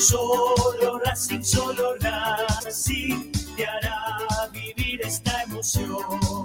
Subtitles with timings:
[0.00, 6.39] Solo Racing, solo Racing te hará vivir esta emoción.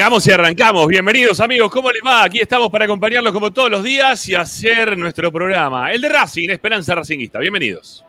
[0.00, 0.88] Llegamos y arrancamos.
[0.88, 2.24] Bienvenidos amigos, ¿cómo les va?
[2.24, 6.48] Aquí estamos para acompañarlos como todos los días y hacer nuestro programa, el de Racing,
[6.48, 7.38] Esperanza Racingista.
[7.38, 8.02] Bienvenidos.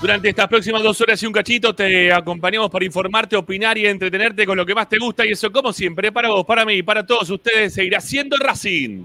[0.00, 4.46] Durante estas próximas dos horas y un cachito te acompañamos para informarte, opinar y entretenerte
[4.46, 6.82] con lo que más te gusta y eso como siempre para vos, para mí y
[6.82, 9.04] para todos ustedes seguirá siendo Racing.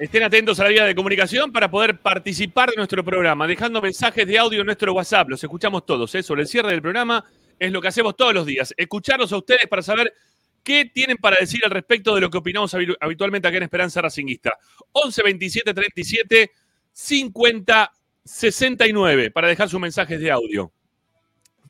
[0.00, 4.26] Estén atentos a la vía de comunicación para poder participar de nuestro programa, dejando mensajes
[4.26, 5.28] de audio en nuestro WhatsApp.
[5.28, 6.22] Los escuchamos todos, ¿eh?
[6.22, 7.22] sobre el cierre del programa.
[7.58, 8.72] Es lo que hacemos todos los días.
[8.78, 10.14] Escucharlos a ustedes para saber
[10.62, 14.00] qué tienen para decir al respecto de lo que opinamos habi- habitualmente acá en Esperanza
[14.00, 14.54] Racinguista.
[14.92, 16.50] 11 27 37
[16.92, 17.92] 50
[18.24, 20.72] 69 para dejar sus mensajes de audio.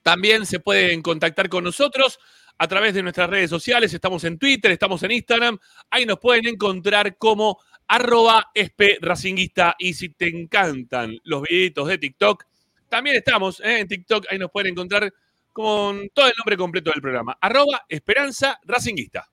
[0.04, 2.20] También se pueden contactar con nosotros
[2.58, 3.92] a través de nuestras redes sociales.
[3.92, 5.58] Estamos en Twitter, estamos en Instagram.
[5.90, 7.58] Ahí nos pueden encontrar como
[7.90, 8.52] arroba
[9.00, 9.74] racinguista.
[9.78, 12.44] Y si te encantan los videitos de TikTok,
[12.88, 13.80] también estamos ¿eh?
[13.80, 14.26] en TikTok.
[14.30, 15.12] Ahí nos pueden encontrar
[15.52, 17.36] con todo el nombre completo del programa.
[17.40, 19.28] Arroba Esperanza Racinguista.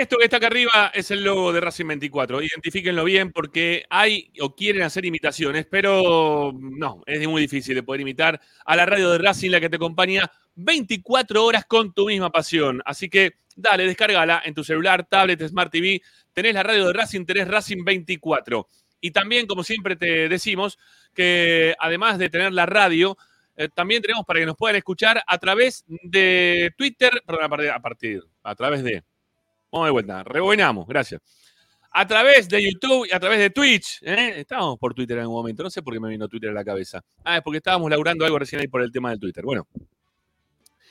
[0.00, 2.40] Esto que está acá arriba es el logo de Racing 24.
[2.40, 8.00] Identifíquenlo bien porque hay o quieren hacer imitaciones, pero no, es muy difícil de poder
[8.00, 12.30] imitar a la radio de Racing, la que te acompaña 24 horas con tu misma
[12.30, 12.80] pasión.
[12.86, 16.00] Así que dale, descárgala en tu celular, tablet, Smart TV.
[16.32, 18.66] Tenés la radio de Racing, tenés Racing 24.
[19.02, 20.78] Y también, como siempre te decimos,
[21.14, 23.18] que además de tener la radio,
[23.54, 27.70] eh, también tenemos para que nos puedan escuchar a través de Twitter, perdón, a partir,
[27.70, 29.04] a, partir, a través de
[29.72, 31.20] Vamos de vuelta, rebobinamos, gracias.
[31.92, 34.00] A través de YouTube y a través de Twitch.
[34.02, 34.40] ¿eh?
[34.40, 36.64] Estábamos por Twitter en algún momento, no sé por qué me vino Twitter a la
[36.64, 37.02] cabeza.
[37.24, 39.44] Ah, es porque estábamos laburando algo recién ahí por el tema del Twitter.
[39.44, 39.66] Bueno,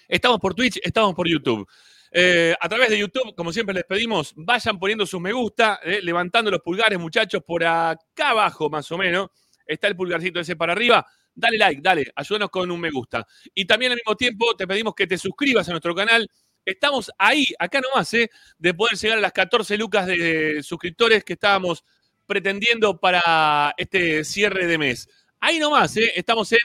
[0.07, 1.67] estamos por Twitch, estamos por YouTube.
[2.11, 5.99] Eh, a través de YouTube, como siempre les pedimos, vayan poniendo sus me gusta, eh,
[6.01, 9.29] levantando los pulgares, muchachos, por acá abajo más o menos.
[9.65, 11.05] Está el pulgarcito ese para arriba.
[11.35, 13.25] Dale like, dale, ayúdanos con un me gusta.
[13.53, 16.29] Y también al mismo tiempo te pedimos que te suscribas a nuestro canal.
[16.69, 18.29] Estamos ahí, acá nomás, ¿eh?
[18.57, 21.83] de poder llegar a las 14 lucas de suscriptores que estábamos
[22.25, 25.09] pretendiendo para este cierre de mes.
[25.39, 26.11] Ahí nomás, ¿eh?
[26.15, 26.59] estamos en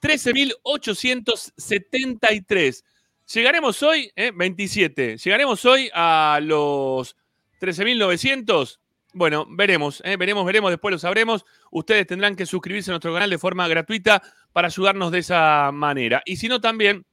[0.00, 2.84] 13.873.
[3.32, 4.32] Llegaremos hoy, ¿eh?
[4.34, 7.16] 27, llegaremos hoy a los
[7.60, 8.80] 13.900.
[9.12, 10.16] Bueno, veremos, ¿eh?
[10.16, 11.44] veremos, veremos, después lo sabremos.
[11.70, 14.22] Ustedes tendrán que suscribirse a nuestro canal de forma gratuita
[14.52, 16.20] para ayudarnos de esa manera.
[16.24, 17.06] Y si no, también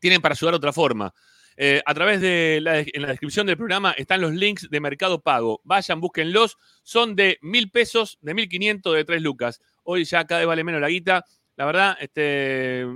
[0.00, 1.12] tienen para ayudar de otra forma.
[1.60, 5.20] Eh, a través de la, en la descripción del programa están los links de Mercado
[5.20, 5.60] Pago.
[5.64, 6.56] Vayan, búsquenlos.
[6.84, 9.60] Son de mil pesos, de mil quinientos, de tres lucas.
[9.82, 11.24] Hoy ya cada vez vale menos la guita.
[11.56, 12.86] La verdad, este,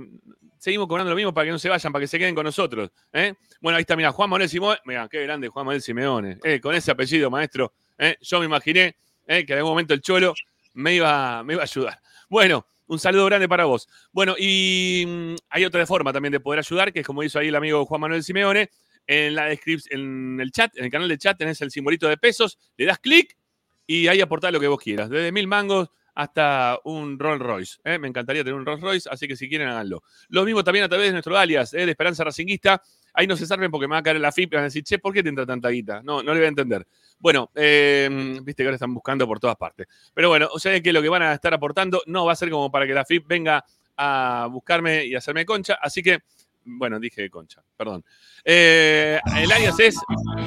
[0.57, 2.89] seguimos cobrando lo mismo para que no se vayan, para que se queden con nosotros.
[3.11, 3.33] ¿eh?
[3.59, 4.79] Bueno, ahí está, mira, Juan Manuel Simeone.
[4.85, 6.37] Mira, qué grande Juan Manuel Simeone.
[6.41, 7.73] Eh, con ese apellido, maestro.
[8.21, 8.95] Yo me imaginé
[9.27, 10.33] que en algún momento el Cholo
[10.73, 11.99] me iba, me iba a ayudar.
[12.29, 13.87] Bueno, un saludo grande para vos.
[14.11, 17.47] Bueno, y mm, hay otra forma también de poder ayudar, que es como hizo ahí
[17.47, 18.69] el amigo Juan Manuel Simeone.
[19.05, 22.57] En, la en el chat, en el canal de chat tenés el simbolito de pesos,
[22.77, 23.37] le das clic
[23.85, 25.09] y ahí aportás lo que vos quieras.
[25.09, 27.77] Desde mil mangos hasta un Rolls Royce.
[27.83, 27.97] ¿eh?
[27.97, 30.03] Me encantaría tener un Rolls Royce, así que si quieren háganlo.
[30.29, 31.85] Lo mismo también a través de nuestro alias ¿eh?
[31.85, 32.81] de Esperanza Racinguista
[33.13, 34.83] ahí no se salven porque me va a caer la FIP y van a decir,
[34.83, 36.01] che, ¿por qué te entra tanta guita?
[36.03, 36.87] No, no le voy a entender.
[37.19, 38.09] Bueno, eh,
[38.43, 39.87] viste que ahora están buscando por todas partes.
[40.13, 42.49] Pero bueno, o sea que lo que van a estar aportando no va a ser
[42.49, 43.63] como para que la FIP venga
[43.95, 45.77] a buscarme y hacerme concha.
[45.81, 46.19] Así que,
[46.65, 48.03] bueno, dije concha, perdón.
[48.43, 49.97] Eh, el alias es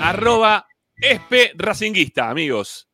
[0.01, 2.89] arroba espracinguista, amigos.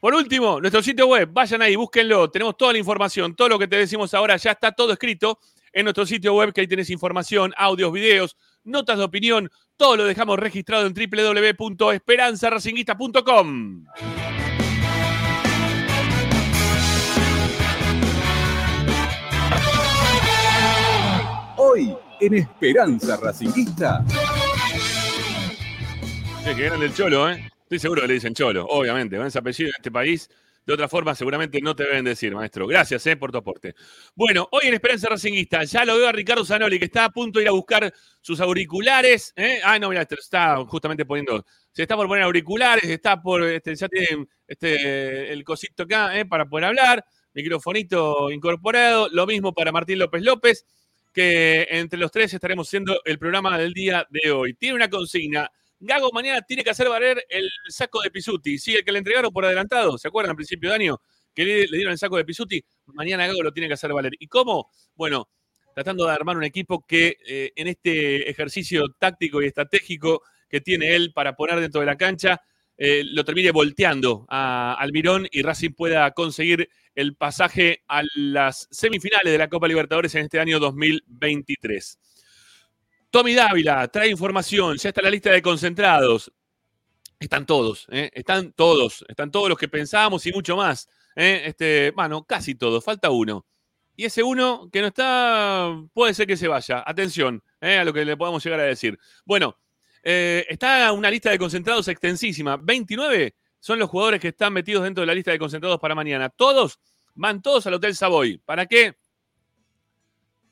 [0.00, 2.30] Por último, nuestro sitio web, vayan ahí, búsquenlo.
[2.30, 5.38] Tenemos toda la información, todo lo que te decimos ahora ya está todo escrito
[5.72, 9.50] en nuestro sitio web, que ahí tenés información, audios, videos, notas de opinión.
[9.76, 13.86] Todo lo dejamos registrado en www.esperanzaracinguista.com.
[21.56, 24.04] Hoy en Esperanza Racinguista.
[26.44, 27.50] Sí, que grande el cholo, ¿eh?
[27.62, 29.16] Estoy seguro que le dicen cholo, obviamente.
[29.16, 30.28] Con ese apellido en este país,
[30.66, 32.66] de otra forma seguramente no te deben decir, maestro.
[32.66, 33.16] Gracias, ¿eh?
[33.16, 33.74] Por tu aporte.
[34.14, 37.38] Bueno, hoy en Esperanza Racinguista, ya lo veo a Ricardo Zanoli, que está a punto
[37.38, 39.32] de ir a buscar sus auriculares.
[39.36, 39.60] ¿eh?
[39.62, 41.44] Ah, no, mira, está justamente poniendo.
[41.70, 43.42] Se está por poner auriculares, está por.
[43.42, 46.24] Este, ya tiene este, el cosito acá, ¿eh?
[46.24, 47.04] Para poder hablar.
[47.34, 49.08] Microfonito incorporado.
[49.10, 50.66] Lo mismo para Martín López López,
[51.12, 54.54] que entre los tres estaremos haciendo el programa del día de hoy.
[54.54, 55.50] Tiene una consigna.
[55.84, 58.58] Gago mañana tiene que hacer valer el saco de Pisuti.
[58.58, 61.00] Sí, el que le entregaron por adelantado, ¿se acuerdan al principio de año?
[61.34, 62.64] Que le, dieron el saco de Pisuti.
[62.86, 64.12] Mañana Gago lo tiene que hacer valer.
[64.18, 64.70] ¿Y cómo?
[64.94, 65.28] Bueno,
[65.74, 70.94] tratando de armar un equipo que eh, en este ejercicio táctico y estratégico que tiene
[70.94, 72.40] él para poner dentro de la cancha,
[72.76, 79.32] eh, lo termine volteando a Almirón y Racing pueda conseguir el pasaje a las semifinales
[79.32, 81.98] de la Copa Libertadores en este año 2023.
[83.14, 86.32] Tommy Dávila trae información, ya está la lista de concentrados.
[87.20, 88.10] Están todos, ¿eh?
[88.12, 90.88] están todos, están todos los que pensábamos y mucho más.
[91.14, 91.44] ¿eh?
[91.46, 93.46] Este, bueno, casi todos, falta uno.
[93.94, 96.82] Y ese uno que no está, puede ser que se vaya.
[96.84, 97.78] Atención ¿eh?
[97.78, 98.98] a lo que le podamos llegar a decir.
[99.24, 99.60] Bueno,
[100.02, 102.56] está una lista de concentrados extensísima.
[102.56, 106.30] 29 son los jugadores que están metidos dentro de la lista de concentrados para mañana.
[106.30, 106.80] Todos
[107.14, 108.38] van todos al Hotel Savoy.
[108.38, 108.96] ¿Para qué?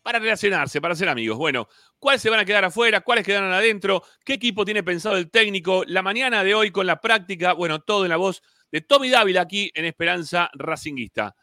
[0.02, 1.38] Para relacionarse, para ser amigos.
[1.38, 3.02] Bueno, ¿cuáles se van a quedar afuera?
[3.02, 4.02] ¿Cuáles quedaron adentro?
[4.24, 5.84] ¿Qué equipo tiene pensado el técnico?
[5.86, 7.52] La mañana de hoy con la práctica.
[7.52, 11.36] Bueno, todo en la voz de Tommy Dávila aquí en Esperanza Racinguista.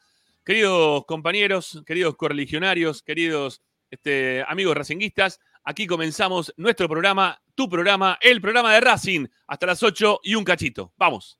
[0.43, 8.41] Queridos compañeros, queridos correligionarios, queridos este, amigos racinguistas, aquí comenzamos nuestro programa, tu programa, el
[8.41, 10.93] programa de Racing, hasta las 8 y un cachito.
[10.98, 11.39] Vamos.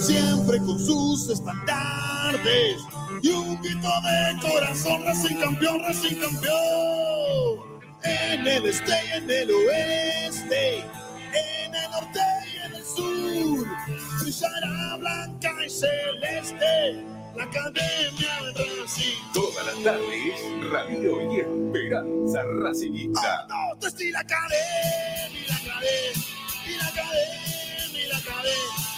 [0.00, 2.80] siempre con sus estandartes
[3.22, 7.80] y un grito de corazón, Racing campeón, Racing campeón.
[8.02, 12.20] En el este y en el oeste, en el norte
[12.52, 13.66] y en el sur,
[14.22, 17.04] brillará blanca y celeste
[17.36, 19.32] la academia de Racing.
[19.34, 23.46] Todas las tardes, Radio y Esperanza Racinguista.
[23.48, 28.89] no, te estoy la academia, la academia, la academia, la academia,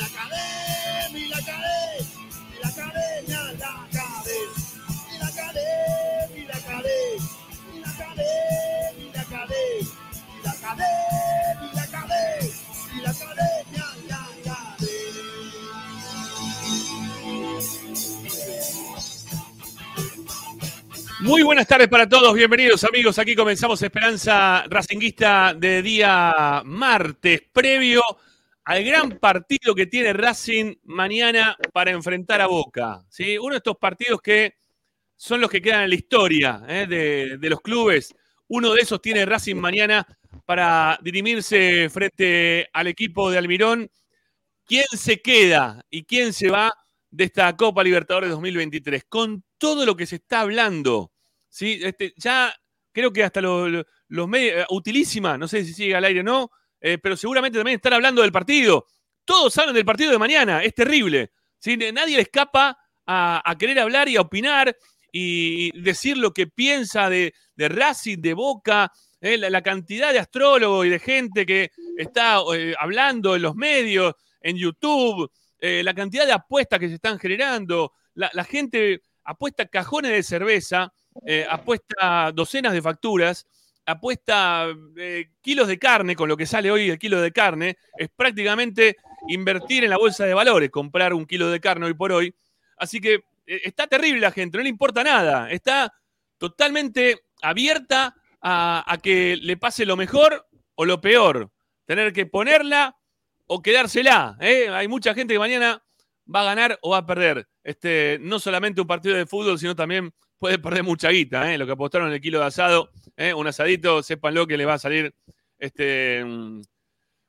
[0.00, 2.06] la academia, y la academia,
[2.62, 4.48] la academia, la academia,
[5.12, 7.28] y la academia, y la academia,
[7.74, 9.90] y la academia, y la academia,
[10.32, 10.88] y la academia,
[11.60, 12.48] y la academia,
[12.94, 14.20] y la academia, la
[21.20, 23.18] Muy buenas tardes para todos, bienvenidos amigos.
[23.18, 28.02] Aquí comenzamos Esperanza Racinguista de día martes, previo
[28.70, 33.02] al gran partido que tiene Racing mañana para enfrentar a Boca.
[33.08, 33.36] ¿sí?
[33.36, 34.54] Uno de estos partidos que
[35.16, 36.86] son los que quedan en la historia ¿eh?
[36.88, 38.14] de, los clubes.
[38.46, 40.06] Uno de esos tiene Racing mañana
[40.46, 43.90] para dirimirse frente al equipo de Almirón.
[44.64, 46.72] ¿Quién se queda y quién se va
[47.10, 49.02] de esta Copa Libertadores 2023?
[49.08, 51.10] Con todo lo que se está hablando.
[51.48, 51.80] ¿sí?
[51.82, 52.54] Este, ya
[52.92, 56.22] creo que hasta lo- lo- los medios, utilísima, no sé si sigue al aire o
[56.24, 58.86] no, eh, pero seguramente también están hablando del partido.
[59.24, 61.32] Todos hablan del partido de mañana, es terrible.
[61.92, 64.74] Nadie le escapa a, querer hablar y a opinar
[65.12, 68.90] y decir lo que piensa de, Racing, de Boca,
[69.20, 69.36] ¿eh?
[69.36, 74.56] la, cantidad de astrólogos y de gente que está eh, hablando en los medios, en
[74.56, 80.22] YouTube, la cantidad de apuestas que se están generando, la, la gente apuesta cajones de
[80.22, 80.90] cerveza,
[81.50, 83.46] apuesta docenas de facturas,
[83.90, 88.08] apuesta eh, kilos de carne, con lo que sale hoy el kilo de carne, es
[88.14, 88.96] prácticamente
[89.28, 92.34] invertir en la bolsa de valores, comprar un kilo de carne hoy por hoy.
[92.76, 93.14] Así que
[93.46, 95.92] eh, está terrible la gente, no le importa nada, está
[96.38, 101.50] totalmente abierta a, que le pase lo mejor o lo peor,
[101.84, 102.96] tener que ponerla
[103.46, 104.36] o quedársela.
[104.40, 104.68] ¿eh?
[104.70, 105.82] Hay mucha gente que mañana
[106.32, 107.46] va a ganar o va a perder.
[107.62, 111.56] Este, no solamente un partido de fútbol, sino también puede perder mucha guita.
[111.56, 113.34] Lo que apostaron en el kilo de asado, ¿eh?
[113.34, 115.14] un asadito, sépanlo que le va a salir
[115.58, 116.62] este, un,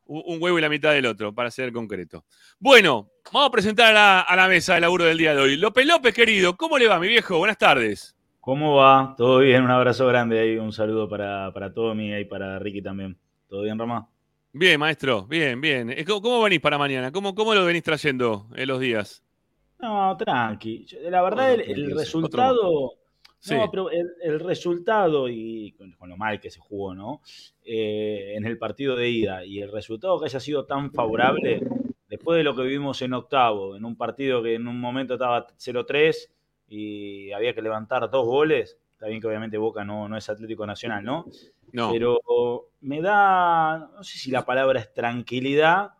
[0.05, 2.25] un huevo y la mitad del otro, para ser concreto.
[2.57, 5.57] Bueno, vamos a presentar a la, a la mesa de laburo del día de hoy.
[5.57, 7.37] López López, querido, ¿cómo le va, mi viejo?
[7.37, 8.15] Buenas tardes.
[8.39, 9.13] ¿Cómo va?
[9.17, 9.63] ¿Todo bien?
[9.63, 13.17] Un abrazo grande ahí, un saludo para, para Tommy y para Ricky también.
[13.47, 14.07] ¿Todo bien, Rama?
[14.53, 15.91] Bien, maestro, bien, bien.
[15.91, 17.11] Eh, ¿Cómo, cómo venís para mañana?
[17.11, 19.23] ¿Cómo, ¿Cómo lo venís trayendo en los días?
[19.79, 20.87] No, tranqui.
[21.09, 23.00] La verdad, el, el resultado.
[23.41, 23.55] Sí.
[23.55, 27.21] No, pero el, el resultado, y con, con lo mal que se jugó, ¿no?
[27.65, 31.59] Eh, en el partido de ida, y el resultado que haya sido tan favorable,
[32.07, 35.47] después de lo que vivimos en octavo, en un partido que en un momento estaba
[35.57, 36.29] 0-3
[36.67, 40.67] y había que levantar dos goles, está bien que obviamente Boca no, no es Atlético
[40.67, 41.25] Nacional, ¿no?
[41.71, 41.91] No.
[41.91, 42.19] Pero
[42.81, 45.93] me da, no sé si la palabra es tranquilidad,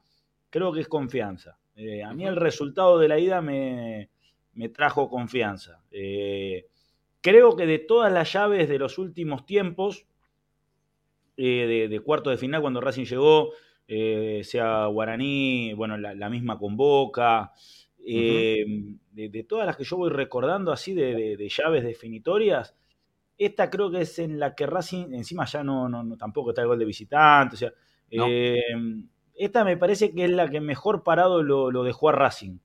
[0.51, 1.57] creo que es confianza.
[1.75, 4.11] Eh, a mí el resultado de la ida me,
[4.53, 5.81] me trajo confianza.
[5.89, 6.67] Eh,
[7.21, 10.05] creo que de todas las llaves de los últimos tiempos,
[11.37, 13.51] eh, de, de cuarto de final, cuando Racing llegó,
[13.87, 17.51] eh, sea Guaraní, bueno, la, la misma con Boca,
[18.05, 18.65] eh,
[19.11, 22.75] de, de todas las que yo voy recordando así de, de- de llaves definitorias,
[23.37, 26.61] esta creo que es en la que Racing, encima ya no, no, no- tampoco está
[26.61, 27.73] el gol de visitante, o sea,
[28.11, 28.27] No.
[28.27, 28.61] eh,
[29.35, 32.59] esta me parece que es la que mejor parado lo, lo dejó a Racing.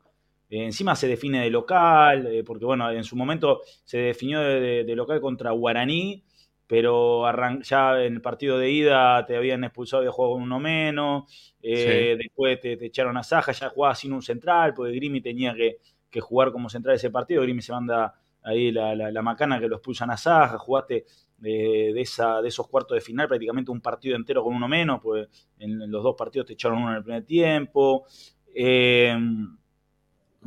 [0.48, 4.60] Eh, encima se define de local, eh, porque bueno, en su momento se definió de,
[4.60, 6.24] de- de local contra Guaraní,
[6.66, 7.24] pero
[7.62, 11.24] ya en el partido de ida te habían expulsado y jugado con uno menos,
[11.62, 15.54] eh, después te, te echaron a Saja, ya jugaba sin un central, porque Grimi tenía
[15.54, 15.78] que,
[16.10, 19.68] que jugar como central ese partido, Grimi se manda ahí la, la- la macana que
[19.68, 21.04] lo expulsan a Saja, jugaste
[21.38, 25.00] de, de esa, de esos cuartos de final prácticamente un partido entero con uno menos,
[25.02, 25.28] pues
[25.58, 28.06] en, en los dos partidos te echaron uno en el primer tiempo.
[28.54, 29.16] Eh,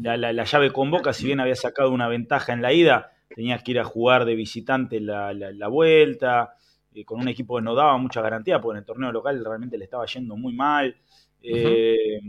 [0.02, 3.12] la, la- la llave con Boca, si bien había sacado una ventaja en la ida,
[3.36, 6.54] tenías que ir a jugar de visitante la, la- vuelta,
[6.94, 9.78] eh, con un equipo que no daba mucha garantía, porque en el torneo local realmente
[9.78, 10.96] le estaba yendo muy mal.
[11.42, 12.20] Eh,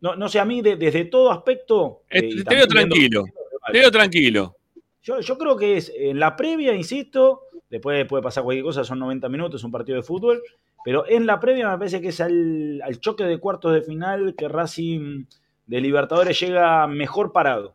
[0.00, 2.02] no, no sé, a mí de- desde todo aspecto...
[2.10, 3.24] Eh, te veo tranquilo.
[3.72, 4.56] Te veo tranquilo.
[5.02, 8.98] yo, yo creo que es en la previa, insisto, después puede pasar cualquier cosa, son
[8.98, 10.42] 90 minutos, es un partido de fútbol,
[10.84, 14.34] pero en la previa me parece que es al, al choque de cuartos de final
[14.36, 15.24] que Racing
[15.66, 17.74] de Libertadores llega mejor parado.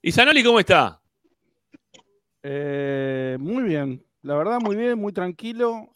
[0.00, 1.00] ¿Y Zanoli cómo está?
[2.42, 5.94] Eh, muy bien, la verdad muy bien, muy tranquilo.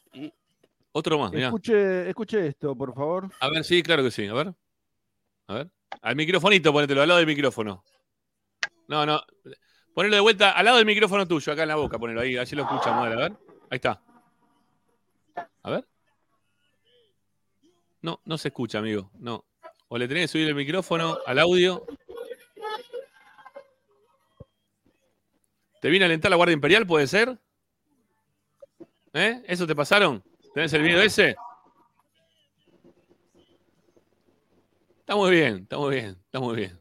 [0.92, 1.48] Otro más, mirá.
[1.48, 3.30] escuche, escuche esto, por favor.
[3.40, 4.26] A ver, sí, claro que sí.
[4.26, 4.54] A ver.
[5.48, 5.70] A ver.
[6.00, 7.84] Al microfonito, ponételo, al lado del micrófono.
[8.88, 9.20] No, no.
[9.94, 12.56] Ponelo de vuelta al lado del micrófono tuyo, acá en la boca, ponelo ahí, así
[12.56, 13.06] lo escuchamos.
[13.06, 13.32] A ver.
[13.70, 14.02] Ahí está.
[15.62, 15.86] A ver.
[18.02, 19.10] No, no se escucha, amigo.
[19.18, 19.44] No.
[19.88, 21.86] O le tenés que subir el micrófono al audio.
[25.80, 27.38] ¿Te vino a alentar la Guardia Imperial, puede ser?
[29.12, 29.42] ¿Eh?
[29.46, 30.22] ¿Eso te pasaron?
[30.52, 31.36] ¿Tenés el video ese?
[35.00, 36.80] Está muy bien, está muy bien, está muy bien.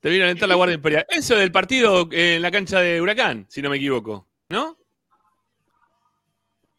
[0.00, 1.04] Te vino a alentar la Guardia Imperial.
[1.08, 4.78] Eso del partido en la cancha de Huracán, si no me equivoco, ¿no?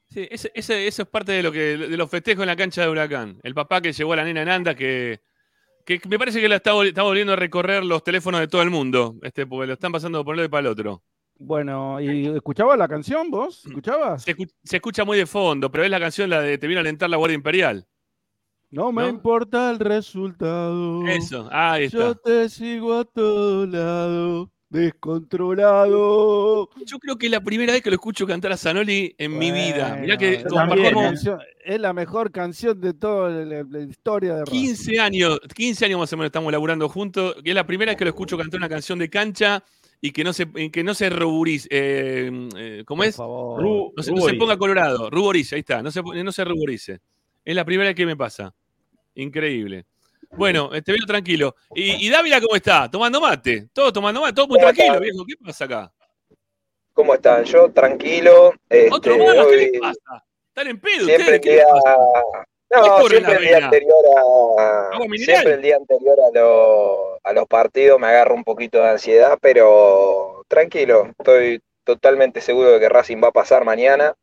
[0.10, 2.82] Sí, ese, ese- eso es parte de lo que de los festejos en la cancha
[2.82, 3.40] de Huracán.
[3.44, 5.20] El papá que llevó a la nena en anda que,
[5.86, 8.62] que me parece que la está, vol- está volviendo a recorrer los teléfonos de todo
[8.62, 11.04] el mundo, este, porque lo están pasando por un lado y para el otro.
[11.40, 13.66] Bueno, ¿y escuchabas la canción vos?
[13.66, 14.24] ¿Escuchabas?
[14.24, 16.80] Se, escu- se escucha muy de fondo, pero es la canción la de Te vino
[16.80, 17.86] a alentar la Guardia Imperial.
[18.70, 19.10] No me ¿No?
[19.10, 21.06] importa el resultado.
[21.08, 21.98] Eso, ahí está.
[21.98, 26.70] Yo te sigo a todo lado, descontrolado.
[26.86, 29.52] Yo creo que es la primera vez que lo escucho cantar a Zanoli en mi
[29.52, 29.98] vida.
[30.00, 33.80] Mirá que también, es, la compartimos canción- es la mejor canción de toda la, la
[33.82, 34.60] historia de Racing.
[34.60, 37.98] 15 años, 15 años más o menos estamos laburando juntos, y es la primera vez
[37.98, 39.64] que lo escucho cantar una canción de cancha
[40.00, 41.68] y que no se, que no se ruborice.
[41.72, 43.16] eh, eh, ¿Cómo Por es?
[43.16, 43.64] favor.
[43.64, 44.40] Ru- No se, no se Ruborice.
[44.40, 47.00] ponga colorado, ruborice, ahí está, no se, no se ruborice.
[47.44, 48.54] Es la primera vez que me pasa.
[49.16, 49.86] Increíble.
[50.38, 51.56] Bueno, eh, te veo tranquilo.
[51.74, 52.90] ¿Y, y Dávila cómo está?
[52.90, 53.68] Tomando mate.
[53.74, 55.26] Todo tomando mate, todo muy tranquilo, viejo.
[55.28, 55.92] ¿Qué pasa acá?
[56.94, 57.44] ¿Cómo están?
[57.44, 58.54] Yo tranquilo.
[58.70, 60.24] este, Otro más, ¿qué hoy les pasa?
[60.50, 61.66] Están en pedo siempre ustedes, el ¿qué día,
[62.70, 68.00] no, siempre el día anterior a, siempre el día anterior a, lo- a los partidos
[68.00, 73.28] me agarro un poquito de ansiedad, pero tranquilo, estoy totalmente seguro de que Racing va
[73.30, 74.16] a pasar mañana.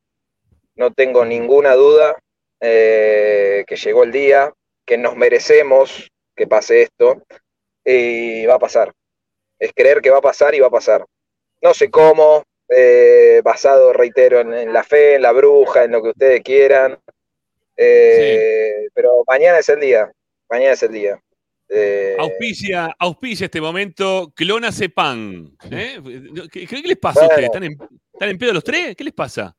[0.75, 2.17] No tengo ninguna duda
[2.61, 4.53] eh, que llegó el día,
[4.85, 7.23] que nos merecemos que pase esto
[7.85, 8.93] y va a pasar.
[9.59, 11.05] Es creer que va a pasar y va a pasar.
[11.63, 16.03] No sé cómo, eh, basado, reitero, en, en la fe, en la bruja, en lo
[16.03, 16.99] que ustedes quieran.
[17.77, 20.11] Eh, Pero mañana es el día.
[20.49, 21.21] Mañana es el día.
[21.69, 25.57] Eh, Auspicia, auspicia este momento Clona Pan.
[25.71, 25.99] ¿eh?
[26.53, 27.47] ¿Qué, qué les pasa a ustedes?
[27.47, 27.79] ¿Están en,
[28.13, 28.95] ¿Están en pedo los tres?
[28.95, 29.57] ¿Qué les pasa?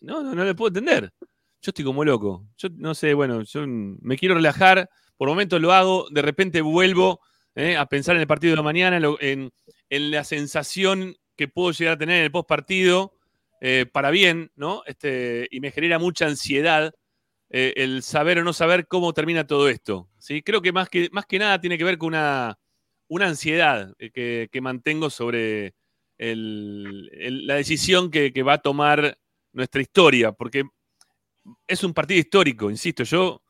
[0.00, 1.10] No, no, no le puedo entender.
[1.66, 2.46] Yo estoy como loco.
[2.58, 4.88] Yo no sé, bueno, yo me quiero relajar.
[5.16, 7.18] Por momentos lo hago, de repente vuelvo
[7.56, 7.76] ¿eh?
[7.76, 9.50] a pensar en el partido de mañana, en,
[9.90, 13.14] en- la sensación que puedo llegar a tener en el post partido,
[13.92, 14.82] para bien, ¿no?
[14.86, 16.94] Este, y me genera mucha ansiedad
[17.50, 20.08] eh, el saber o no saber cómo termina todo esto.
[20.18, 20.42] ¿sí?
[20.42, 22.56] Creo que más, que más que nada tiene que ver con una,
[23.08, 25.74] una ansiedad eh, que, que mantengo sobre
[26.16, 29.18] el- la decisión que, que va a tomar
[29.52, 30.62] nuestra historia, porque
[31.66, 33.42] es un partido histórico, insisto, yo,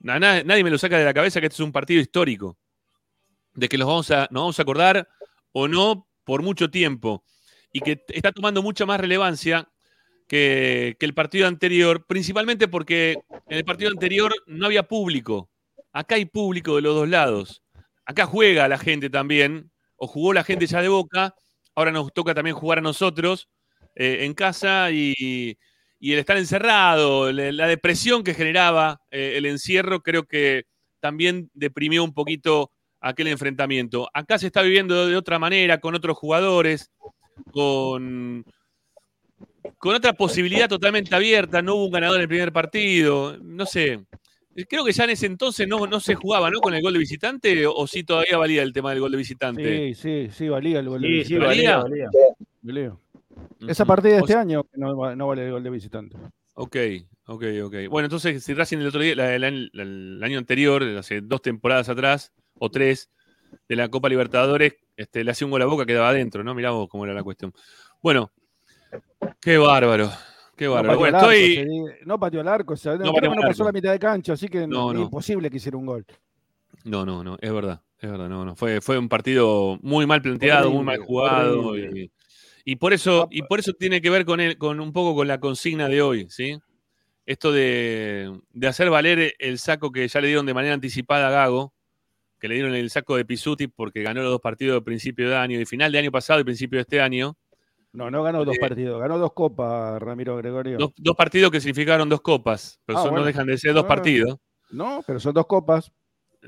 [0.00, 2.58] na- na- nadie me lo saca de la cabeza que este es un partido histórico,
[3.54, 5.08] de que los vamos a, nos vamos a acordar
[5.52, 7.24] o no por mucho tiempo,
[7.72, 9.68] y que está tomando mucha más relevancia
[10.28, 13.12] que, que el partido anterior, principalmente porque
[13.48, 15.50] en el partido anterior no había público.
[15.92, 17.62] Acá hay público de los dos lados.
[18.04, 21.34] Acá juega la gente también, o jugó la gente ya de boca.
[21.74, 23.48] Ahora nos toca también jugar a nosotros
[23.94, 25.56] eh, en casa y,
[26.06, 30.62] y el estar encerrado, la, depresión que generaba eh, el encierro, creo que
[31.00, 34.08] también deprimió un poquito aquel enfrentamiento.
[34.14, 36.92] Acá se está viviendo de otra manera, con otros jugadores,
[37.50, 38.44] con,
[39.78, 43.98] con otra posibilidad totalmente abierta, no hubo un ganador en el primer partido, no sé.
[44.68, 46.60] Creo que ya en ese entonces no, no se jugaba, ¿no?
[46.60, 49.92] Con el gol de visitante, o sí todavía valía el tema del gol de visitante.
[49.92, 51.46] Sí, sí, sí, valía el gol de Sí, sí, visitante.
[51.46, 52.10] valía, ¿Valía?
[52.12, 52.26] valía.
[52.62, 52.96] Valía.
[53.66, 56.16] Esa partida de O este sea, año que no, no vale el gol de visitante.
[56.54, 56.76] Ok,
[57.26, 57.74] ok, ok.
[57.90, 61.42] Bueno, entonces, si Racing el otro día, la- la- la- el año anterior, hace dos
[61.42, 63.10] temporadas atrás, o tres,
[63.68, 66.54] de la Copa Libertadores, este, le hacía un gol a boca, quedaba adentro, ¿no?
[66.54, 67.52] Mirá vos cómo era la cuestión.
[68.02, 68.32] Bueno,
[69.40, 70.10] qué bárbaro,
[70.56, 70.98] qué bárbaro.
[70.98, 71.54] Bueno, arco, estoy.
[71.56, 74.48] se no pateó al arco, o sea, No no pasó la mitad de cancha, así
[74.48, 76.06] que No, es imposible que hiciera un gol.
[76.84, 78.56] No, no, no, es verdad, es verdad, no, no.
[78.56, 81.76] Fue, fue un partido muy mal planteado, muy mal jugado.
[81.76, 82.10] Y,
[82.66, 85.26] y por eso, y por eso tiene que ver con, el, con un poco con
[85.28, 86.58] la consigna de hoy, ¿sí?
[87.24, 91.30] Esto de, de hacer valer el saco que ya le dieron de manera anticipada a
[91.30, 91.72] Gago,
[92.38, 95.36] que le dieron el saco de Pisuti porque ganó los dos partidos de principio de
[95.36, 97.36] año, y final de año pasado y principio de este año.
[97.92, 100.76] No, no ganó dos Eh, partidos, ganó dos copas, Ramiro Gregorio.
[100.76, 103.84] Dos, dos partidos que significaron dos copas, pero Ah, son- no dejan de ser dos
[103.84, 103.88] Ah.
[103.88, 104.36] partidos.
[104.70, 105.90] No, pero son dos copas.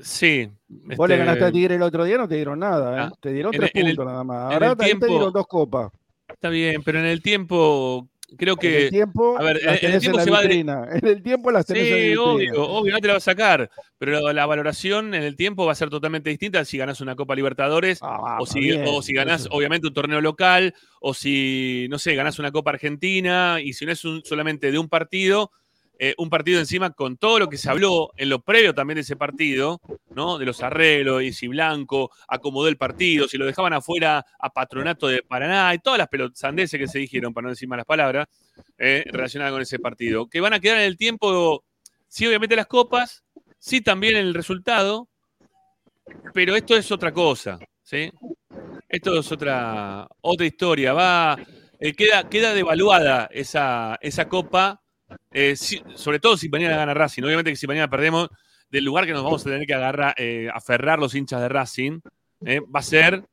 [0.01, 0.49] Sí.
[0.67, 3.09] Vos le este, ganaste a Tigre el otro día, no te dieron nada, ¿eh?
[3.11, 4.53] Ah, te dieron en tres el- en el- puntos nada más.
[4.53, 5.91] Ahora el te- te tiempo- dieron dos copas.
[6.33, 8.89] Está bien, pero en el tiempo creo En el que.
[8.89, 10.87] tiempo, a ver, en- el tiempo en se va vitrina.
[10.91, 13.31] En el tiempo las tenés en Sí, la obvio, obvio, no te la vas a
[13.31, 13.69] sacar.
[13.97, 17.15] Pero la, la valoración en el tiempo va a ser totalmente distinta si ganás una
[17.15, 19.49] Copa Libertadores Ah, o, si, bien, o si ganás, eso.
[19.51, 23.91] obviamente, un torneo local o si, no sé, ganás una Copa Argentina y si no
[23.91, 25.51] es un- solamente de un partido,
[26.01, 29.01] eh, un partido encima con todo lo que se habló en lo previo también de
[29.01, 29.81] ese partido,
[30.15, 30.37] ¿no?
[30.37, 35.07] De los arreglos, y si Blanco acomodó el partido, si lo dejaban afuera a Patronato
[35.07, 38.27] de Paraná y todas las pelotandeses que se dijeron, para no decir malas palabras,
[38.77, 40.27] eh, relacionadas con ese partido.
[40.29, 41.65] Que van a quedar en el tiempo,
[42.07, 43.25] sí, obviamente las copas,
[43.57, 45.09] sí también el resultado,
[46.33, 48.09] pero esto es otra cosa, ¿sí?
[48.87, 50.93] Esto es otra, otra historia.
[50.93, 51.37] Va,
[51.77, 54.81] eh, queda, queda devaluada esa, esa copa,
[55.31, 57.23] eh, si- sobre todo si mañana gana Racing.
[57.23, 58.29] Obviamente que si mañana perdemos,
[58.69, 61.99] del lugar que nos vamos a tener que agarrar, eh, aferrar los hinchas de Racing,
[62.45, 63.23] eh, va a ser,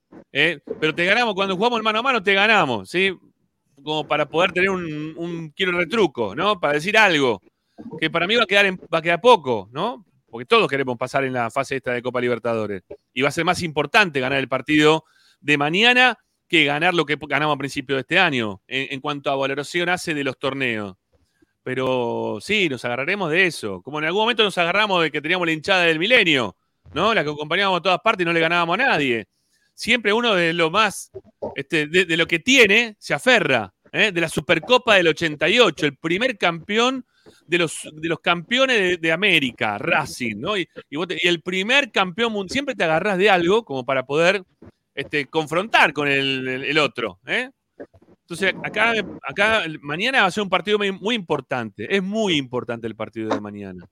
[0.81, 3.15] pero te ganamos, cuando jugamos mano a mano te ganamos, ¿sí?
[3.83, 6.59] Como para poder tener un, un quiero retruco, ¿no?
[6.59, 7.43] Para decir algo,
[8.01, 10.05] que para mí va a quedar, en- va a quedar poco, ¿no?
[10.31, 12.83] Porque todos queremos pasar en la fase esta de Copa Libertadores.
[13.13, 15.05] Y va a ser más importante ganar el partido
[15.41, 19.31] de mañana que ganar lo que ganamos a principio de este año, en, en cuanto
[19.31, 20.95] a valoración hace de los torneos.
[21.67, 23.83] Pero sí, nos agarraremos de eso.
[23.83, 26.57] Como en algún momento nos agarramos de que teníamos la hinchada del milenio,
[26.95, 27.13] ¿no?
[27.13, 29.27] La que acompañábamos a todas partes y no le ganábamos a nadie.
[29.75, 31.11] Siempre uno de lo más,
[31.57, 33.75] este, de, lo que tiene, se aferra.
[33.91, 34.13] ¿eh?
[34.13, 37.05] De la Supercopa del 88, el primer campeón
[37.49, 40.57] de los, de los campeones de, América, Racing, ¿no?
[40.57, 40.69] Y,
[41.25, 44.45] el primer campeón siempre te agarrás de algo como para poder
[44.95, 47.51] este, confrontar con el, el- el otro, ¿eh?
[48.29, 51.95] Entonces, acá, acá mañana va a ser un partido muy, importante.
[51.95, 53.87] Es muy importante el partido de mañana.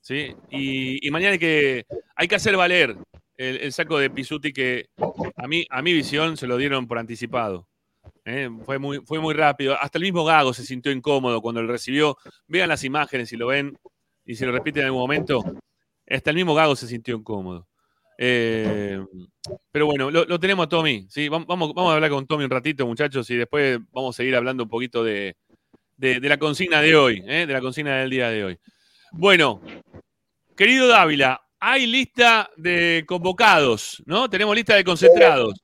[0.00, 0.34] ¿sí?
[0.50, 1.84] Y, y mañana hay que,
[2.16, 2.96] hay que hacer valer
[3.36, 4.86] el, el saco de Pisuti que
[5.36, 7.68] a mí, a mi visión se lo dieron por anticipado.
[8.24, 8.48] ¿eh?
[8.64, 9.76] Fue, muy, fue muy rápido.
[9.78, 12.16] Hasta el mismo Gago se sintió incómodo cuando lo recibió.
[12.46, 13.76] Vean las imágenes si lo ven
[14.24, 15.42] y si lo repiten en algún momento.
[16.08, 17.68] Hasta el mismo Gago se sintió incómodo.
[18.18, 19.00] Eh,
[19.72, 21.06] pero bueno, lo, lo tenemos a Tommy.
[21.08, 21.28] ¿sí?
[21.28, 24.36] Vam- Vamos, vamos a hablar con Tommy un ratito, muchachos, y después vamos a seguir
[24.36, 25.36] hablando un poquito de,
[25.96, 27.46] de- de la consigna de hoy, ¿eh?
[27.46, 28.58] de la consigna del día de hoy.
[29.12, 29.60] Bueno,
[30.56, 34.28] querido Dávila, hay lista de convocados, ¿no?
[34.28, 35.54] Tenemos lista de concentrados.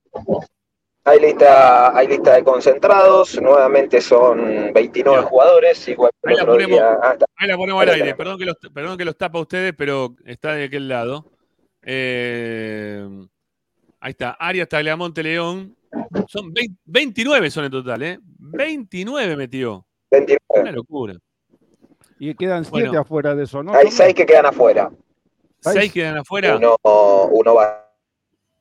[1.05, 5.29] Hay lista, hay lista de concentrados, nuevamente son 29 Bien.
[5.29, 6.79] jugadores, igual Ahí la ponemos.
[6.79, 6.99] día.
[7.03, 7.17] Ah.
[7.37, 8.15] Ahí la ponemos al aire.
[8.15, 11.25] Perdón que los, perdón que los tapa a ustedes, pero está de aquel lado.
[11.83, 13.09] Eh,
[14.01, 14.33] ahí está.
[14.33, 15.77] Arias, Tagliamonte, León.
[16.29, 18.19] Son 20 29 son en total, ¿eh?
[18.23, 19.87] 29 metió.
[20.11, 20.39] 29.
[20.63, 21.15] Una locura.
[22.19, 23.01] Y quedan siete Bueno.
[23.01, 23.73] afuera de eso, ¿no?
[23.73, 23.91] Hay Tommy?
[23.97, 24.91] seis que quedan afuera.
[25.61, 25.93] Seis.
[25.93, 26.57] Quedan afuera.
[26.57, 26.77] Uno,
[27.33, 27.87] uno va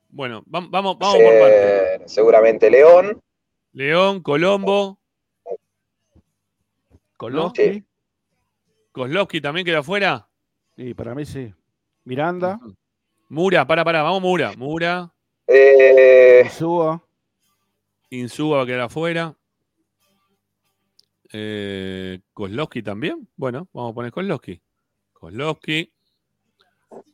[0.10, 1.98] Bueno, vam- vamos, a vamos por parte.
[2.00, 3.22] ser seguramente León.
[3.74, 5.00] León, Colombo,
[7.18, 7.74] Kolowski.
[7.74, 7.86] Sí.
[8.92, 10.28] Kozlowski también queda afuera.
[10.76, 11.54] Y para mí sí.
[12.06, 12.60] Miranda,
[13.30, 14.54] Mura, para, para, vamos Mura.
[14.58, 15.12] Mura,
[15.48, 17.04] Eh, Suba.
[18.12, 19.36] Insúa va a quedar afuera.
[21.32, 23.28] Eh, Kozlowski también.
[23.36, 24.62] Bueno, vamos a poner Kozlowski.
[25.14, 25.92] Kozlowski.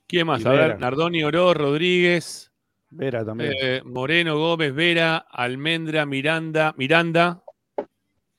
[0.08, 0.42] ¿Quién más?
[0.42, 0.80] Y A ver.
[0.80, 2.52] Nardoni, Oro, Rodríguez,
[2.92, 3.54] Vera también.
[3.60, 6.74] eh, Moreno, Gómez, Vera, Almendra, Miranda.
[6.78, 7.44] Miranda.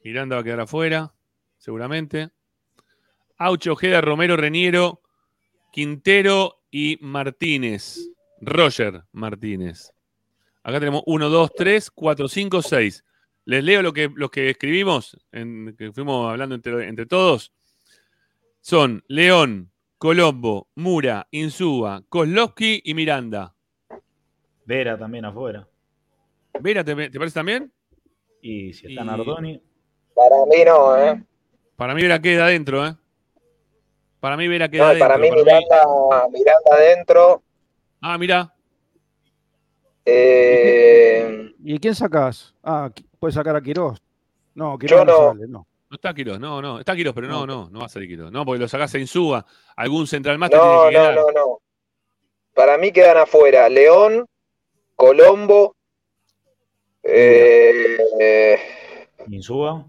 [0.02, 1.12] Miranda va a quedar afuera,
[1.58, 2.30] seguramente.
[3.38, 5.02] Aucho, Ojeda, Romero, Reniero,
[5.72, 8.10] Quintero y Martínez.
[8.42, 9.92] Roger Martínez.
[10.62, 13.04] Acá tenemos 1, 2, 3, 4, 5, 6.
[13.46, 17.50] Les leo lo que, los que escribimos, en, que fuimos hablando entre, entre todos.
[18.60, 23.54] Son León, Colombo, Mura, Insúa, Kozlowski y Miranda.
[24.66, 25.66] Vera también afuera.
[26.60, 27.72] Vera, ¿te, te parece también?
[28.42, 29.62] Y si está Y- Nardoni,
[30.14, 31.24] para mí no, ¿eh?
[31.76, 32.94] Para mí Vera queda adentro, ¿eh?
[34.20, 37.42] Para mí Vera queda No, para mí para mí- Miranda, Miranda adentro.
[38.00, 38.52] Ah, mira.
[40.04, 42.54] Eh, ¿Y quién sacás?
[42.62, 44.00] Ah, puedes sacar a Quirós.
[44.54, 45.28] No, Yo Quirós no, no.
[45.32, 45.66] sale, no.
[45.88, 46.80] No está Quirós, no, no.
[46.80, 47.64] Está Quirós, pero no, No.
[47.64, 48.30] no, no va a salir Quirós.
[48.32, 49.44] No, porque lo sacás a Insúa.
[49.76, 51.14] Algún central más te no, tiene que no, quedar.
[51.14, 51.58] no, no.
[52.54, 54.26] Para mí quedan afuera León,
[54.94, 55.76] Colombo,
[57.02, 58.58] eh, eh,
[59.28, 59.84] Insúa.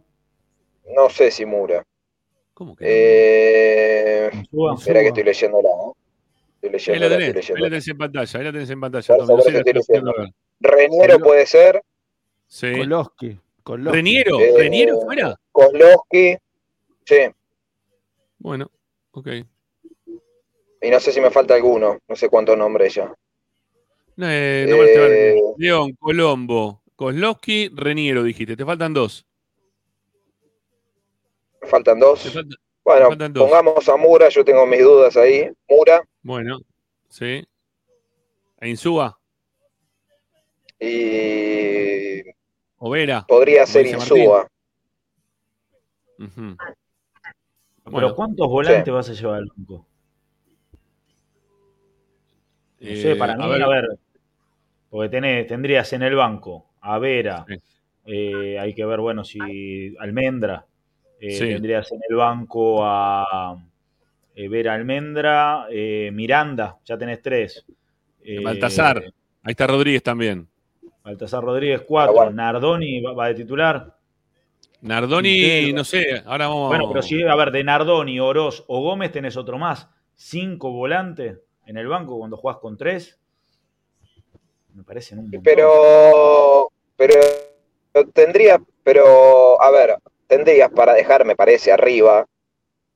[0.96, 1.86] no sé si Mura.
[2.58, 2.86] ¿Cómo que?
[2.88, 4.32] Eh,
[4.76, 5.70] espera que estoy leyendo la.
[6.60, 8.70] Estoy ahí la leyendo la, tenés, estoy ahí la tenés en pantalla, ahí la tenés
[8.72, 9.17] en pantalla.
[9.17, 10.13] No sé, estoy leyendo.
[10.17, 10.30] ver.
[10.60, 11.84] Reniero puede ser,
[12.48, 12.72] Sí.
[12.76, 13.39] Kolowski.
[13.62, 13.96] Kolowski.
[13.96, 14.39] ¿Reniero?
[14.41, 15.36] Eh, ¿Reniero fuera?
[15.52, 16.36] Kozlowski,
[17.06, 17.15] sí,
[18.39, 18.72] Bueno,
[19.12, 19.28] ok.
[20.82, 23.13] y no sé si me falta alguno, no sé cuántos nombres ya.
[24.15, 28.58] No, eh, no Eh, León, Colombo, Kozlowski, Reniero, dijiste.
[28.58, 29.28] Te faltan dos.
[31.67, 32.23] Faltan dos.
[32.34, 33.43] Falta- Bueno, faltan dos.
[33.43, 35.49] pongamos a Mura, yo tengo mis dudas ahí.
[35.69, 36.60] Mura Bueno,
[37.10, 37.45] sí.
[38.60, 39.17] ¿A Insúa?
[40.80, 42.21] y
[42.77, 43.25] ¿O Vera?
[43.27, 43.88] podría ser.
[43.88, 44.47] Insúa.
[46.19, 46.56] Ujú.
[46.58, 49.88] Pero Bueno, ¿cuántos volantes vas a llevar al banco?
[52.80, 53.88] No sé, eh, para mí, a ver,
[54.89, 57.56] porque tenés, tendrías en el banco a Vera, Sí.
[58.06, 60.65] eh, hay que ver, bueno, si Almendra,
[61.19, 61.47] eh, Sí.
[61.47, 63.58] tendrías en el banco a
[64.36, 67.65] eh, Vera Almendra, eh, Miranda, ya tenés tres.
[68.23, 69.03] Eh, Baltasar.
[69.43, 70.47] Ahí está Rodríguez también.
[71.03, 72.12] Baltasar Rodríguez, cuatro.
[72.12, 72.32] Ah, bueno.
[72.32, 73.95] Nardoni va, va de titular.
[74.82, 75.77] Nardoni, Quintero.
[75.77, 76.67] no sé, ahora vamos.
[76.69, 79.89] Bueno, pero si, a ver, de Nardoni, Oroz o Gómez tenés otro más.
[80.13, 83.19] Cinco volantes en el banco cuando jugás con tres.
[84.73, 85.41] Me parecen un montón.
[85.43, 87.19] Pero, pero
[88.13, 89.95] tendría, pero, a ver,
[90.28, 92.26] tendrías para dejar, me parece, arriba.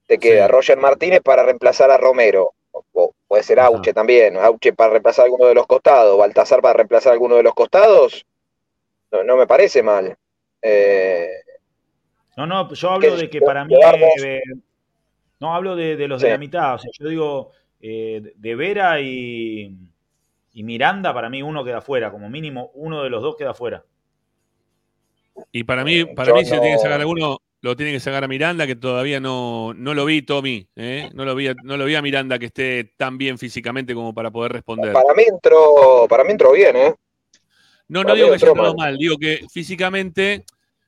[0.07, 0.51] Te queda Sí.
[0.51, 2.53] Roger Martínez para reemplazar a Romero.
[2.93, 3.59] O, puede ser.
[3.59, 4.37] Auche también.
[4.37, 6.17] Auche para reemplazar alguno de los costados.
[6.17, 8.25] Baltasar para reemplazar alguno de los costados.
[9.11, 10.15] No, no me parece mal.
[10.61, 11.29] Eh,
[12.37, 13.73] No, no, yo hablo de que para mí.
[14.23, 14.41] eh,
[15.39, 16.27] no, hablo de, de los Sí.
[16.27, 16.75] de la mitad.
[16.75, 17.51] O sea, yo digo,
[17.81, 19.75] eh, de Vera y,
[20.53, 22.11] y Miranda, para mí uno queda fuera.
[22.11, 23.83] Como mínimo, uno de los dos queda fuera.
[25.51, 27.99] Y para mí, para Yo mí, si no- tiene que sacar alguno, lo tiene que
[27.99, 30.67] sacar a Miranda, que todavía no, no lo vi, Tommy.
[30.75, 31.09] ¿eh?
[31.13, 34.13] No, lo vi, a- no lo vi a Miranda que esté tan bien físicamente como
[34.13, 34.93] para poder responder.
[34.93, 36.93] para mí entró, para mí entró bien, ¿eh?
[37.87, 38.91] No, no para digo que haya entrado mal.
[38.91, 40.45] mal, digo que físicamente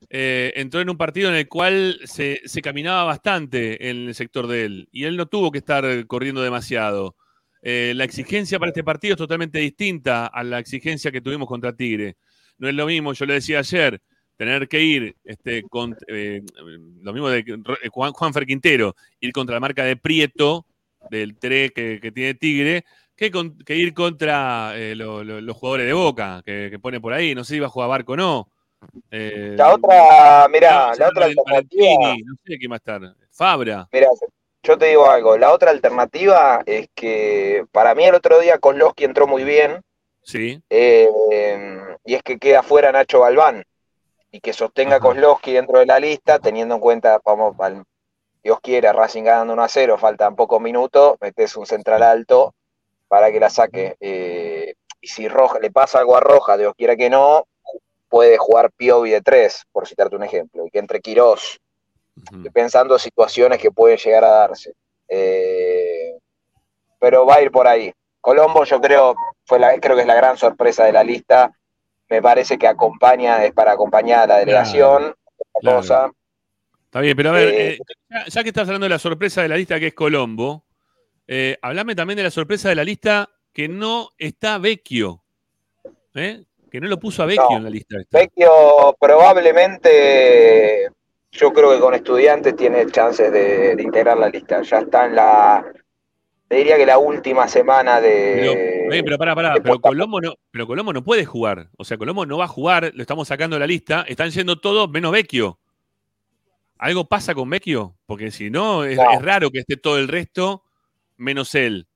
[0.09, 4.47] eh, entró en un partido en el cual se, se caminaba bastante en el sector
[4.47, 7.15] de él y él no tuvo que estar corriendo demasiado.
[7.61, 11.75] Eh, la exigencia para este partido es totalmente distinta a la exigencia que tuvimos contra
[11.75, 12.15] Tigre.
[12.57, 14.01] No es lo mismo, yo le decía ayer,
[14.37, 16.41] tener que ir, este, con, eh,
[17.01, 20.65] lo mismo de eh, Juan, Juanfer Quintero, ir contra la marca de Prieto,
[21.09, 25.55] del 3 que, que tiene Tigre, que, con- que ir contra eh, lo- lo- los
[25.57, 28.13] jugadores de Boca, que, que pone por ahí, no sé si iba a jugar Barco
[28.13, 28.49] o no.
[29.11, 33.01] Eh, La otra, mira, no, la otra alternativa, no sé quién va a estar.
[33.31, 33.87] Fabra.
[33.91, 34.07] mira,
[34.63, 39.03] yo te digo algo, la otra alternativa es que para mí el otro día Kozlowski
[39.05, 39.81] entró muy bien,
[40.23, 40.61] Sí.
[40.69, 41.07] eh,
[42.05, 43.63] y es que queda fuera Nacho Galván,
[44.33, 45.05] y que sostenga Ajá.
[45.05, 47.83] Kozlowski dentro de la lista, teniendo en cuenta, vamos, al-
[48.43, 52.53] Dios quiera, Racing ganando 1 a 0, faltan pocos minutos, metes un central alto
[53.07, 53.95] para que la saque.
[53.99, 57.45] eh, y si Roja, le pasa algo a Roja, Dios quiera que no,
[58.09, 61.59] puede jugar Piovi de 3, por citarte un ejemplo, y que entre Quirós.
[62.15, 64.73] Estoy pensando situaciones que pueden llegar a darse.
[65.07, 66.17] Eh,
[66.99, 67.93] pero va a ir por ahí.
[68.19, 69.13] Colombo, yo creo,
[69.45, 71.51] fue la, creo que es la gran sorpresa de la lista.
[72.13, 75.15] Me parece que acompaña, es para acompañar a la delegación.
[75.59, 75.77] claro.
[75.77, 76.11] cosa.
[76.85, 77.79] Está bien, pero a ver, Eh, eh,
[78.27, 80.63] ya, que estás hablando de la sorpresa de la lista que es Colombo,
[81.25, 85.23] eh, hablame también de la sorpresa de la lista que no está Vecchio.
[86.13, 86.43] ¿eh?
[86.69, 87.57] Que no lo puso a Vecchio No.
[87.57, 87.97] en la lista.
[87.99, 88.15] esta.
[88.19, 90.89] Vecchio probablemente,
[91.31, 94.61] yo creo que con estudiantes tiene chances de, de integrar la lista.
[94.61, 95.65] Ya está en la,
[96.47, 98.87] te diría que la última semana Pero, de...
[98.99, 101.69] eh, pero pará, pará, pero Colombo, no, pero Colombo no puede jugar.
[101.77, 104.59] O sea, Colombo no va a jugar, lo estamos sacando de la lista, están yendo
[104.59, 105.59] todos menos Vecchio.
[106.77, 107.95] ¿Algo pasa con Vecchio?
[108.05, 109.11] Porque si no, es, No.
[109.11, 110.63] es raro que esté todo el resto
[111.17, 111.87] menos él.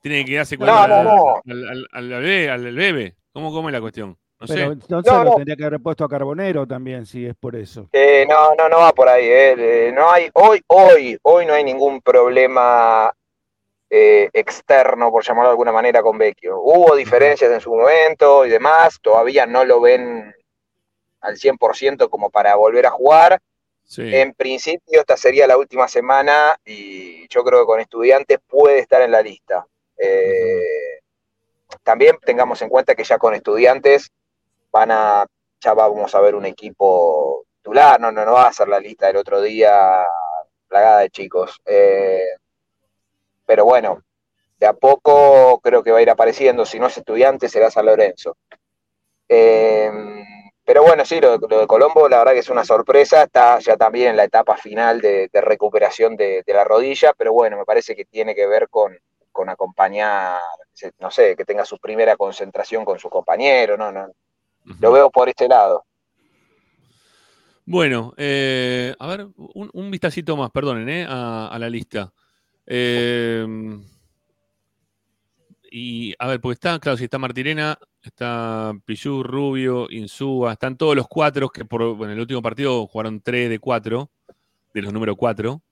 [0.00, 1.34] Tiene que quedarse con No, al, no, no.
[1.46, 3.16] al- al- al bebé, al bebé.
[3.32, 4.16] ¿Cómo, cómo es la cuestión?
[4.40, 4.54] No sé.
[4.54, 5.36] Pero entonces No, lo no.
[5.36, 7.90] tendría que haber puesto a Carbonero también, si es por eso.
[7.92, 9.26] Eh, no, no, no va por ahí.
[9.26, 9.54] eh.
[9.88, 13.12] Eh, no hay, hoy, hoy, hoy no hay ningún problema
[13.90, 16.60] eh, externo, por llamarlo de alguna manera, con Vecchio.
[16.60, 20.34] Hubo diferencias en su momento y demás, todavía no lo ven
[21.20, 23.40] al 100% como para volver a jugar.
[23.84, 24.14] Sí.
[24.14, 29.02] En principio, esta sería la última semana y yo creo que con estudiantes puede estar
[29.02, 29.66] en la lista.
[29.96, 31.00] Eh,
[31.82, 34.10] También tengamos en cuenta que ya con estudiantes
[34.72, 35.26] van a,
[35.60, 39.06] ya vamos a ver un equipo titular, no, no, no va a ser la lista
[39.08, 40.04] del otro día
[40.68, 41.60] plagada de chicos.
[41.66, 42.24] Eh,
[43.50, 44.04] pero bueno,
[44.60, 47.84] de a poco creo que va a ir apareciendo, si no es estudiante será San
[47.84, 48.36] Lorenzo.
[49.28, 49.90] Eh,
[50.64, 53.76] pero bueno, sí, lo, lo de Colombo la verdad que es una sorpresa, está ya
[53.76, 57.64] también en la etapa final de, de recuperación de, de la rodilla, pero bueno, me
[57.64, 58.96] parece que tiene que ver con,
[59.32, 60.38] con acompañar,
[61.00, 64.12] no sé, que tenga su primera concentración con su compañero, no, no,
[64.78, 65.84] lo veo por este lado.
[67.64, 72.12] Bueno, eh, a ver, un, un vistacito más, perdonen, eh, a, a la lista.
[72.72, 73.44] Eh,
[75.72, 80.94] y a ver, porque está, claro, si está Martirena, está Pichu, Rubio, Insúa, están todos
[80.94, 84.10] los cuatro que por bueno, el último partido jugaron tres de cuatro,
[84.72, 85.62] de los números cuatro.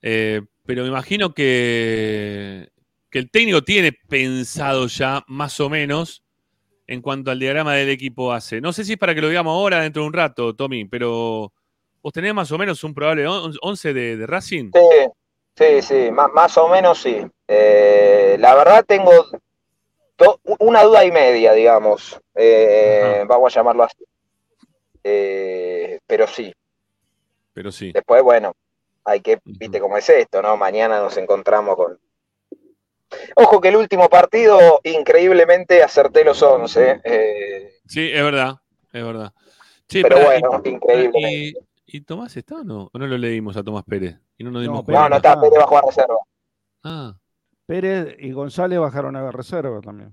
[0.00, 2.70] Eh, pero me imagino que,
[3.10, 6.22] que el técnico tiene pensado ya más o menos
[6.86, 8.62] en cuanto al diagrama del equipo hace.
[8.62, 11.52] No sé si es para que lo digamos ahora, dentro de un rato, Tommy, pero
[12.02, 14.70] vos tenés más o menos un probable 11 de, Racing.
[15.56, 17.24] Sí, sí, más, más o menos sí.
[17.48, 19.12] Eh, la verdad tengo
[20.18, 24.04] do- una duda y media, digamos, eh, vamos a llamarlo así.
[25.02, 26.52] Eh, pero sí,
[27.52, 27.92] Pero sí.
[27.92, 28.52] después, bueno,
[29.04, 30.56] hay que, viste cómo es esto, ¿no?
[30.56, 31.98] Mañana nos encontramos con...
[33.34, 38.54] Ojo que el último partido, increíblemente acerté los 11, eh, Sí, es verdad,
[38.92, 39.32] es verdad.
[39.88, 41.28] Che, pero y- bueno, increíblemente.
[41.28, 41.54] y,
[41.92, 42.90] ¿y Tomás está o no?
[42.92, 44.18] ¿O no lo leímos a Tomás Pérez?
[44.38, 45.02] Y no nos dimos No, cuenta.
[45.02, 46.18] No, no está, Pérez va a jugar reserva.
[46.84, 47.16] Ah,
[47.66, 50.12] Pérez y González bajaron a reserva también.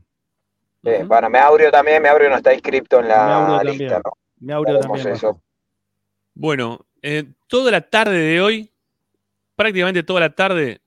[0.84, 1.08] Sí, ujú.
[1.08, 4.02] bueno, Meaurio también, Meaurio no está inscripto en la Meaurio lista.
[4.40, 4.64] ¿no?
[4.64, 5.08] Sabemos también.
[5.08, 5.28] eso.
[5.28, 5.42] bajó.
[6.36, 8.72] Bueno, eh, toda la tarde de hoy,
[9.56, 10.82] prácticamente toda la tarde,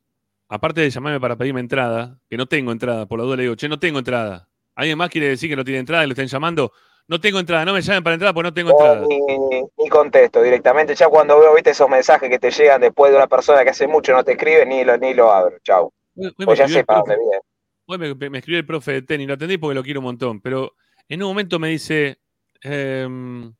[0.48, 3.56] aparte de llamarme para pedirme entrada, que no tengo entrada, por la duda le digo,
[3.56, 4.48] che, no tengo entrada.
[4.76, 6.72] ¿Alguien más quiere decir que no tiene entrada y lo estén llamando?
[7.10, 9.04] No tengo entrada, no me llamen para entrada porque no tengo O entrada.
[9.08, 10.94] ni, ni contesto directamente.
[10.94, 13.88] Ya cuando veo, viste, esos mensajes que te llegan después de una persona que hace
[13.88, 15.56] mucho no te escribe, ni lo, ni lo abro.
[15.64, 15.92] Chau.
[16.14, 17.40] Hoy- hoy me Pues ya profe- dónde viene.
[17.86, 20.40] Hoy me, me escribió el profe de tenis, lo atendí porque lo quiero un montón,
[20.40, 20.74] pero
[21.08, 22.20] en un momento me dice,
[22.62, 23.52] em,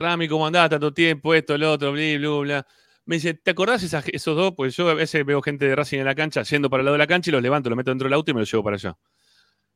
[0.00, 0.68] Rami, ¿cómo andás?
[0.68, 2.66] Tanto tiempo, esto, lo otro, bla, bla, bla.
[3.04, 4.54] Me dice, ¿te acordás esas- esos dos?
[4.56, 6.94] Pues yo a veces veo gente de Racing en la cancha, yendo para el lado
[6.94, 8.64] de la cancha y los levanto, los meto dentro del auto y me los llevo
[8.64, 8.96] para allá.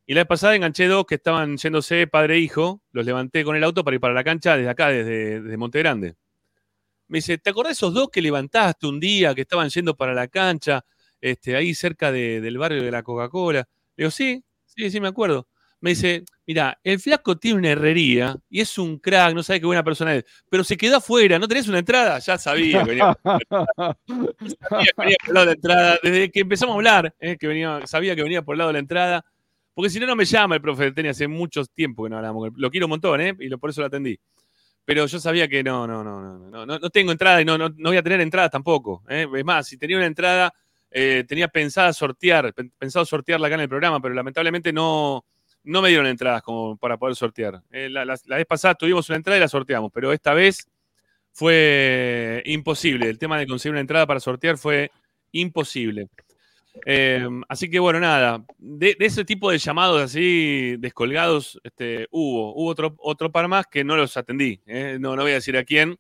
[0.07, 3.57] Y la vez pasada enganché dos que estaban yéndose padre e hijo, los levanté con
[3.57, 6.15] el auto para ir para la cancha desde acá, desde, desde Monte Grande.
[7.09, 10.15] Me dice, ¿te acordás de esos dos que levantaste un día, que estaban yendo para
[10.15, 10.85] la cancha,
[11.21, 13.61] este, ahí cerca de- del barrio de la Coca-Cola?
[13.97, 15.49] Le digo, sí, sí, sí, me acuerdo.
[15.81, 19.67] Me dice, mira, el flaco tiene una herrería y es un crack, no sabe qué
[19.67, 22.19] buena persona es, pero se quedó afuera, ¿no tenés una entrada?
[22.19, 23.17] Ya sabía que venía,
[24.71, 27.37] sabía que venía por el lado de la entrada, desde que empezamos a hablar, eh,
[27.39, 29.25] que venía, sabía que venía por el lado de la entrada,
[29.77, 32.17] porque si no, no me llama el profe del tenis, hace mucho tiempo que no
[32.17, 33.37] hablamos, lo quiero un montón, ¿eh?
[33.39, 34.19] y por eso lo atendí.
[34.85, 37.69] Pero yo sabía que no, no, no, no, no, no, tengo entrada y no, no,
[37.71, 39.05] no voy a tener entradas tampoco.
[39.09, 39.27] ¿eh?
[39.37, 40.55] Es más, si tenía una entrada,
[40.91, 45.25] eh, tenía pensada sortear, pen- pensado sortearla acá en el programa, pero lamentablemente no,
[45.65, 47.61] no me dieron entradas como para poder sortear.
[47.71, 50.67] Eh, la- la vez pasada tuvimos una entrada y la sorteamos, pero esta vez
[51.33, 53.09] fue imposible.
[53.09, 54.91] El tema de conseguir una entrada para sortear fue
[55.33, 56.09] imposible.
[56.85, 62.69] Eh, así que bueno, nada, de, ese tipo de llamados así descolgados, este, hubo, hubo
[62.69, 64.61] otro, otro par más que no los atendí.
[64.67, 64.99] ¿eh?
[65.01, 65.99] No, no voy a decir a quién,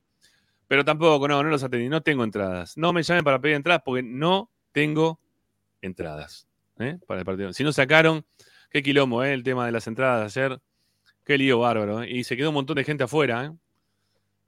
[0.68, 2.76] pero tampoco, no, no los atendí, no tengo entradas.
[2.76, 5.20] No me llamen para pedir entradas porque no tengo
[5.80, 6.46] entradas
[6.78, 6.98] ¿eh?
[7.06, 7.52] para el partido.
[7.52, 8.24] Si no sacaron,
[8.70, 9.32] qué quilombo, ¿eh?
[9.32, 10.60] el tema de las entradas de ayer,
[11.24, 12.04] qué lío bárbaro.
[12.04, 13.54] Y se quedó un montón de gente afuera.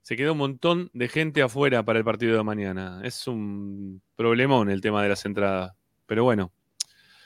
[0.01, 3.01] Se quedó un montón de gente afuera para el partido de mañana.
[3.03, 5.73] Es un problemón el tema de las entradas.
[6.09, 6.51] Pero bueno,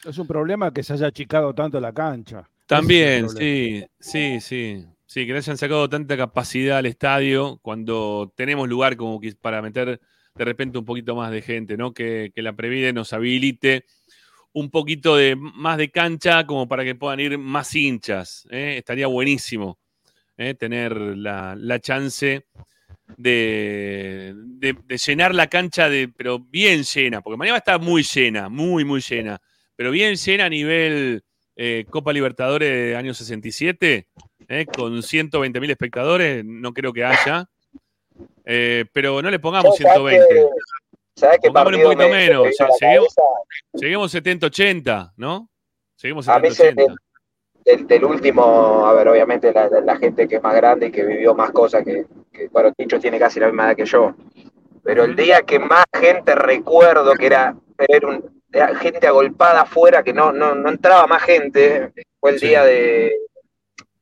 [0.04, 2.50] Es un problema que se haya achicado tanto la cancha.
[2.68, 4.86] también, es sí, sí, sí.
[5.06, 9.62] Sí, que le hayan sacado tanta capacidad al estadio cuando tenemos lugar como que para
[9.62, 10.02] meter
[10.36, 11.94] de repente un poquito más de gente, ¿no?
[11.94, 13.86] Que, que la Previde nos habilite
[14.52, 18.46] un poquito de más de cancha como para que puedan ir más hinchas.
[18.52, 18.76] ¿eh?
[18.78, 19.80] Estaría buenísimo
[20.36, 20.56] ¿eh?
[20.56, 22.48] tener la, la chance
[23.18, 27.80] de, de- de llenar la cancha, de, pero bien llena, porque mañana va a estar
[27.82, 29.40] muy llena, muy, muy llena,
[29.76, 31.24] pero bien llena a nivel
[31.56, 34.08] eh, Copa Libertadores de año 67,
[34.48, 34.66] ¿eh?
[34.66, 37.46] con 120 mil espectadores, no creo que haya.
[38.46, 40.26] Eh, pero no le pongamos ¿Sabes 120.
[40.30, 40.46] qué-
[41.16, 42.44] ¿Sabes qué Pongámosle un poquito me- me menos.
[42.44, 43.22] vino a la Lleguemos, cabeza?
[43.74, 45.50] lleguemos 70-80, ¿no?
[46.02, 46.96] Lleguemos A mí se- 70-80.
[47.66, 50.92] Del, del último, a ver, obviamente la, la- la gente que es más grande y
[50.92, 54.14] que vivió más cosas que, que bueno, Ticho tiene casi la misma edad que yo.
[54.84, 60.04] Pero el día que más gente recuerdo que era, era, un- era gente agolpada afuera,
[60.04, 62.48] que no, no, no entraba más gente, fue el Sí.
[62.48, 63.12] día de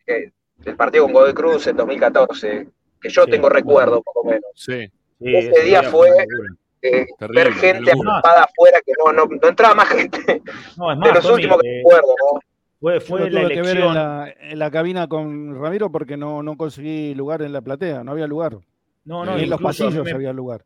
[0.06, 2.68] que- del partido con Godoy Cruz en 2014,
[3.02, 4.50] que yo Sí, tengo recuerdo, por lo menos.
[4.56, 4.90] Sí,
[5.20, 6.10] Sí, Ese día fue-.
[6.84, 10.42] Eh, Terrible, ver gente agolpada afuera, que no, no, no entraba más gente,
[10.78, 12.40] No, es de más, los Tommy, últimos que eh, recuerdo, ¿no?
[12.82, 13.94] Fue, Yo fue la tuve que ver en elección.
[13.96, 18.12] la, en la cabina con Ramiro porque no, no conseguí lugar en la platea, no
[18.12, 18.58] había lugar.
[19.06, 20.66] No, no, Ni en los pasillos me- había lugar.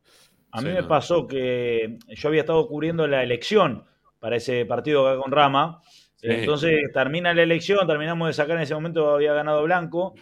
[0.51, 0.87] A mí Sí, me no.
[0.87, 3.83] pasó que yo había estado cubriendo la elección
[4.19, 5.81] para ese partido acá con Rama.
[6.15, 6.27] Sí.
[6.29, 10.15] Entonces termina la elección, terminamos de sacar en ese momento, había ganado Blanco,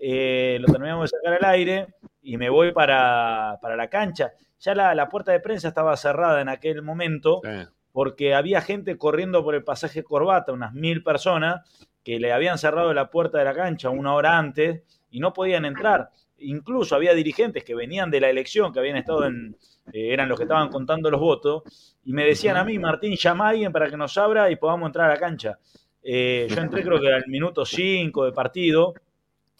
[0.00, 1.86] eh, lo terminamos de sacar al aire
[2.20, 4.32] y me voy para, para la cancha.
[4.58, 7.50] Ya la, la puerta de prensa estaba cerrada en aquel momento Sí.
[7.96, 11.62] Porque había gente corriendo por el pasaje Corbata, unas mil personas,
[12.04, 15.64] que le habían cerrado la puerta de la cancha una hora antes y no podían
[15.64, 16.10] entrar.
[16.36, 19.56] Incluso había dirigentes que venían de la elección, que habían estado en,
[19.94, 23.46] eh, eran los que estaban contando los votos, y me decían a mí, Martín, llama
[23.46, 25.58] a alguien para que nos abra y podamos entrar a la cancha.
[26.02, 28.92] Eh, yo entré creo que al minuto 5 de partido,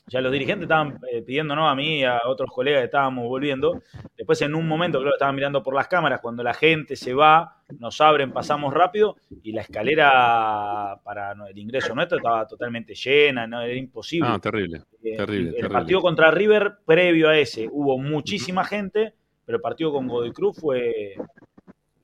[0.08, 3.82] ya los dirigentes estaban eh, pidiéndonos a mí y a otros colegas que estábamos volviendo.
[4.16, 7.12] Después en un momento creo que estaban mirando por las cámaras, cuando la gente se
[7.12, 12.94] va, nos abren, pasamos rápido y la escalera para no- el ingreso nuestro estaba totalmente
[12.94, 14.28] llena, no era imposible.
[14.30, 14.82] Ah, terrible.
[15.02, 15.72] Eh, terrible, el terrible.
[15.74, 20.56] partido contra River, previo a ese, hubo muchísima gente, pero el partido con Godoy Cruz
[20.60, 21.14] fue,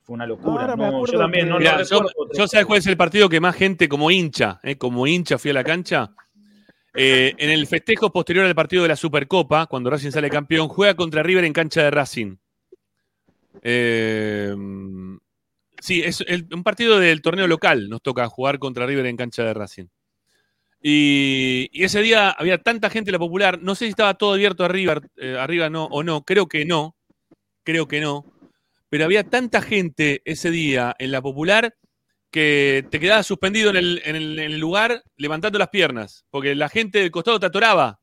[0.01, 0.61] fue una locura.
[0.71, 2.37] Ahora No, yo también que- no, no Mirá, yo, recuerdo otro.
[2.37, 5.51] yo sabes cuál es el partido que más gente como hincha, eh, como hincha fui
[5.51, 6.11] a la cancha.
[6.95, 10.95] Eh, en el festejo posterior al partido de la Supercopa, cuando Racing sale campeón, juega
[10.95, 12.35] contra River en cancha de Racing.
[13.61, 14.55] Eh,
[15.79, 17.89] sí, es un partido del torneo local.
[17.89, 19.87] Nos toca jugar contra River en cancha de Racing.
[20.85, 23.59] Y, ese día había tanta gente en la popular.
[23.61, 26.23] No sé si estaba todo abierto arriba, eh, arriba no o no.
[26.23, 26.95] Creo que no.
[27.63, 28.25] Creo que no.
[28.89, 31.75] Pero había tanta gente ese día en la popular
[32.33, 37.39] que te quedabas suspendido en el, lugar levantando las piernas, porque la gente del costado
[37.39, 37.99] te atoraba.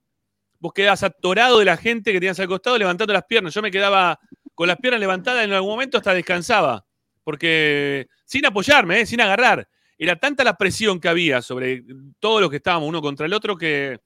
[0.60, 3.52] Vos quedabas atorado de la gente que tenías al costado levantando las piernas.
[3.52, 4.20] Yo me quedaba
[4.54, 6.86] con las piernas levantadas en algún momento hasta descansaba,
[7.24, 9.06] porque sin apoyarme, ¿eh?
[9.06, 9.68] sin agarrar.
[9.98, 11.82] Era tanta la presión que había sobre
[12.20, 13.98] todos los que estábamos uno contra el otro que,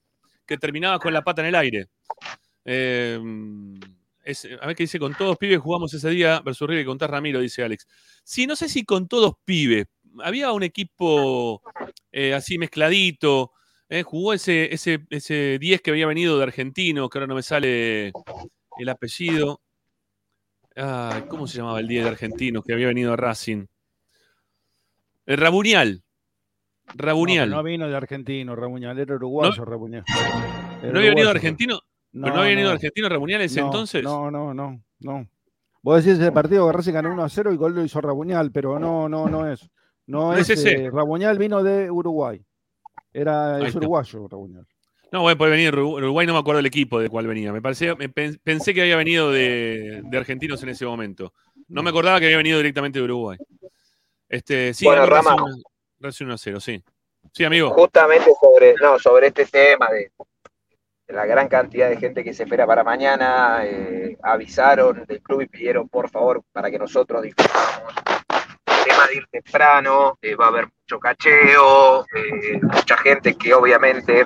[0.43, 1.85] que terminaba con la pata en el aire.
[2.65, 3.19] Eh,
[4.59, 7.39] a ver qué dice, con todos pibes jugamos ese día versus River y contás Ramiro,
[7.39, 7.85] dice Alex.
[8.23, 9.85] Sí, no sé si con todos pibes.
[10.23, 11.61] Había un equipo
[12.11, 13.51] eh, así mezcladito.
[13.89, 17.43] eh, jugó ese, ese, ese 10 que había venido de argentino, que ahora no me
[17.43, 18.11] sale
[18.77, 19.61] el apellido.
[21.29, 23.65] ¿Cómo se llamaba el 10 de argentino que había venido a Racing?
[25.25, 26.03] El Rabunial.
[26.93, 27.49] Rabunial.
[27.49, 30.03] No, no vino de argentino, Rabuñal, era uruguayo, Rabuñal.
[30.81, 31.79] Era ¿No había venido de argentino?
[32.11, 34.03] ¿Pero no, había venido de argentino Rabunial ese No, entonces?
[34.03, 35.27] No, no, no, no.
[35.81, 38.51] Vos decís ese partido que Racing ganó 1 a 0 y gol lo hizo Rabuñal,
[38.51, 39.69] pero no, no, no es.
[40.07, 40.85] No, No es, es ese.
[40.85, 42.41] eh, Rabuñal vino de Uruguay.
[43.13, 44.67] Era es uruguayo, Rabuñal.
[45.11, 47.53] No, bueno, puede venir Uruguay, no me acuerdo el equipo de cuál venía.
[47.53, 51.31] Me parecía, me pen- pensé que había venido de, de argentinos en ese momento.
[51.69, 53.37] No me acordaba que había venido directamente de Uruguay.
[54.27, 55.35] Este, sí, Bueno, ganó Rama.
[55.37, 55.63] Racing-
[55.99, 56.83] Racing 1 a 0, sí.
[57.31, 57.69] Sí, amigo.
[57.71, 60.11] Justamente sobre, no, sobre este tema de,
[61.07, 65.41] de la gran cantidad de gente que se espera para mañana, eh, avisaron del club
[65.41, 67.23] y pidieron por favor para que nosotros
[68.95, 74.25] tema de ir temprano, eh, va a haber mucho cacheo, eh, mucha gente que obviamente,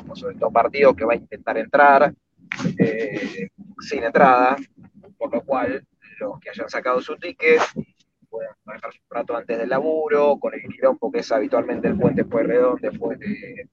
[0.00, 2.12] cómo son estos partidos, que va a intentar entrar
[2.78, 3.48] eh,
[3.80, 4.56] sin entrada,
[5.16, 5.86] por lo cual
[6.18, 7.60] los que hayan sacado su ticket
[8.28, 12.24] puedan manejar un rato antes del laburo, con el quilombo que es habitualmente el puente
[12.24, 13.68] Pueyrredón después del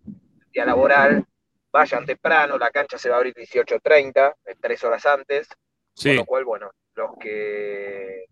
[0.52, 1.24] día laboral,
[1.72, 5.58] vayan temprano, la cancha se va a abrir 18.30, eh, tres horas antes, con
[5.93, 8.26] Sí, lo cual, bueno, los que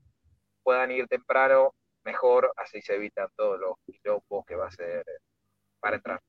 [0.63, 1.73] puedan ir temprano,
[2.05, 5.19] mejor, así se evitan todos los quilombos que va a ser eh,
[5.79, 6.19] para entrar.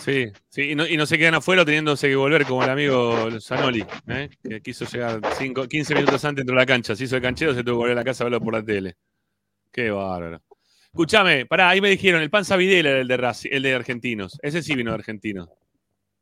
[0.00, 0.70] sí, sí.
[0.70, 4.28] Y no, y no se quedan afuera teniéndose que volver como el amigo Zanoli, ¿eh?
[4.42, 6.94] que quiso llegar cinco- 15 minutos antes dentro de la cancha.
[6.94, 8.62] Se hizo el canchero, se tuvo que volver a la casa a verlo por la
[8.64, 8.96] tele.
[9.72, 10.40] Qué bárbaro.
[10.84, 14.38] Escuchame, pará, ahí me dijeron, el Panza Videla era el de, el de Argentinos.
[14.42, 15.48] Ese sí vino de Argentinos.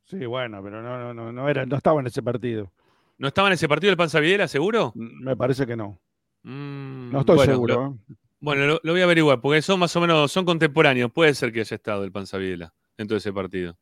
[0.05, 2.71] Sí, bueno, pero no, no, no, no, era, no estaba en ese partido.
[3.19, 4.91] ¿No estaba en ese partido el Panza Videla, seguro?
[4.95, 5.99] Me parece que no.
[6.41, 7.75] Mm, No estoy bueno, seguro.
[7.75, 8.17] lo- ¿eh?
[8.43, 11.09] Bueno, lo, voy a averiguar, porque son más o menos, son contemporáneos.
[11.13, 13.77] Puede ser que haya estado el Panza Videla dentro de ese partido.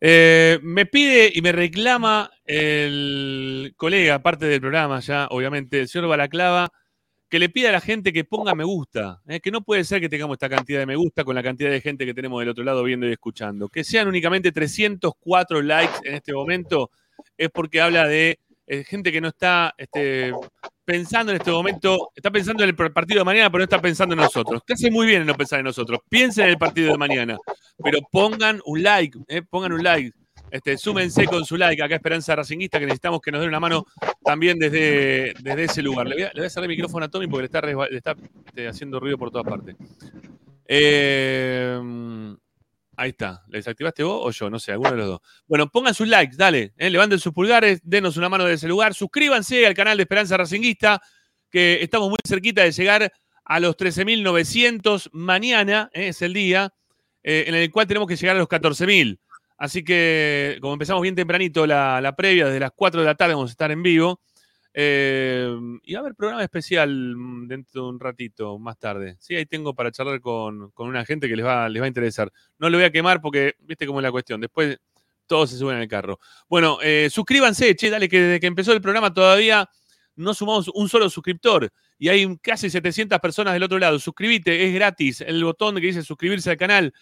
[0.00, 6.08] Eh, me pide y me reclama el colega, parte del programa ya, obviamente, el señor
[6.08, 6.70] Balaclava,
[7.28, 9.20] que le pida a la gente que ponga me gusta.
[9.28, 9.38] ¿eh?
[9.38, 11.82] Que no puede ser que tengamos esta cantidad de me gusta con la cantidad de
[11.82, 13.68] gente que tenemos del otro lado viendo y escuchando.
[13.68, 16.90] Que sean únicamente 304 likes en este momento
[17.36, 18.38] es porque habla de
[18.70, 20.30] eh, gente que no está este,
[20.84, 24.14] pensando en este momento, está pensando en el partido de mañana, pero no está pensando
[24.14, 24.60] en nosotros.
[24.66, 26.00] Que hace muy bien en no pensar en nosotros.
[26.08, 27.38] Piensen en el partido de mañana,
[27.82, 30.12] pero pongan un like, eh, pongan un like.
[30.50, 33.86] Este, súmense con su like acá Esperanza Racinguista, que necesitamos que nos den una mano
[34.22, 36.06] también desde, desde ese lugar.
[36.06, 38.14] Le voy, a, le cerrar el micrófono a Tommy porque le está, está
[38.46, 39.76] este, haciendo ruido por todas partes.
[40.66, 41.78] Eh,
[42.98, 43.44] ahí está.
[43.48, 44.50] ¿Le desactivaste vos o yo?
[44.50, 45.20] No sé, alguno de los dos.
[45.46, 46.74] Bueno, pongan sus likes, dale.
[46.76, 48.92] eh, levanten sus pulgares, denos una mano desde ese lugar.
[48.92, 51.00] Suscríbanse al canal de Esperanza Racinguista,
[51.48, 53.12] que estamos muy cerquita de llegar
[53.44, 55.10] a los 13.900.
[55.12, 56.72] Mañana eh, es el día
[57.22, 59.18] eh, en el cual tenemos que llegar a los 14.000.
[59.56, 63.34] Así que, como empezamos bien tempranito la, la previa, desde las 4 de la tarde
[63.34, 64.20] vamos a estar en vivo.
[64.74, 65.48] Eh,
[65.84, 69.16] y va a haber programa especial mm, dentro de un ratito, más tarde.
[69.18, 71.88] Sí, ahí tengo para charlar con, con una gente que les va, les va a
[71.88, 72.32] interesar.
[72.58, 74.40] No lo voy a quemar porque, viste cómo es la cuestión.
[74.40, 74.78] Después
[75.28, 76.18] todos se suben al carro.
[76.48, 79.68] Bueno, eh, suscríbanse, che, dale, que desde que empezó el programa todavía
[80.16, 81.70] no sumamos un solo suscriptor.
[81.98, 83.98] Y hay casi 700 personas del otro lado.
[83.98, 85.20] Suscríbete, es gratis.
[85.20, 86.92] El botón que dice suscribirse al canal.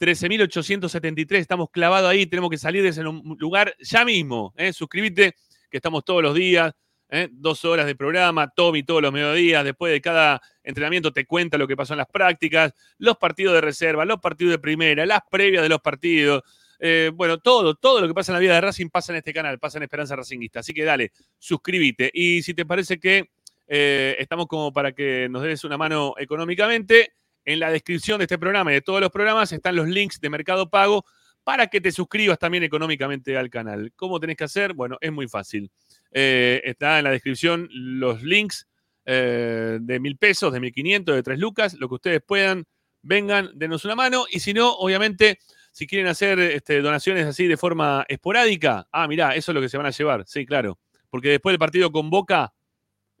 [0.00, 4.52] 13.873, estamos clavados ahí, tenemos que salir de ese lugar ya mismo.
[4.56, 4.72] ¿eh?
[4.72, 5.36] Suscríbete,
[5.70, 6.72] que estamos todos los días,
[7.12, 7.28] ¿eh?
[7.30, 11.68] dos horas de programa, Tommy todos los mediodías, después de cada entrenamiento te cuenta lo
[11.68, 15.62] que pasó en las prácticas, los partidos de reserva, los partidos de primera, las previas
[15.62, 16.42] de los partidos.
[16.80, 19.32] Eh, bueno, todo, todo lo que pasa en la vida de Racing pasa en este
[19.32, 20.60] canal, pasa en Esperanza Racingista.
[20.60, 22.10] Así que dale, suscríbete.
[22.12, 23.30] Y si te parece que
[23.68, 27.12] eh, estamos como para que nos des una mano económicamente,
[27.44, 30.30] en la descripción de este programa y de todos los programas están los links de
[30.30, 31.04] Mercado Pago
[31.44, 33.92] para que te suscribas también económicamente al canal.
[33.96, 34.74] ¿Cómo tenés que hacer?
[34.74, 35.70] Bueno, es muy fácil.
[36.12, 38.68] Eh, está en la descripción los links
[39.04, 42.64] eh, de mil pesos, de mil quinientos, de tres lucas, lo que ustedes puedan,
[43.02, 44.26] vengan, denos una mano.
[44.30, 45.38] Y si no, obviamente,
[45.72, 49.68] si quieren hacer este, donaciones así de forma esporádica, ah, mirá, eso es lo que
[49.68, 50.78] se van a llevar, sí, claro.
[51.10, 52.52] Porque después del partido con Boca,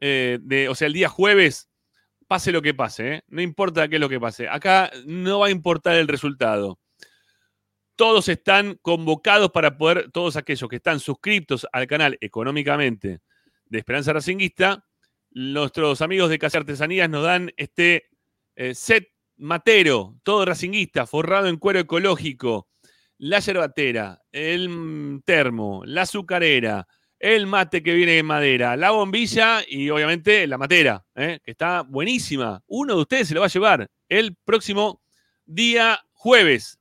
[0.00, 1.68] eh, de, o sea, el día jueves,
[2.26, 3.22] pase lo que pase, ¿eh?
[3.28, 4.48] no importa qué es lo que pase.
[4.48, 6.78] Acá no va a importar el resultado.
[7.96, 13.20] Todos están convocados para poder, todos aquellos que están suscriptos al canal económicamente
[13.66, 14.86] de Esperanza Racinguista,
[15.30, 18.10] nuestros amigos de Casa Artesanías nos dan este
[18.54, 22.68] eh, set matero, todo racinguista, forrado en cuero ecológico,
[23.18, 26.86] la yerbatera, el termo, la azucarera,
[27.18, 31.38] el mate que viene en madera, la bombilla y obviamente la matera, ¿eh?
[31.42, 32.62] que está buenísima.
[32.66, 35.02] Uno de ustedes se lo va a llevar el próximo
[35.44, 36.78] día jueves,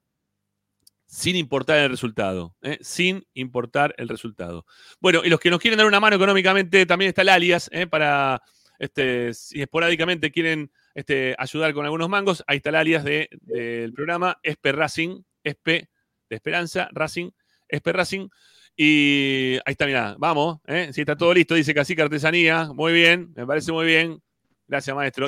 [1.14, 2.78] sin importar el resultado, ¿eh?
[2.80, 4.66] sin importar el resultado.
[5.02, 7.86] Bueno, y los que nos quieren dar una mano económicamente, también está el alias, ¿eh?
[7.86, 8.42] para,
[8.80, 13.92] este, si esporádicamente quieren este, ayudar con algunos mangos, ahí está el alias de- del
[13.92, 15.90] programa, Espe Racing, Espe
[16.30, 17.30] de Esperanza, Racing,
[17.68, 18.30] Espe Racing.
[18.78, 20.92] Y ahí está, mirá, vamos, ¿eh?
[20.94, 24.24] si está todo listo, dice Cacique Artesanía, muy bien, me parece muy bien.
[24.66, 25.28] Gracias, maestro.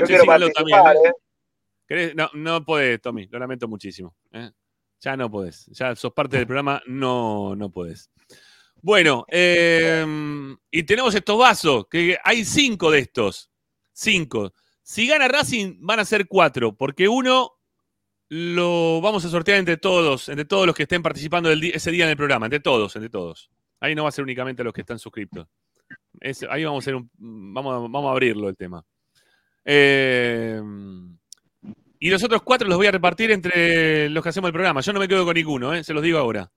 [2.15, 4.15] No, no podés, Tommy, lo lamento muchísimo.
[4.31, 4.49] ¿eh?
[5.03, 8.09] Ya no podés, ya sos parte del programa, no, no podés.
[8.81, 10.05] Bueno, eh,
[10.71, 13.51] y tenemos estos vasos, que hay cinco de estos,
[13.91, 14.53] cinco.
[14.81, 17.51] Si gana Racing van a ser cuatro, porque uno
[18.29, 22.05] lo vamos a sortear entre todos, entre todos los que estén participando del ese día
[22.05, 23.49] en el programa, entre todos, entre todos.
[23.79, 25.47] Ahí no va a ser únicamente los que están suscriptos.
[26.21, 28.83] Es- ahí vamos a, hacer un, vamos, vamos a abrirlo el tema.
[29.65, 30.61] Eh,
[32.05, 34.81] y los otros cuatro los voy a repartir entre los que hacemos el programa.
[34.81, 35.83] Yo no me quedo con ninguno, ¿eh?
[35.83, 36.51] se los digo ahora.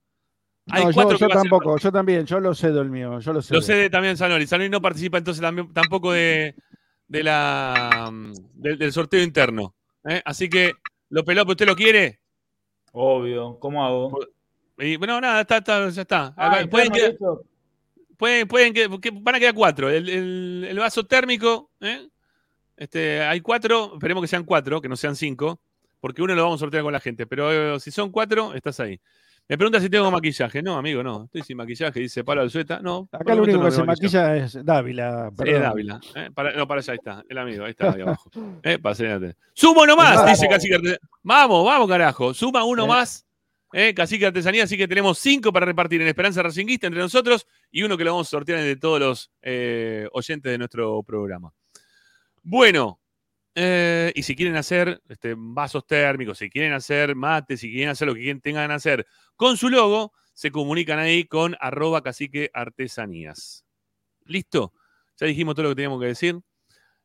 [0.68, 3.59] Hay No, yo, cuatro tampoco, yo también, yo lo cedo el mío, yo lo cedo.
[3.59, 4.47] lo sé de- también Sanoli.
[4.49, 5.40] Sanoli no participa entonces
[5.72, 6.57] tampoco de,
[7.07, 9.76] de la, mm, del, sorteo interno.
[10.09, 10.20] ¿eh?
[10.24, 10.72] Así que,
[11.11, 12.18] López López, ¿usted lo quiere?
[12.90, 14.18] Obvio, ¿cómo hago?
[14.78, 16.34] Y, bueno, nada, está, está- ya está.
[16.36, 17.16] Ah, pueden, quedar-
[18.16, 18.74] pueden, pueden
[19.22, 19.88] van a quedar cuatro.
[19.88, 22.09] El, el- el vaso térmico, ¿eh?
[22.77, 25.61] Este, hay cuatro, esperemos que sean cuatro, que no sean cinco,
[26.01, 27.27] porque uno lo vamos a sortear con la gente.
[27.27, 29.01] Pero eh, si son cuatro, estás ahí.
[29.49, 30.61] Me pregunta si tengo maquillaje.
[30.61, 31.24] No, amigo, no.
[31.27, 32.81] Estoy sin maquillaje, dice Pablo Alzueta.
[32.81, 33.09] No.
[33.12, 34.16] Acá el lo único no que se maquillaje.
[34.41, 35.31] maquilla es Dávila.
[35.37, 35.62] Perdón.
[35.62, 36.01] Dávila.
[36.16, 36.31] ¿eh?
[36.35, 37.24] Para- no, para allá ahí está.
[37.29, 38.29] El amigo, ahí está, ahí abajo.
[38.64, 38.79] ¿Eh?
[38.81, 38.97] Para.
[39.55, 40.31] Sumo nomás, Vamos.
[40.33, 40.99] dice Cacique Artesanía.
[41.22, 42.35] Vamos, vamos, carajo.
[42.35, 42.89] Suma uno ¿Eh?
[42.89, 43.24] más.
[43.72, 43.95] ¿eh?
[43.95, 47.97] Cacique Artesanía, así que tenemos cinco para repartir en Esperanza Racinguista entre nosotros y uno
[47.97, 49.31] que lo vamos a sortear entre todos los
[50.12, 51.53] oyentes de nuestro programa.
[52.49, 53.01] Bueno,
[53.57, 58.07] eh, y si quieren hacer este, vasos térmicos, si quieren hacer mates, si quieren hacer
[58.07, 62.51] lo que quien- tengan que hacer con su logo, se comunican ahí con arroba cacique
[62.55, 63.64] artesanías.
[64.26, 64.74] ¿Listo?
[65.16, 66.38] Ya dijimos todo lo que teníamos que decir.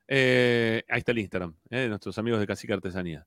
[0.07, 3.25] Eh, ahí está el Instagram eh, de nuestros amigos de Cacique Artesanía.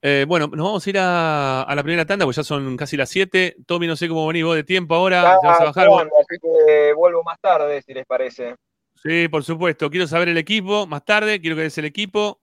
[0.00, 2.96] Eh, bueno, nos vamos a ir a, a la primera tanda, pues ya son casi
[2.96, 3.56] las 7.
[3.66, 5.32] Tommy, no sé cómo venís vos de tiempo ahora.
[5.32, 5.86] Ah, ¿Te vas a bajar?
[5.88, 8.54] perdón, así que vuelvo más tarde, si les parece.
[9.02, 9.90] Sí, por supuesto.
[9.90, 11.40] Quiero saber el equipo más tarde.
[11.40, 12.40] Quiero que des el equipo.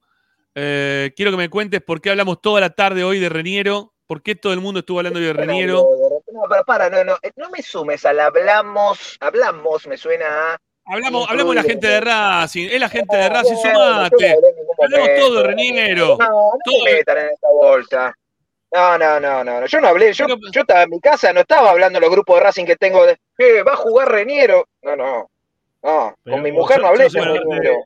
[0.53, 3.93] Eh, quiero que me cuentes por qué hablamos toda la tarde hoy de Reniero.
[4.07, 5.85] ¿Por qué todo el mundo estuvo hablando hoy de Reniero?
[6.31, 10.57] No, para, para, no, no, no me sumes al hablamos, hablamos, me suena a...
[10.85, 12.67] Hablamos, hablamos de la gente de Racing.
[12.71, 13.53] Es la gente de Racing.
[13.53, 14.35] No Sumate.
[14.83, 16.17] Hablamos todo de Reniero.
[16.19, 18.15] No, no Todo- me metan en esta bolsa.
[18.71, 21.31] No, no, no, no, no, yo no hablé, yo, Pero- yo estaba en mi casa,
[21.31, 24.11] no estaba hablando en los grupos de Racing que tengo de, eh, va a jugar
[24.11, 24.67] Reniero.
[24.81, 25.29] No, no,
[25.85, 27.43] no, Pero con mi mujer yo- no hablé yo soy parte-.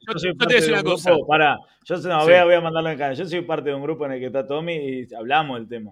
[0.08, 2.10] Yo soy Yo te parte voy a decir de un una grupo, pará, yo soy-
[2.12, 2.26] no, Sí.
[2.28, 3.14] voy, a, voy a mandarlo en cara.
[3.14, 5.92] Yo soy parte de un grupo en el que está Tommy y hablamos del tema.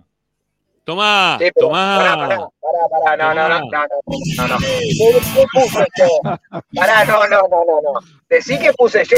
[0.83, 1.97] Tomá, Sí, pero tomá.
[1.97, 4.57] pará, pará, pará, pará, no, no, no, no, no, no, no.
[4.57, 6.61] ¿Qué, puse yo?
[6.73, 7.99] Pará, no, no, no, no, no.
[8.29, 9.17] Decí que puse yo.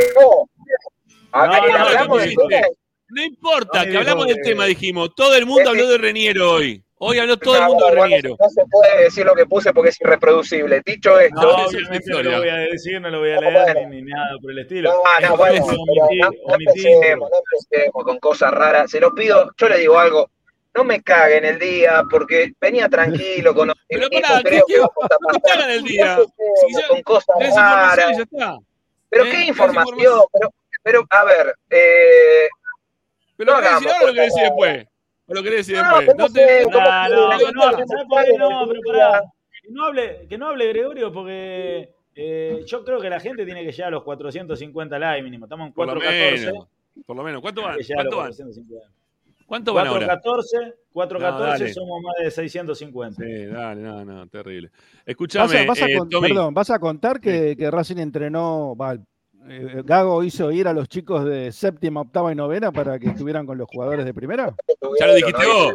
[1.31, 2.47] Acá No, no, hablamos no del pusiste.
[2.55, 2.67] tema.
[3.11, 5.13] No importa, No, que hablamos del tema, dijimos.
[5.15, 6.83] Todo el mundo habló de Reniero hoy.
[7.01, 8.35] Hoy habló todo el mundo de bueno.
[8.37, 10.81] No se puede decir lo que puse porque es irreproducible.
[10.85, 13.89] Dicho esto, No, obviamente lo voy a decir, no lo voy a No, leer bueno.
[13.89, 14.91] ni, ni nada por el estilo.
[15.21, 17.37] No, no, bueno, no, empecemos, no
[17.69, 18.91] empecemos con cosas raras.
[18.91, 20.29] Se los pido, yo le digo algo,
[20.75, 25.69] no me caguen el día porque venía tranquilo con Pero pará, creo ¿qué- que cagan
[25.71, 26.17] el día.
[26.67, 28.11] Si con cosas raras.
[28.11, 28.57] y ya está.
[29.09, 29.29] Pero ¿Eh?
[29.31, 32.47] qué información, pero, pero a ver, eh,
[33.37, 34.85] ¿Pero No hagamos lo decir cosas después?
[35.29, 36.17] ¿O lo querés decir No, después?
[36.17, 36.69] no te- no-.
[36.69, 36.79] Pero
[38.91, 39.21] pará.
[39.61, 43.63] Que no hable, que no hable Gregorio porque eh, yo creo que la gente tiene
[43.63, 45.45] que llegar a los 450 likes mínimo.
[45.45, 46.45] Estamos en Por lo 414.
[46.51, 46.67] menos.
[47.05, 47.41] Por lo menos.
[47.41, 47.77] ¿Cuánto van?
[47.95, 48.27] ¿Cuánto van?
[48.29, 48.85] 450.
[49.45, 50.05] ¿Cuánto van ahora?
[50.21, 51.73] 414, 414 No, dale.
[51.73, 53.23] somos más de 650.
[53.23, 54.69] Sí, dale, no, no, terrible.
[54.69, 56.27] ¿Vas Escuchame, a, vas a eh, Tommy.
[56.27, 58.95] perdón, ¿vas a contar que, que Racing entrenó, va,
[59.49, 63.45] eh, Gago hizo ir a los chicos de séptima, octava y novena para que estuvieran
[63.45, 64.55] con los jugadores de primera?
[64.99, 65.73] ¿Ya lo dijiste No, vos?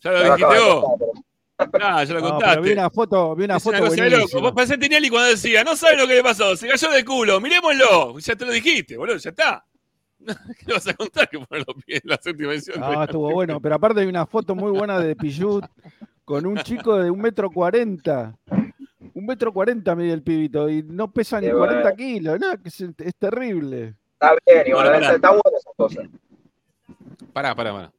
[0.00, 0.84] ¿Ya lo no, dijiste vos?
[1.56, 2.60] pasar, pero- Ah, ya lo No, contaste.
[2.62, 4.40] vi una foto, vi una es foto una cosa loco.
[4.40, 7.40] Vos parecés Tinelli cuando decía, no sabes lo que le pasó, se cayó de culo,
[7.40, 8.18] miremoslo.
[8.18, 9.64] Ya te lo dijiste, boludo, ya está.
[10.26, 12.80] ¿Qué le vas a contar que ponen los pies en la séptima edición?
[12.82, 15.64] Ah, estuvo bueno, pero aparte hay una foto muy buena de Pichut
[16.24, 18.34] con un chico de un metro cuarenta.
[19.24, 21.96] Un metro cuarenta mide el pibito y no pesa ni 40 bueno.
[21.96, 23.94] kilos, no, que es, es terrible.
[24.12, 26.02] Está bien, igual, Bueno, está, bueno esa cosa.
[27.32, 27.92] Pará, pará, pará.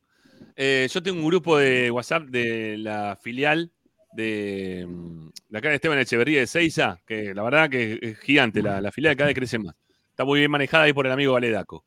[0.55, 3.71] Eh, yo tengo un grupo de WhatsApp de la filial
[4.13, 8.61] de, mm, de acá de Esteban Echeverría de Seiza, que la verdad que es gigante,
[8.61, 9.73] la, la filial cada vez crece más.
[10.11, 11.86] Está muy bien manejada ahí por el amigo Valedaco.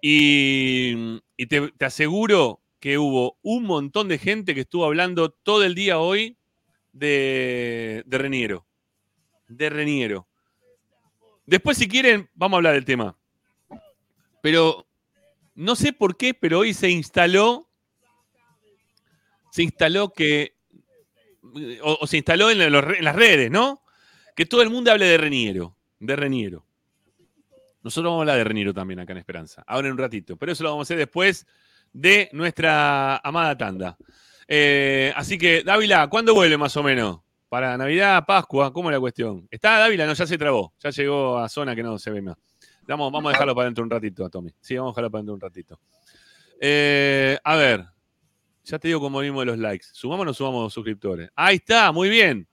[0.00, 5.64] Y, y te, te aseguro que hubo un montón de gente que estuvo hablando todo
[5.64, 6.38] el día hoy
[6.94, 8.66] de, de Reniero.
[9.48, 10.26] De Reniero.
[11.44, 13.18] Después, si quieren, vamos a hablar del tema.
[14.40, 14.86] Pero
[15.54, 17.68] no sé por qué, pero hoy se instaló.
[19.50, 20.54] Se instaló que.
[21.82, 23.82] O, se instaló en, los en las redes, ¿no?
[24.34, 25.76] Que todo el mundo hable de Reniero.
[25.98, 26.66] De Reniero.
[27.82, 29.62] Nosotros vamos a hablar de Reniero también acá en Esperanza.
[29.66, 30.36] Ahora en un ratito.
[30.36, 31.46] Pero eso lo vamos a hacer después
[31.92, 33.96] de nuestra amada tanda.
[34.48, 37.20] Eh, así que, Dávila, ¿cuándo vuelve más o menos?
[37.48, 39.46] Para Navidad, Pascua, ¿cómo es la cuestión?
[39.50, 40.06] ¿Está Dávila?
[40.06, 40.74] No, ya se trabó.
[40.80, 42.36] Ya llegó a zona que no se ve más.
[42.86, 44.50] Vamos, vamos a dejarlo para dentro un ratito Tommy.
[44.60, 45.80] Sí, vamos a dejarlo para dentro un ratito.
[46.60, 47.86] Eh, a ver,
[48.64, 49.86] ya te digo cómo venimos de los likes.
[49.92, 51.30] ¿Sumamos o no sumamos suscriptores?
[51.34, 52.46] Ahí está, muy bien.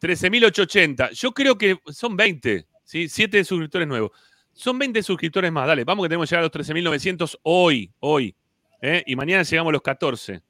[0.00, 1.10] 13.880.
[1.12, 3.08] Yo creo que son 20, ¿sí?
[3.08, 4.12] 7 suscriptores nuevos.
[4.52, 5.66] Son 20 suscriptores más.
[5.66, 8.34] Dale, vamos que tenemos que llegar a los 13.900 hoy, hoy.
[8.80, 9.02] ¿eh?
[9.06, 10.42] Y mañana llegamos a los 14.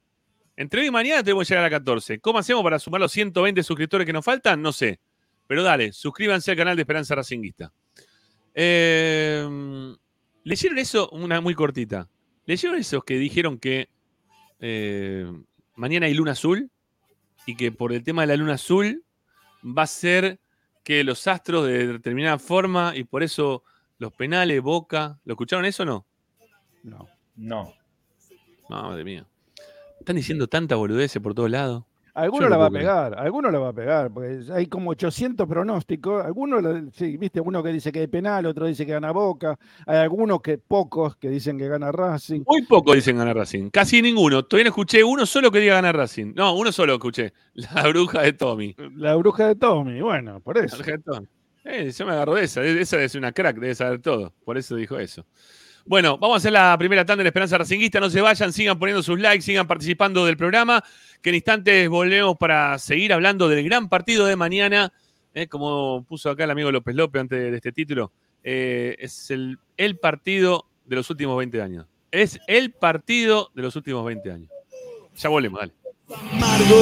[0.56, 2.18] Entre hoy y mañana tenemos que llegar a 14.
[2.18, 4.62] ¿Cómo hacemos para sumar los 120 suscriptores que nos faltan?
[4.62, 4.98] No sé.
[5.46, 7.72] Pero dale, suscríbanse al canal de Esperanza Racinguista.
[8.54, 9.46] Eh,
[10.44, 11.10] ¿Leyeron eso?
[11.10, 12.08] Una muy cortita.
[12.46, 13.90] ¿Leyeron esos que dijeron que
[14.60, 15.30] eh,
[15.74, 16.70] mañana hay luna azul?
[17.44, 19.04] Y que por el tema de la luna azul
[19.62, 20.40] va a ser
[20.82, 23.62] que los astros de determinada forma y por eso
[23.98, 25.18] los penales, Boca.
[25.24, 26.06] ¿Lo escucharon eso o no?
[26.82, 27.08] No.
[27.36, 27.74] No.
[28.68, 29.26] Madre mía.
[30.06, 31.82] Están diciendo tanta boludez por todos lados.
[32.14, 32.82] Alguno la va a creer.
[32.84, 36.24] pegar, alguno la va a pegar, porque hay como 800 pronósticos.
[36.24, 39.58] Algunos, la- sí, viste, uno que dice que hay penal, otro dice que gana Boca.
[39.84, 42.42] Hay algunos que, pocos, que dicen que gana Racing.
[42.46, 43.68] Muy poco dicen ganar Racing.
[43.70, 44.44] Casi ninguno.
[44.44, 46.34] Todavía no escuché uno solo que diga ganar Racing.
[46.36, 47.32] No, uno solo escuché.
[47.54, 48.76] La bruja de Tommy.
[48.94, 50.76] La bruja de Tommy, bueno, por La eso.
[50.76, 51.26] bruja de Tommy.
[51.64, 52.62] Eh, yo me agarro de esa.
[52.62, 54.32] Esa es una crack, debe saber todo.
[54.44, 55.26] Por eso dijo eso.
[55.86, 58.00] Bueno, vamos a hacer la primera tanda de la Esperanza Racinguista.
[58.00, 60.82] No se vayan, sigan poniendo sus likes, sigan participando del programa.
[61.22, 64.92] Que en instantes volvemos para seguir hablando del gran partido de mañana.
[65.32, 68.10] Eh, como puso acá el amigo López López antes de este título.
[68.42, 71.86] eh, es el, el partido de los últimos 20 años.
[72.10, 74.48] Es el partido de los últimos 20 años.
[75.16, 75.72] Ya volvemos, dale.
[76.32, 76.80] Amargo,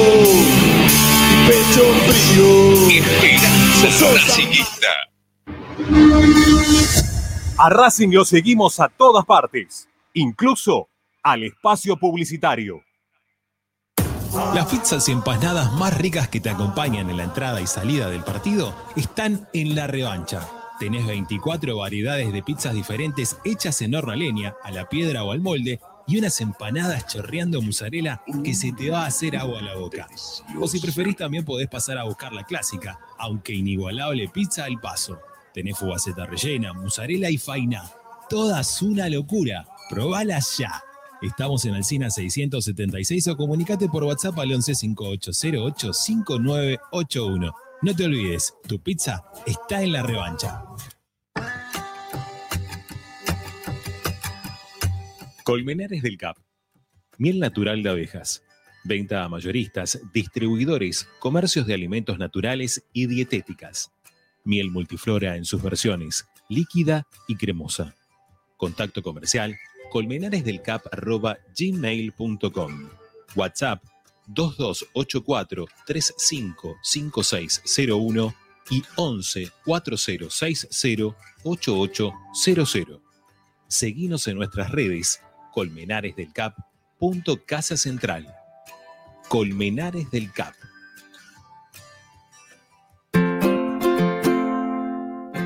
[1.47, 2.89] pecho frío.
[3.83, 4.87] Esperanza Racinguista.
[7.57, 10.89] A Racing lo seguimos a todas partes, incluso
[11.23, 12.83] al espacio publicitario.
[14.53, 18.25] Las pizzas y empanadas más ricas que te acompañan en la entrada y salida del
[18.25, 20.45] partido están en la revancha.
[20.81, 25.31] Tenés 24 variedades de pizzas diferentes hechas en horno a leña, a la piedra o
[25.31, 29.63] al molde y unas empanadas chorreando mozzarella que se te va a hacer agua a
[29.63, 30.09] la boca.
[30.59, 35.21] O si preferís también podés pasar a buscar la clásica, aunque inigualable pizza al paso.
[35.55, 37.89] Tenés fugaceta rellena, mozzarella y faina.
[38.29, 39.65] Todas una locura.
[39.89, 40.83] Probalas ya.
[41.21, 47.55] Estamos en Alcina 676 o comunicate por WhatsApp al 11 5808 5981.
[47.81, 50.65] No te olvides, tu pizza está en la revancha.
[55.45, 56.35] Colmenares del Cap.
[57.17, 58.43] Miel natural de abejas.
[58.83, 63.94] Venta a mayoristas, distribuidores, comercios de alimentos naturales y dietéticas.
[64.45, 67.93] Miel multiflora en sus versiones, líquida y cremosa.
[68.57, 69.57] Contacto comercial
[69.91, 72.89] colmenaresdelcap.gmail.com
[73.35, 73.83] WhatsApp
[74.27, 78.33] 2284 355601
[78.71, 83.01] y 11 4060 8800.
[83.67, 85.21] Seguinos en nuestras redes
[85.53, 86.55] Colmenares del Cap.
[86.99, 88.27] punto Casa Central.
[89.29, 90.55] Colmenares del Cap.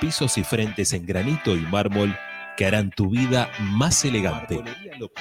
[0.00, 2.16] pisos y frentes en granito y mármol
[2.56, 4.62] que harán tu vida más elegante.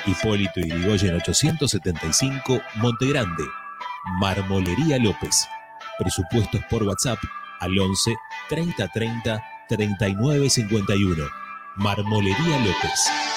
[0.05, 3.43] Hipólito Yrigoyen 875, Montegrande.
[4.19, 5.47] Marmolería López.
[5.99, 7.19] Presupuestos por WhatsApp
[7.59, 8.15] al 11
[8.49, 11.23] 30 30 39 51.
[11.75, 13.36] Marmolería López.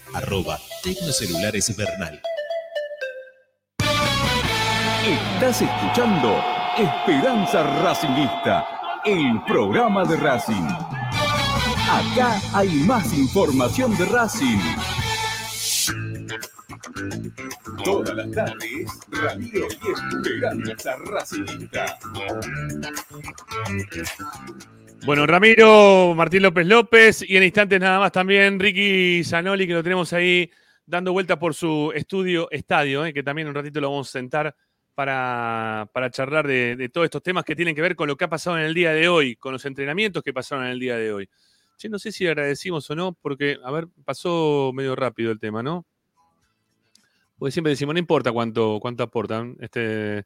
[0.13, 2.21] Arroba Tecnocelulares Bernal.
[5.05, 6.43] Estás escuchando
[6.77, 8.65] Esperanza Racingista,
[9.05, 10.67] el programa de Racing.
[11.89, 14.59] Acá hay más información de Racing.
[17.83, 21.99] Todas las tardes, Ramiro y Esperanza Racingista.
[25.03, 29.81] Bueno, Ramiro, Martín López López y en instantes nada más también Ricky Zanoli, que lo
[29.81, 30.47] tenemos ahí
[30.85, 34.55] dando vueltas por su estudio estadio, eh, que también un ratito lo vamos a sentar
[34.93, 38.29] para, para charlar de, todos estos temas que tienen que ver con lo que ha
[38.29, 41.11] pasado en el día de hoy, con los entrenamientos que pasaron en el día de
[41.11, 41.29] hoy.
[41.77, 45.63] Che, no sé si agradecimos o no, porque, a ver, pasó medio rápido el tema,
[45.63, 45.83] ¿no?
[47.39, 49.57] Porque siempre decimos, no importa cuánto, cuánto aportan.
[49.61, 50.25] Este,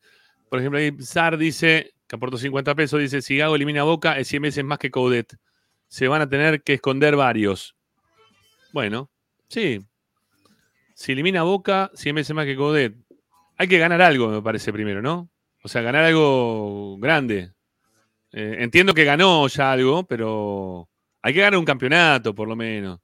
[0.49, 4.27] por ejemplo, ahí Sar dice, que aportó 50 pesos, dice, si Gago elimina Boca, es
[4.27, 5.35] 100 veces más que Coudet.
[5.87, 7.75] Se van a tener que esconder varios.
[8.71, 9.09] Bueno,
[9.47, 9.85] sí.
[10.93, 12.95] Si elimina Boca, 100 veces más que Coudet.
[13.57, 15.29] Hay que ganar algo, me parece, primero, ¿no?
[15.63, 17.53] O sea, ganar algo grande.
[18.31, 20.89] Eh, entiendo que ganó ya algo, pero
[21.21, 22.99] hay que ganar un campeonato, por lo menos.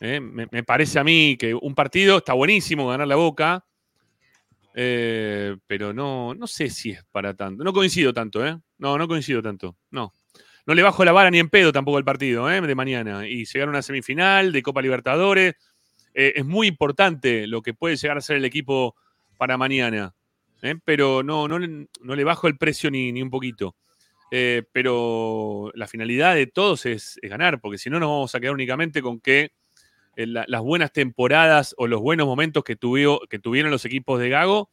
[0.00, 3.64] Eh, me parece a mí que un partido está buenísimo ganar la Boca,
[4.78, 7.64] eh, pero no, no sé si es para tanto.
[7.64, 8.58] No coincido tanto, ¿eh?
[8.76, 9.78] No, no coincido tanto.
[9.90, 10.12] No.
[10.66, 12.60] No le bajo la vara ni en pedo tampoco el partido, ¿eh?
[12.60, 13.26] De mañana.
[13.26, 15.54] Y llegar a una semifinal de Copa Libertadores.
[16.12, 18.94] Es muy importante lo que puede llegar a ser el equipo
[19.38, 20.14] para mañana.
[20.84, 23.76] Pero no, no, no le bajo el precio ni, ni un poquito.
[24.30, 28.52] Pero la finalidad de todos es, es ganar, porque si no nos vamos a quedar
[28.52, 29.52] únicamente con que
[30.16, 34.70] la- las buenas temporadas o los buenos momentos que, tuvieron los equipos de Gago,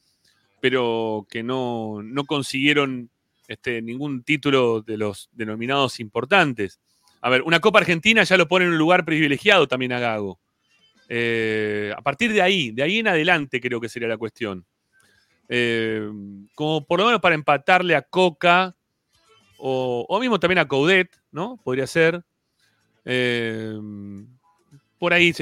[0.61, 3.09] pero que no, no consiguieron
[3.49, 6.79] este, ningún título de los denominados importantes.
[7.21, 10.39] A ver, una Copa Argentina ya lo pone en un lugar privilegiado también a Gago.
[11.09, 14.65] Eh, a partir de ahí, de ahí en adelante creo que sería la cuestión.
[15.49, 16.09] Eh,
[16.55, 18.75] como por lo menos para empatarle a Coca
[19.57, 21.59] o, o mismo también a Coudet, ¿no?
[21.63, 22.23] Podría ser.
[23.03, 23.77] Eh,
[25.03, 25.33] por ahí,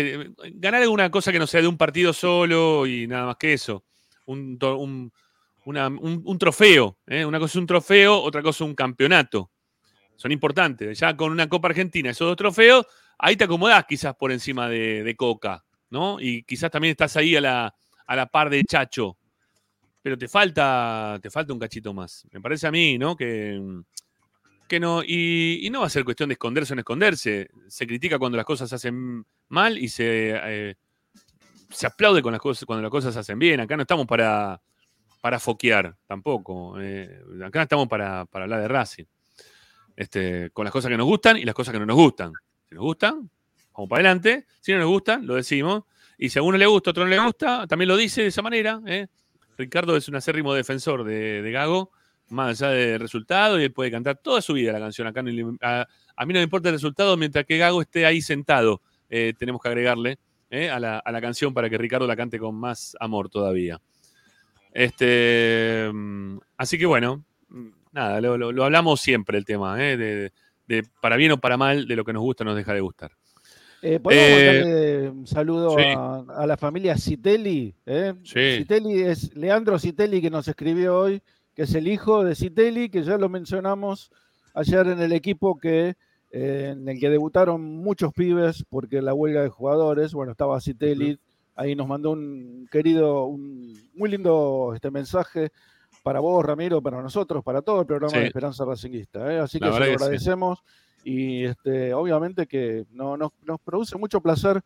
[0.56, 3.84] ganar alguna cosa que no sea de un partido solo y nada más que eso.
[4.26, 5.12] Un, un-
[6.26, 6.98] un trofeo.
[7.06, 7.24] ¿eh?
[7.24, 9.52] Una cosa es un trofeo, otra cosa es un campeonato.
[10.16, 10.98] Son importantes.
[10.98, 12.88] Ya con una Copa Argentina, esos dos trofeos,
[13.20, 16.20] ahí te acomodás quizás por encima de, de Coca, ¿no?
[16.20, 17.76] Y quizás también estás ahí a la,
[18.08, 19.16] a la par de Chacho.
[20.02, 22.26] pero te falta, te falta un cachito más.
[22.32, 23.16] Me parece a mí, ¿no?
[23.16, 23.62] Que,
[24.72, 27.50] que no, y, no va a ser cuestión de esconderse o no esconderse.
[27.68, 30.76] Se critica cuando las cosas se hacen mal y se, eh,
[31.70, 33.60] se aplaude con las cosas, cuando las cosas se hacen bien.
[33.60, 34.62] Acá no estamos para,
[35.20, 36.80] para foquear tampoco.
[36.80, 39.04] eh, acá estamos para, para hablar de Racing.
[39.94, 42.32] Este, con las cosas que nos gustan y las cosas que no nos gustan.
[42.70, 43.30] Si nos gustan,
[43.74, 44.46] vamos para adelante.
[44.62, 45.84] Si no nos gustan, lo decimos.
[46.18, 48.28] Y si a uno le gusta, a otro no le gusta, también lo dice de
[48.28, 48.80] esa manera.
[48.88, 49.08] ¿eh?
[49.58, 51.92] Ricardo es un acérrimo defensor de, de Gago,
[52.32, 55.08] más allá del resultado, y él puede cantar toda su vida la canción.
[55.08, 58.22] Acá no a, a mí no me importa el resultado mientras que Gago esté ahí
[58.22, 58.82] sentado.
[59.10, 60.18] Eh, tenemos que agregarle
[60.50, 60.70] ¿eh?
[60.70, 63.80] a, la, a la canción para que Ricardo la cante con más amor todavía.
[64.74, 69.98] Este, mm, así que bueno, mm, nada, lo, lo- lo hablamos siempre el tema, ¿eh?
[69.98, 70.32] de,
[70.68, 73.12] de para bien o para mal, de lo que nos gusta nos deja de gustar.
[73.84, 75.84] Eh, ¿Podemos mandarle un saludo sí.
[75.98, 77.74] a, a la familia Citelli?
[78.24, 78.58] Sí.
[78.60, 81.22] Citelli es Leandro Citelli que nos escribió hoy,
[81.56, 84.12] que es el hijo de Citelli, que ya lo mencionamos
[84.54, 85.96] ayer en el equipo que
[86.34, 91.20] eh, en el que debutaron muchos pibes porque la huelga de jugadores, bueno, estaba Citelli,
[91.56, 95.50] ahí nos mandó un querido, un muy lindo este mensaje
[96.04, 98.20] para vos, Ramiro, para nosotros, para todo el programa Sí.
[98.20, 99.32] de Esperanza Racinguista.
[99.32, 99.40] ¿eh?
[99.40, 99.92] Así que se lo sí.
[99.92, 100.64] agradecemos
[101.04, 104.62] y este, obviamente que no, nos, nos produce mucho placer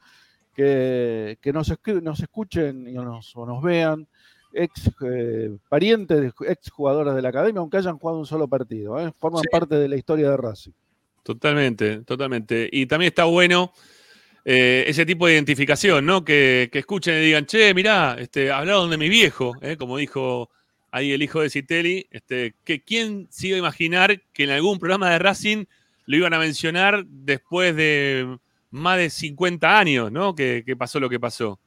[0.53, 4.07] que, que nos, nos escuchen y nos, o nos vean
[4.55, 8.99] ex eh, parientes, de- ex jugadores de la academia, aunque hayan jugado un solo partido.
[8.99, 9.11] ¿eh?
[9.19, 9.49] Forman Sí.
[9.51, 10.71] parte de la historia de Racing.
[11.23, 12.69] Totalmente, totalmente.
[12.71, 13.71] Y también está bueno
[14.47, 16.23] eh, ese tipo de identificación, ¿no?
[16.23, 20.49] Que, que escuchen y digan, che, mirá, este, hablaron de mi viejo, como dijo
[20.91, 24.77] ahí el hijo de Citelli, este, que quién se iba a imaginar que en algún
[24.77, 25.65] programa de Racing
[26.05, 28.37] lo iban a mencionar después de
[28.69, 30.35] más de 50 años, ¿no?
[30.35, 31.59] Que, que pasó lo que pasó.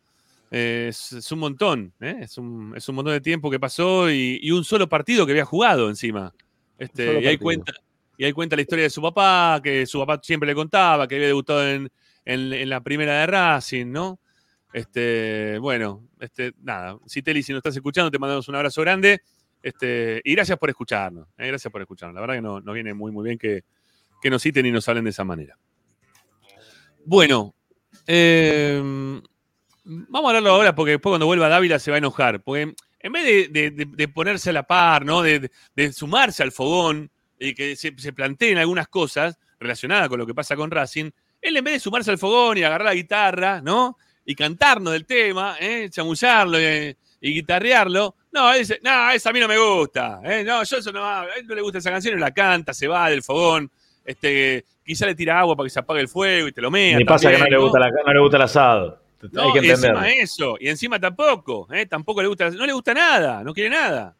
[0.50, 2.16] Eh, es, es un montón, ¿eh?
[2.20, 5.32] es, un, es un montón de tiempo que pasó y, y un solo partido que
[5.32, 6.32] había jugado encima.
[6.78, 7.72] Este, y ahí cuenta,
[8.16, 11.16] y ahí cuenta la historia de su papá, que su papá siempre le contaba, que
[11.16, 11.90] había debutado en,
[12.24, 14.18] en- en la primera de Racing, ¿no?
[14.72, 19.20] Este, bueno, este, nada, Citeli, si nos estás escuchando, te mandamos un abrazo grande.
[19.62, 21.26] Este, y gracias por escucharnos.
[21.36, 22.14] eh, gracias por escucharnos.
[22.14, 23.64] La verdad que no- nos viene muy, muy bien que,
[24.22, 25.58] que nos citen y nos hablen de esa manera.
[27.04, 27.54] Bueno,
[28.06, 29.20] eh,
[29.88, 32.40] vamos a hablarlo ahora porque después cuando vuelva Dávila se va a enojar.
[32.42, 35.22] Porque en vez de, de- ponerse a la par, ¿no?
[35.22, 40.26] De, de- sumarse al fogón y que se, se planteen algunas cosas relacionadas con lo
[40.26, 41.10] que pasa con Racing,
[41.40, 43.96] él en vez de sumarse al fogón y agarrar la guitarra, ¿no?
[44.24, 45.88] Y cantarnos del tema, ¿eh?
[45.90, 50.44] chamullarlo y, y guitarrearlo, no, él dice, no, esa a mí no me gusta, ¿eh?
[50.44, 52.86] no, yo eso no, a él no le gusta esa canción y la canta, se
[52.86, 53.70] va del fogón,
[54.04, 56.98] este, quizá le tira agua para que se apague el fuego y te lo mea.
[56.98, 59.02] Me pasa que no también, le gusta, la, no le gusta el asado.
[59.32, 61.86] No, Hay que encima eso, y encima tampoco, ¿eh?
[61.86, 64.14] tampoco le gusta, no le gusta nada, no quiere nada.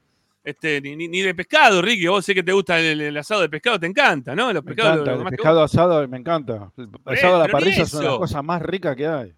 [0.45, 3.43] Este, ni, ni- ni de pescado, Ricky, vos sé que te gusta el, el asado
[3.43, 4.51] de pescado, te encanta, ¿no?
[4.53, 6.73] Los Me pescados, encanta, lo- lo el pescado asado me encanta.
[6.77, 9.33] El Eh, asado a la pero ni parrilla son las cosas más ricas que hay.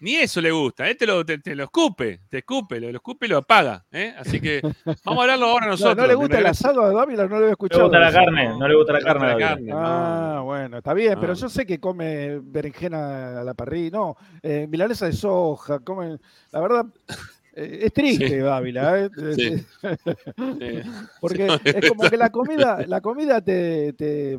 [0.00, 0.94] Ni eso le gusta, ¿eh?
[0.96, 3.84] te, lo, te, te lo escupe, te escupe, lo, lo escupe y lo apaga.
[3.90, 4.14] ¿eh?
[4.18, 4.60] Así que
[5.04, 5.96] vamos a hablarlo ahora No, nosotros.
[5.96, 7.82] no le gusta el asado a Dávila, no lo había No le escuchado.
[7.84, 9.26] gusta la carne, no le gusta la No carne.
[9.28, 9.78] la carne, no.
[9.78, 11.38] Ah, bueno, está bien, pero No.
[11.38, 16.18] yo sé que come berenjena a la parrilla, no, eh, milanesa de soja, come,
[16.52, 16.86] la verdad,
[17.54, 18.36] eh, es triste Sí.
[18.36, 19.10] Dávila, ¿eh?
[19.36, 19.64] Sí.
[20.60, 20.90] Eh, Sí.
[21.20, 24.38] porque es como que la comida, la comida te, te,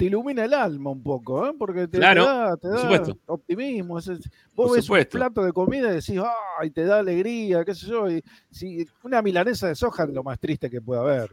[0.00, 1.52] te ilumina el alma un poco, ¿eh?
[1.58, 3.18] porque te, da, te da supuesto.
[3.26, 3.98] optimismo.
[3.98, 5.18] es- es- Por vos ves supuesto.
[5.18, 6.18] un plato de comida y decís,
[6.58, 6.70] ¡ay!
[6.70, 8.10] te da alegría, qué sé yo.
[8.10, 11.30] Y, si, una milanesa de soja es lo más triste que puede haber.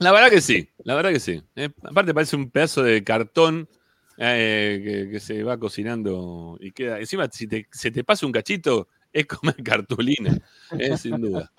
[0.00, 1.42] La verdad que sí, la verdad que sí.
[1.56, 1.70] ¿eh?
[1.82, 3.66] aparte parece un pedazo de cartón
[4.18, 6.98] eh, que, que se va cocinando y queda.
[7.00, 10.36] Encima, si te, se te pasa un cachito, es comer cartulina,
[10.78, 10.96] ¿eh?
[10.98, 11.50] sin duda.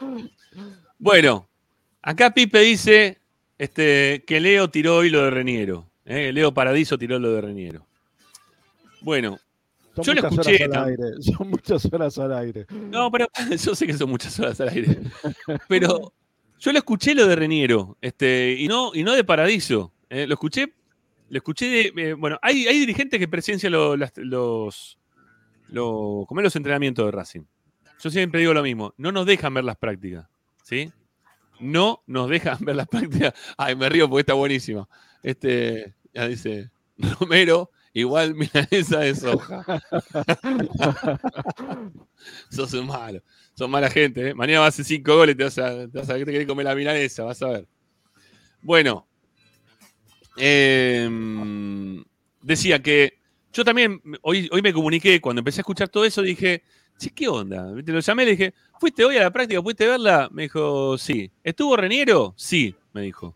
[0.99, 1.49] Bueno,
[2.03, 3.17] acá Pipe dice
[3.63, 5.89] este, que Leo tiró hoy lo de Reniero.
[6.05, 6.31] ¿eh?
[6.33, 7.85] Leo Paradiso tiró lo de Reniero.
[9.01, 9.39] Bueno,
[9.95, 11.03] Son Yo lo escuché horas al aire.
[11.21, 12.65] Son muchas horas al aire.
[12.89, 13.27] No, pero
[13.63, 14.97] yo sé que son muchas horas al aire.
[15.67, 16.13] Pero
[16.59, 19.91] yo lo escuché lo de Reniero, este, y no, y no de Paradiso.
[20.09, 20.73] eh, lo escuché,
[21.29, 22.09] lo escuché de.
[22.09, 24.97] eh, bueno, hay, hay dirigentes que presencian lo- las- los,
[25.67, 27.41] lo- como los entrenamientos de Racing.
[28.01, 30.25] Yo siempre digo lo mismo, no nos dejan ver las prácticas.
[30.63, 30.91] ¿Sí?
[31.63, 33.33] No nos dejan ver las prácticas.
[33.57, 34.87] Ay, me río porque está buenísima.
[35.23, 36.69] Este, ya dice
[37.19, 39.81] Romero, igual milanesa de soja.
[42.49, 43.21] Sos un malo.
[43.53, 44.33] Sos mala gente, ¿eh?
[44.33, 46.65] Mañana vas a hacer cinco goles te vas a, te vas a te querés comer
[46.65, 47.67] la milanesa, vas a ver.
[48.61, 49.07] Bueno.
[50.37, 52.03] em,
[52.41, 53.19] decía que
[53.53, 56.63] yo también, hoy, hoy me comuniqué, cuando empecé a escuchar todo eso, dije,
[56.97, 57.71] che, ¿qué onda?
[57.85, 58.53] Te lo llamé y le dije,
[58.83, 59.61] ¿fuiste hoy a la práctica?
[59.61, 60.27] ¿Pudiste verla?
[60.29, 61.31] Me dijo, sí.
[61.41, 62.33] ¿Estuvo Reniero?
[62.35, 63.33] Sí, me dijo.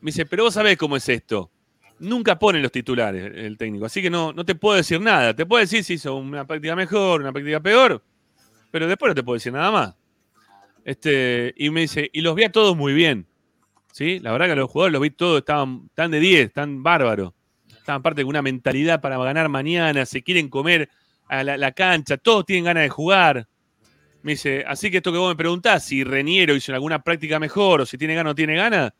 [0.00, 1.50] Me dice, pero vos sabés cómo es esto.
[1.98, 5.34] Nunca ponen los titulares el técnico, así que no, no te puedo decir nada.
[5.34, 8.04] Te puedo decir si hizo una práctica mejor, una práctica peor,
[8.70, 9.96] pero después no te puedo decir nada más.
[10.84, 13.26] Este, y me dice, y los vi a todos muy bien.
[13.90, 14.20] ¿Sí?
[14.20, 17.32] La verdad que los jugadores los vi todos, estaban tan de 10, tan bárbaros.
[17.66, 20.88] Estaban parte de una mentalidad para ganar mañana, se quieren comer
[21.26, 23.48] a la, la cancha, todos tienen ganas de jugar.
[24.24, 27.82] Me dice, así que esto que vos me preguntás, si Reniero hizo alguna práctica mejor
[27.82, 28.90] o si tiene ganas o tiene ganas,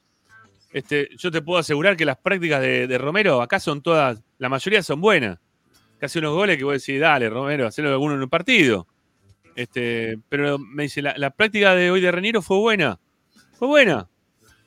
[0.71, 4.51] este, yo te puedo asegurar que las prácticas de, de Romero acá son todas, la
[4.51, 5.39] mayoría son buenas.
[5.99, 8.87] Casi unos goles que vos decís, dale, Romero, hacelo alguno en un partido.
[9.57, 13.01] Este, pero me dice, la, la práctica de hoy de Reniero fue buena.
[13.55, 14.11] Fue buena.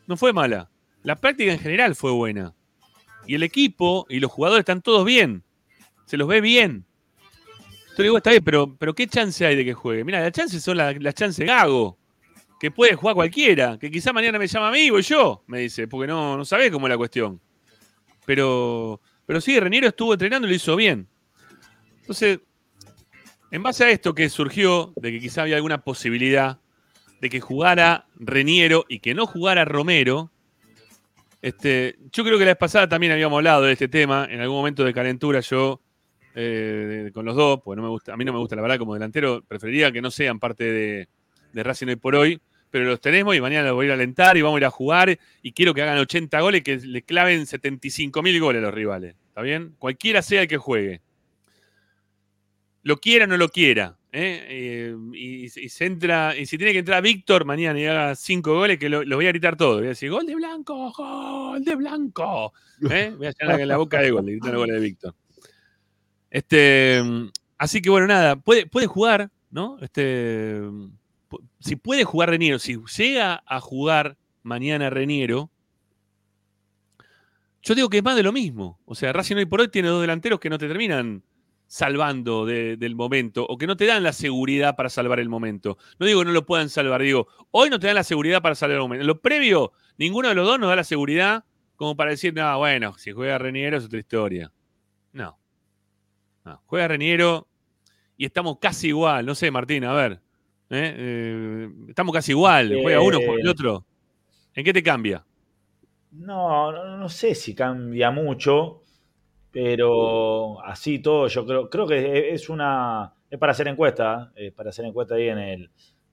[0.08, 0.72] No fue mala.
[1.04, 2.56] La práctica en general fue buena.
[3.28, 5.44] Y el equipo y los jugadores están todos bien.
[6.06, 6.86] Se los ve bien.
[7.98, 10.03] Entonces digo, está bien, pero, pero ¿qué chance hay de que juegue?
[10.03, 11.98] Mira, las chances son las la chances Gago.
[12.60, 13.80] Que puede jugar cualquiera.
[13.80, 16.69] Que quizá mañana me llama a mí voy yo, me dice, porque no, no sabés
[16.69, 17.41] cómo es la cuestión.
[18.24, 21.07] Pero, pero sí, Reniero estuvo entrenando y lo hizo bien.
[22.02, 22.40] Entonces,
[23.49, 26.60] en base a esto que surgió, de que quizá había alguna posibilidad
[27.19, 30.30] de que jugara Reniero y que no jugara Romero,
[31.41, 34.28] este, yo creo que la vez pasada también habíamos hablado de este tema.
[34.30, 35.82] En algún momento de calentura yo,
[36.39, 38.77] eh, con los dos, porque no me gusta, a mí no me gusta la verdad
[38.77, 41.07] como delantero, preferiría que no sean parte de,
[41.64, 42.39] Racing hoy por hoy,
[42.69, 44.65] pero los tenemos y mañana los voy a ir a alentar y vamos a ir
[44.65, 48.65] a jugar y quiero que hagan 80 goles, que le claven 75 mil goles a
[48.65, 49.15] los rivales.
[49.30, 49.73] ¿Está bien?
[49.80, 51.01] Cualquiera sea el que juegue.
[52.84, 53.97] Lo quiera o no lo quiera.
[54.11, 54.45] ¿eh?
[54.47, 58.53] Eh, y, y se entra, y si tiene que entrar Víctor mañana y haga 5
[58.53, 59.77] goles, que lo, lo voy a gritar todo.
[59.77, 62.53] Voy a decir, gol de blanco, gol de blanco.
[62.80, 65.15] Voy a llenar la, boca de gol, gritar el gol de Víctor.
[66.30, 67.02] Este,
[67.58, 69.78] así que bueno, nada, puede, puede jugar, ¿no?
[69.82, 70.62] Este,
[71.60, 75.49] si puede jugar Reniero, si llega a jugar mañana Reniero,
[77.62, 78.80] yo digo que es más de lo mismo.
[78.86, 81.24] O sea, Racing hoy por hoy tiene dos delanteros que no te terminan
[81.70, 85.78] salvando de- del momento o que no te dan la seguridad para salvar el momento.
[85.99, 88.56] No digo que no lo puedan salvar, digo, hoy no te dan la seguridad para
[88.56, 89.02] salvar el momento.
[89.02, 91.44] En lo previo, ninguno de los dos nos da la seguridad
[91.76, 94.52] como para decir, no, bueno, si juega Reniero es otra historia.
[96.48, 97.45] No, juega Reniero
[98.15, 99.26] y estamos casi igual.
[99.26, 100.14] No sé, Martín, a ver.
[100.69, 100.95] ¿eh?
[100.98, 102.74] Eh, estamos casi igual.
[102.82, 103.86] Juega uno, juega el otro.
[104.56, 105.26] ¿En qué te cambia?
[106.11, 108.82] No, no, no sé si cambia mucho,
[109.52, 114.48] pero así todo, yo creo, creo que es una, es para hacer encuesta, ¿eh?
[114.48, 115.72] es para hacer encuesta ahí en el,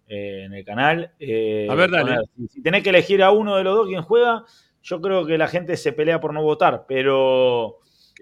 [0.08, 1.12] eh, en el canal.
[1.20, 2.18] eh, A ver, dale.
[2.48, 4.44] si tenés que elegir a uno de los dos quien juega,
[4.82, 7.78] yo creo que la gente se pelea por no votar, pero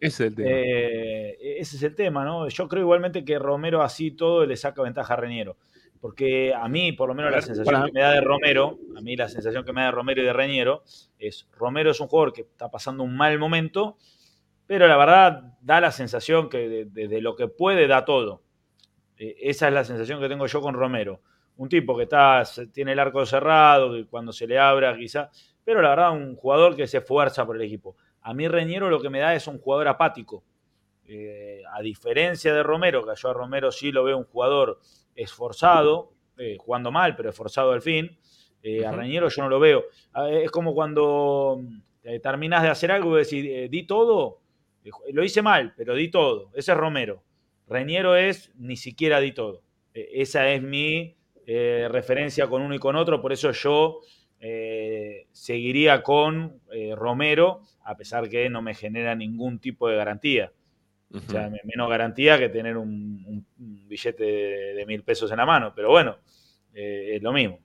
[0.06, 0.48] Ese es el tema.
[0.50, 2.48] eh, ese es el tema, ¿no?
[2.48, 5.56] Yo creo igualmente que Romero así todo le saca ventaja a Reñero.
[6.00, 9.00] Porque a mí, por lo menos, la sensación para- que me da de Romero, a
[9.00, 10.82] mí la sensación que me da de Romero y de Reñero,
[11.18, 13.96] es Romero es un jugador que está pasando un mal momento,
[14.66, 18.42] pero la verdad da la sensación que de- desde lo que puede da todo.
[19.16, 21.20] Eh, esa es la sensación que tengo yo con Romero.
[21.56, 22.42] Un tipo que está,
[22.72, 25.30] tiene el arco cerrado, que cuando se le abra quizá,
[25.64, 27.94] pero la verdad un jugador que se esfuerza por el equipo.
[28.22, 30.44] A mí Reñero lo que me da es un jugador apático.
[31.04, 34.78] Eh, a diferencia de Romero, que yo a Romero sí lo veo un jugador
[35.14, 38.16] esforzado, eh, jugando mal, pero esforzado al fin.
[38.62, 38.92] eh, A.
[38.92, 39.84] Reñero yo no lo veo.
[40.12, 41.60] Ah, Es como cuando
[42.22, 44.40] terminás de hacer algo y decís, di todo,
[45.12, 46.50] lo hice mal, pero di todo.
[46.54, 47.22] Ese es Romero.
[47.68, 49.62] Reñero es ni siquiera di todo.
[49.94, 53.98] Eh, esa es mi referencia con uno y con otro, por eso yo
[54.44, 60.52] eh, seguiría con eh, Romero, a pesar que no me genera ningún tipo de garantía.
[61.14, 65.30] O sea, me- menos garantía que tener un, un- un billete de, de mil pesos
[65.30, 66.16] en la mano, pero bueno,
[66.74, 67.58] eh, es lo mismo.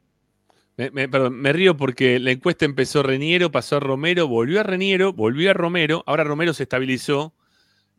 [0.76, 4.64] Me, me- perdón, me río porque la encuesta empezó Reniero, pasó a Romero, volvió a
[4.64, 6.04] Reniero, volvió a Romero.
[6.06, 7.34] Ahora Romero se estabilizó.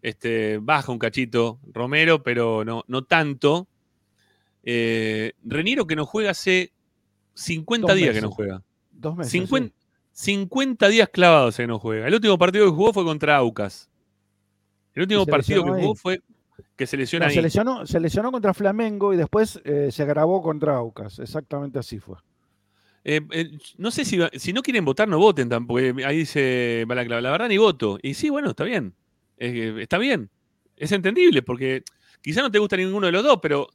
[0.00, 3.66] Este, baja un cachito Romero, pero no, no tanto.
[4.62, 6.72] Eh, Reniero que no juega hace
[7.34, 8.62] 50 Dos días que no juega.
[8.98, 9.32] Dos meses.
[9.32, 9.74] 50,
[10.12, 12.08] 50 días clavados que no juega.
[12.08, 13.88] El último partido que jugó fue contra Aucas.
[14.94, 16.20] El último partido que jugó fue
[16.74, 17.34] que se No, lesiona ahí.
[17.34, 21.20] se, lesionó, se lesionó contra Flamengo y después eh, se grabó contra Aucas.
[21.20, 22.16] Exactamente así fue.
[23.04, 25.78] Eh, eh, no sé si, si no quieren votar, no voten tampoco.
[25.78, 27.98] Ahí dice Balaclava, la verdad ni voto.
[28.02, 28.92] Y sí, bueno, está bien.
[29.36, 30.30] Está bien.
[30.76, 31.84] Es entendible, porque
[32.20, 33.68] quizá no te gusta ninguno de los dos, pero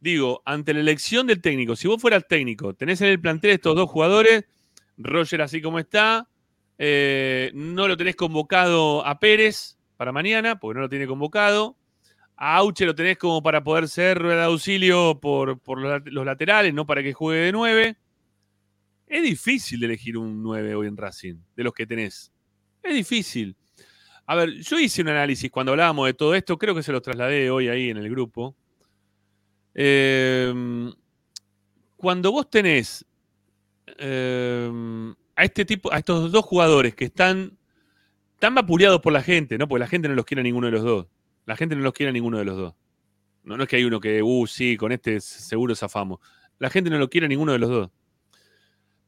[0.00, 3.76] digo, ante la elección del técnico, si vos fueras técnico, tenés en el plantel estos
[3.76, 4.44] dos jugadores,
[5.02, 6.28] Roger así como está,
[6.78, 11.76] eh, no lo tenés convocado a Pérez para mañana, porque no lo tiene convocado.
[12.36, 16.06] A Auche lo tenés como para poder ser rueda de auxilio por, por los lat-
[16.10, 17.96] los laterales, no para que juegue de 9.
[19.06, 22.32] Es difícil elegir un 9 hoy en Racing, de los que tenés.
[22.82, 23.56] Es difícil.
[24.24, 27.02] A ver, yo hice un análisis cuando hablábamos de todo esto, creo que se lo
[27.02, 28.54] trasladé hoy ahí en el grupo.
[29.74, 30.52] Eh,
[31.96, 33.04] cuando vos tenés
[33.98, 37.56] eh, a este tipo, a estos dos jugadores que están
[38.38, 39.68] tan vapuleados por la gente, ¿no?
[39.68, 41.06] Porque la gente no los quiere a ninguno de los dos.
[41.46, 42.74] La gente no los quiere a ninguno de los dos.
[43.44, 46.20] No, no es que hay uno que, uh, sí, con este seguro zafamos.
[46.58, 47.90] La gente no lo quiere a ninguno de los dos.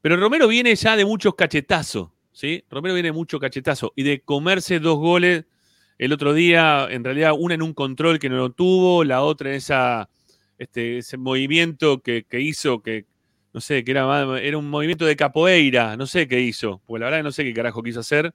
[0.01, 2.63] Pero Romero viene ya de muchos cachetazos, ¿sí?
[2.69, 5.45] Romero viene de mucho cachetazo y de comerse dos goles
[5.97, 9.51] el otro día, en realidad una en un control que no lo tuvo, la otra
[9.51, 10.09] en esa,
[10.57, 13.05] este, ese movimiento que, que hizo, que
[13.53, 16.99] no sé, que era, más- era un movimiento de capoeira, no sé qué hizo, porque
[17.01, 18.33] la verdad que no sé qué carajo quiso hacer,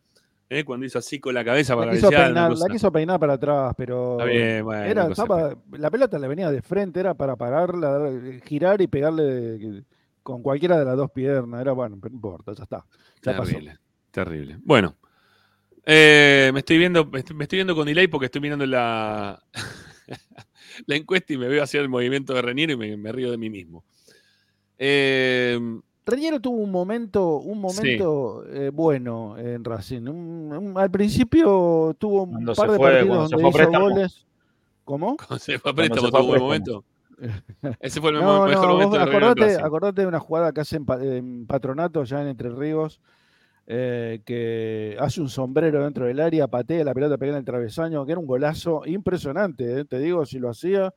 [0.49, 0.65] ¿eh?
[0.65, 2.67] cuando hizo así con la cabeza para La quiso, cabecear, una peinar, cosa.
[2.67, 6.51] la quiso peinar para atrás, pero Está bien, bueno, era, estaba- la pelota le venía
[6.51, 8.11] de frente, era para pararla,
[8.47, 9.85] girar y pegarle
[10.23, 11.61] con cualquiera de las dos piernas.
[11.61, 12.85] Era bueno, pero no importa, ya está.
[13.23, 13.51] Ya pasó.
[13.53, 13.79] Terrible,
[14.11, 14.59] terrible.
[14.63, 14.97] Bueno,
[15.85, 19.43] eh, me estoy viendo, me estoy, me estoy viendo con delay porque estoy mirando la,
[20.87, 23.39] la encuesta y me veo hacer el movimiento de Reniero y me, me río de
[23.39, 23.85] mí mismo.
[24.79, 25.59] Eh,
[26.07, 30.03] Reñero tuvo un momento, un momento eh, bueno en Racing.
[30.09, 33.91] Un- un- al principio tuvo un Cuando par se de fue- partidos donde hizo préstamo.
[33.91, 34.27] goles.
[34.85, 35.17] ¿Cómo?
[35.29, 36.85] cuando se fue a préstamo se fue a tuvo un buen momento.
[37.81, 40.77] Ese fue el No, mejor no, momento vos de acordate, de una jugada que hace
[40.77, 43.03] en, Pa- en Patronato, ya en Entre Ríos,
[43.67, 48.07] eh, que hace un sombrero dentro del área, patea la pelota, pega en el travesaño,
[48.07, 50.95] que era un golazo impresionante, eh, te digo, si lo hacía.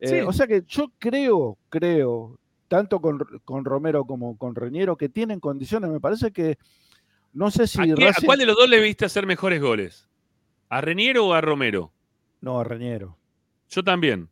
[0.00, 0.16] Eh, Sí.
[0.26, 5.40] O sea que yo creo, creo, tanto con, con Romero como con Reñero, que tienen
[5.40, 5.90] condiciones.
[5.90, 6.58] Me parece que,
[7.32, 9.60] no sé si ¿A, qué- a Racing- cuál de los dos le viste hacer mejores
[9.60, 10.08] goles?
[10.68, 11.92] ¿A Reniero o a Romero?
[12.40, 13.16] No, a Reñero.
[13.70, 14.28] Yo también.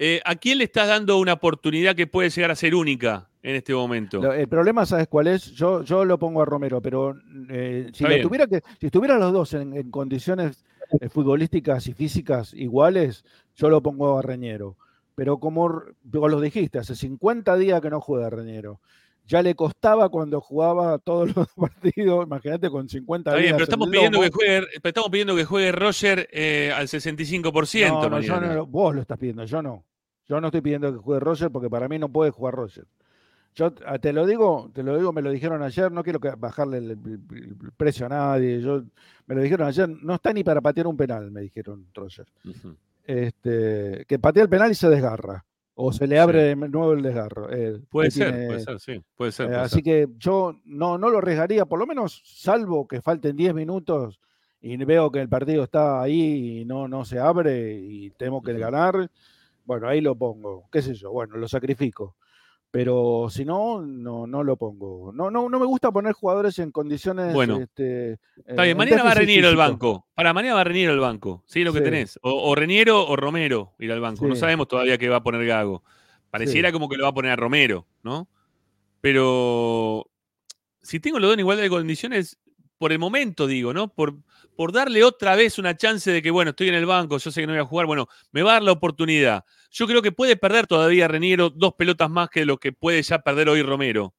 [0.00, 3.56] Eh, ¿A quién le estás dando una oportunidad que puede llegar a ser única en
[3.56, 4.32] este momento?
[4.32, 5.46] El problema, ¿sabes cuál es?
[5.52, 7.16] Yo, yo lo pongo a Romero, pero
[7.50, 10.64] eh, si, lo tuviera que, si estuvieran los dos en, en condiciones
[11.00, 13.24] eh, futbolísticas y físicas iguales,
[13.56, 14.76] yo lo pongo a Reñero.
[15.18, 18.80] Pero como vos lo dijiste, hace 50 días que no juega Reñero.
[19.26, 23.64] Ya le costaba cuando jugaba todos los partidos, imagínate con 50 Está bien, pero en
[23.64, 28.20] estamos pidiendo, que juegue, pero estamos pidiendo que juegue Roger eh, al 65% No, no,
[28.20, 29.84] yo no vos lo estás pidiendo, yo no.
[30.28, 32.86] Yo no estoy pidiendo que juegue Roger porque para mí no puede jugar Roger.
[33.56, 36.78] Yo t- te lo digo, te lo digo, me lo dijeron ayer, no quiero bajarle
[36.78, 38.60] el, el- el precio a nadie.
[38.60, 38.84] Yo,
[39.26, 42.26] me lo dijeron ayer, no está ni para patear un penal, me dijeron Roger.
[43.08, 45.44] Este, que patea el penal y se desgarra.
[45.74, 47.50] O se le abre de nuevo el desgarro.
[47.50, 49.02] eh, Puede ser, tiene- puede ser, sí.
[49.16, 49.50] Puede ser.
[49.50, 53.54] eh, así que yo no, no lo arriesgaría, por lo menos salvo que falten 10
[53.54, 54.20] minutos
[54.60, 58.52] y veo que el partido está ahí y no, no se abre y tenemos que
[58.58, 59.10] ganar.
[59.64, 62.16] Bueno, ahí lo pongo, qué sé yo, bueno, lo sacrifico.
[62.70, 65.10] Pero si no, no, no lo pongo.
[65.12, 67.32] No, no, no me gusta poner jugadores en condiciones.
[67.32, 67.56] Bueno.
[67.58, 70.06] este, Está eh, bien, en mañana va Reniero al banco.
[70.14, 71.42] Para mañana va Reniero al banco.
[71.46, 71.84] Sí, lo que Sí.
[71.84, 72.18] tenés.
[72.22, 74.26] O, o Reniero o Romero ir al banco.
[74.26, 75.82] No sabemos todavía qué va a poner Gago.
[76.30, 76.72] Pareciera Sí.
[76.74, 78.28] como que lo va a poner a Romero, ¿no?
[79.00, 80.06] Pero
[80.82, 82.38] si tengo los dos en igualdad de condiciones,
[82.78, 83.88] por el momento digo, ¿no?
[83.88, 84.16] Por,
[84.56, 87.40] por darle otra vez una chance de que, bueno, estoy en el banco, yo sé
[87.40, 89.44] que no voy a jugar, bueno, me va a dar la oportunidad.
[89.70, 93.18] Yo creo que puede perder todavía Reniero dos pelotas más que lo que puede ya
[93.18, 94.14] perder hoy Romero.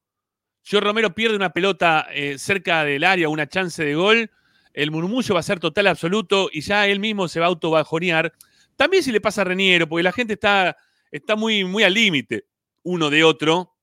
[0.63, 4.29] Yo Romero pierde una pelota eh, cerca del área, una chance de gol,
[4.73, 8.33] el murmullo va a ser total absoluto y ya él mismo se va a autobajonear.
[8.75, 10.77] También si le pasa a Reniero, porque la gente está,
[11.11, 12.45] está muy, muy al límite
[12.83, 13.75] uno de otro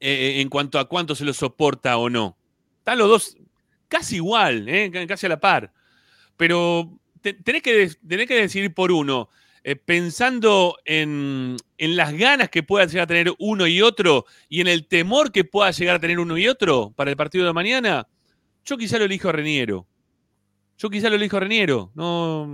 [0.00, 2.38] eh, en cuanto a cuánto se lo soporta o no.
[2.78, 3.36] Están los dos
[3.88, 5.72] casi igual, eh, casi a la par.
[6.36, 9.28] Pero te- tenés, que, tenés que decidir por uno,
[9.64, 14.60] eh, pensando en, en las ganas que pueda llegar a tener uno y otro y
[14.60, 17.52] en el temor que pueda llegar a tener uno y otro para el partido de
[17.52, 18.06] mañana.
[18.64, 19.86] Yo quizá lo elijo a Reniero.
[20.78, 21.90] Yo quizá lo elijo a Reniero.
[21.94, 22.46] No,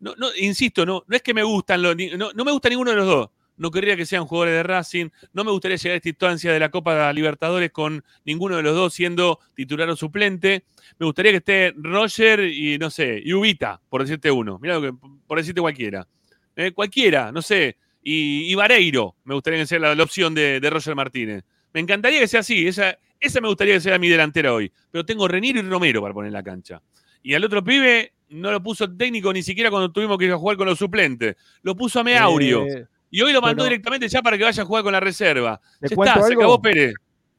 [0.00, 2.90] no, no, insisto, no, no es que me gustan los, no, no me gusta ninguno
[2.90, 3.30] de los dos.
[3.62, 5.10] No querría que sean jugadores de Racing.
[5.32, 8.74] No me gustaría llegar a esta instancia de la Copa Libertadores con ninguno de los
[8.74, 10.64] dos siendo titular o suplente.
[10.98, 14.58] Me gustaría que esté Roger y, no sé, y Ubita, por decirte uno.
[14.60, 14.80] Mira,
[15.28, 16.08] por decirte cualquiera.
[16.56, 17.76] Eh, cualquiera, no sé.
[18.02, 21.44] Y, y Vareiro, me gustaría que sea la, opción de, Roger Martínez.
[21.72, 22.66] Me encantaría que sea así.
[22.66, 24.72] Esa, esa me gustaría que sea mi delantera hoy.
[24.90, 26.82] Pero tengo Reniero y Romero para poner en la cancha.
[27.22, 30.36] Y al otro pibe no lo puso técnico ni siquiera cuando tuvimos que ir a
[30.36, 31.36] jugar con los suplentes.
[31.62, 32.66] Lo puso a Meaurio.
[32.66, 33.70] Eh, y hoy lo mandó bueno.
[33.70, 35.60] directamente ya para que vaya a jugar con la reserva.
[35.80, 36.42] ¿Te Ya cuento está, se algo?
[36.42, 36.94] acabó Pérez.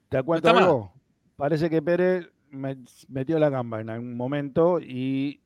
[0.07, 0.63] ¿Te cuento más.
[0.63, 0.93] algo?
[1.35, 2.77] Parece que Pérez me-
[3.09, 5.41] metió la gamba en algún momento y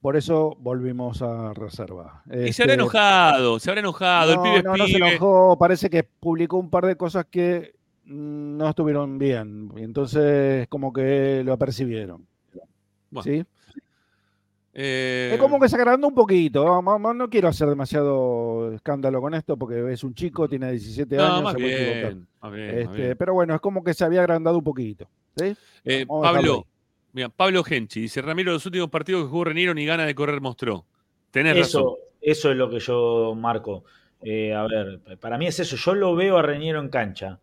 [0.00, 2.22] por eso volvimos a reserva.
[2.26, 4.34] Y se habrá Este, enojado, se habrá enojado.
[4.34, 7.74] no, el pibe no, no se enojó, parece que publicó un par de cosas que
[8.06, 12.26] no estuvieron bien, y entonces como que lo apercibieron.
[13.10, 13.44] Bueno, ¿sí?
[14.72, 17.28] Eh, Es como que se agrandó un poquito, ¿no?
[17.28, 21.52] Quiero hacer demasiado escándalo con esto porque es un chico, tiene 17 no, años, más
[21.54, 22.12] se puede equivocar.
[22.12, 23.16] bien, más bien, más bien.
[23.18, 25.08] pero bueno, es como que se había agrandado un poquito.
[25.36, 25.56] ¿sí?
[25.84, 26.66] Eh, Pablo,
[27.12, 30.40] mira, Pablo Genchi dice: Ramiro, los últimos partidos que jugó Reniero ni gana de correr
[30.40, 30.84] mostró.
[31.30, 31.94] Tenés razón.
[32.20, 33.84] Eso, es lo que yo marco.
[34.22, 35.76] Eh, a ver, para mí es eso.
[35.76, 37.40] Yo lo veo a Reñero en cancha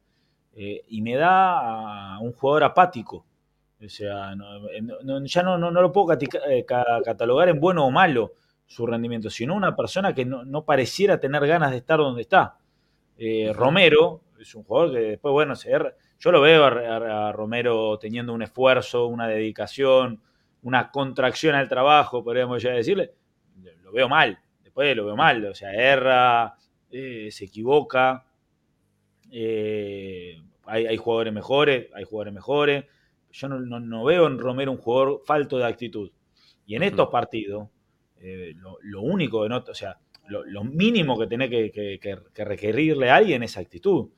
[0.56, 3.26] eh, y me da a un jugador apático.
[3.84, 7.50] O sea, no- eh, no- no- ya no, no, no lo puedo eh, ca- catalogar
[7.50, 8.34] en bueno o malo
[8.66, 12.58] su rendimiento, sino una persona que no, pareciera tener ganas de estar donde está.
[13.18, 15.72] Eh, Romero es un jugador que después, bueno, se-
[16.20, 20.22] yo lo veo a, a- a Romero teniendo un esfuerzo, una dedicación,
[20.64, 23.14] una contracción al trabajo, podríamos ya decirle,
[23.84, 26.56] lo veo mal, después lo veo mal, o sea, erra,
[26.92, 28.26] eh, se equivoca,
[29.32, 32.86] eh, hay, hay jugadores mejores, hay jugadores mejores,
[33.32, 36.12] yo no, no- no veo en Romero un jugador falto de actitud.
[36.66, 37.70] Y en estos partidos,
[38.20, 39.98] eh, lo, lo único que no, o sea,
[40.28, 44.10] lo, lo mínimo que tiene que, que- que- que requerirle a alguien es actitud.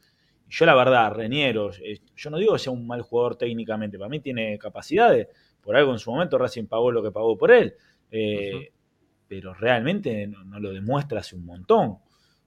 [0.48, 4.10] Yo la verdad, Reñero, eh, yo no digo que sea un mal jugador técnicamente, para
[4.10, 5.27] mí tiene capacidades,
[5.61, 7.76] por algo en su momento Racing pagó lo que pagó por él,
[8.10, 8.72] eh,
[9.27, 11.90] pero realmente no, no lo demuestra hace un montón.
[11.90, 12.02] O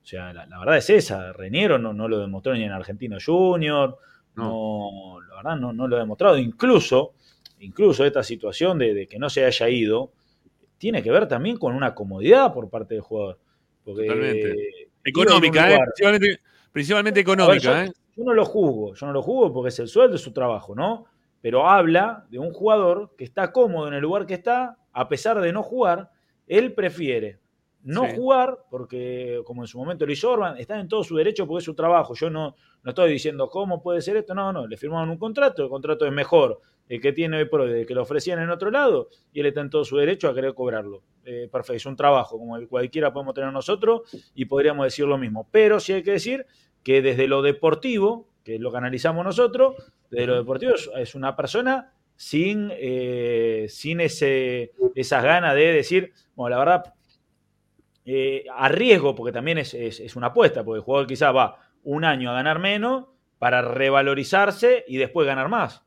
[0.04, 3.96] sea, la, la verdad es esa, Reñero no, no lo demostró ni en Argentino Junior,
[4.34, 6.38] no, la verdad no, no lo ha demostrado.
[6.38, 7.14] Incluso,
[7.60, 10.12] incluso esta situación de, de que no se haya ido,
[10.78, 13.38] tiene que ver también con una comodidad por parte del jugador.
[13.84, 14.50] Porque, Totalmente.
[14.50, 15.78] un Económica, ¿eh?
[15.84, 16.40] Principalmente,
[16.70, 17.92] principalmente a ver, económica, yo, ¿eh?
[18.16, 20.74] yo no lo juzgo, yo no lo juzgo porque es el sueldo, es su trabajo,
[20.74, 21.06] ¿no?
[21.40, 25.40] Pero habla de un jugador que está cómodo en el lugar que está, a pesar
[25.40, 26.10] de no jugar,
[26.46, 27.40] él prefiere
[27.84, 28.16] no Sí.
[28.16, 31.58] jugar, porque como en su momento lo hizo Orban, está en todo su derecho porque
[31.58, 32.14] es su trabajo.
[32.14, 35.64] Yo no, no estoy diciendo cómo puede ser esto, no, no, le firmaron un contrato,
[35.64, 38.50] el contrato es mejor el que tiene hoy por hoy, el que lo ofrecían en
[38.50, 41.02] otro lado, y él está en todo su derecho a querer cobrarlo.
[41.24, 44.02] Eh, perfecto, es un trabajo como el cualquiera podemos tener nosotros
[44.34, 45.48] y podríamos decir lo mismo.
[45.50, 46.46] Pero sí hay que decir
[46.82, 49.76] que desde lo deportivo, que es lo que analizamos nosotros,
[50.10, 56.12] desde lo deportivo es, es una persona sin, eh, sin ese, esas ganas de decir,
[56.34, 56.94] bueno, la verdad,
[58.04, 61.58] eh, a riesgo, porque también es, es- es una apuesta, porque el jugador quizás va
[61.84, 63.06] un año a ganar menos
[63.38, 65.82] para revalorizarse y después ganar más.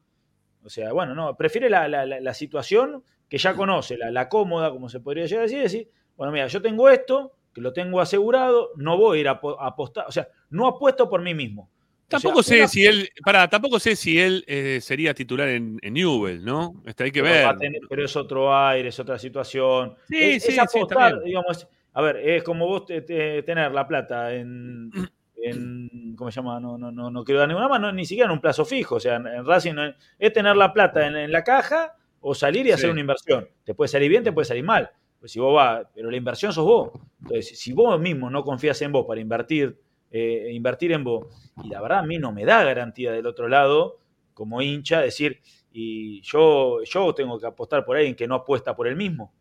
[0.64, 4.30] O sea, bueno, no, prefiere la, la- la- la situación que ya conoce, la, la
[4.30, 7.74] cómoda, como se podría llegar a decir, decir, bueno, mira, yo tengo esto, que lo
[7.74, 11.22] tengo asegurado, no voy a ir a apo- a apostar, o sea, no apuesto por
[11.22, 11.70] mí mismo.
[12.06, 15.80] O Tampoco sea, sé si él, pará, tampoco sé si él eh, sería titular en,
[15.82, 16.84] en Newell, ¿no?
[16.86, 17.58] Este, hay que pero, ver.
[17.58, 19.96] tener- pero es otro aire, es otra situación.
[20.08, 23.88] Sí, es, sí, es apostar, digamos, a ver, es como vos te- te- tener la
[23.88, 24.92] plata en,
[25.36, 26.60] en- ¿cómo se llama?
[26.60, 28.96] No, no, no, no quiero dar ninguna más, no, ni siquiera en un plazo fijo.
[28.96, 29.84] O sea, en, en Racing no
[30.20, 32.92] es, tener la plata en, en la caja o salir y hacer Sí.
[32.92, 33.48] una inversión.
[33.64, 34.92] Te puede salir bien, te puede salir mal.
[35.20, 36.92] Pues si vos vas, pero la inversión sos vos.
[37.22, 39.80] Entonces, si vos mismo no confías en vos para invertir,
[40.12, 43.48] eh, invertir en vos, y la verdad a mí no me da garantía del otro
[43.48, 43.98] lado,
[44.34, 45.40] como hincha, decir,
[45.72, 49.34] y yo, yo tengo que apostar por alguien que no apuesta por él mismo.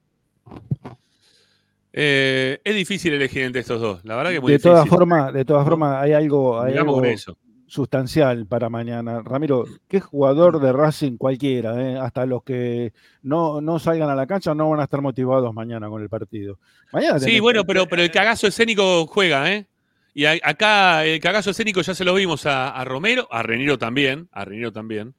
[1.97, 4.05] Eh, es difícil elegir entre estos dos.
[4.05, 4.73] La verdad que es muy De difícil.
[4.73, 7.39] todas formas, de todas formas, hay algo, hay algo eso.
[7.69, 9.23] sustancial para mañana.
[9.25, 11.81] Ramiro, ¿qué jugador de Racing cualquiera?
[11.81, 11.97] eh?
[11.97, 12.93] Hasta los que
[13.23, 16.59] no, no salgan a la cancha no van a estar motivados mañana con el partido.
[16.93, 19.67] Mañana Sí, bueno, pero, pero el cagazo escénico juega, ¿eh?
[20.15, 23.79] Y a- acá el cagazo escénico ya se lo vimos a, a Romero, a Reniro
[23.79, 25.15] también, a Reniro también.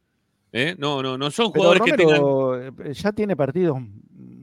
[0.52, 0.76] ¿eh?
[0.77, 2.19] No, no, no son jugadores que tengan.
[2.19, 3.77] Romero ya tiene partidos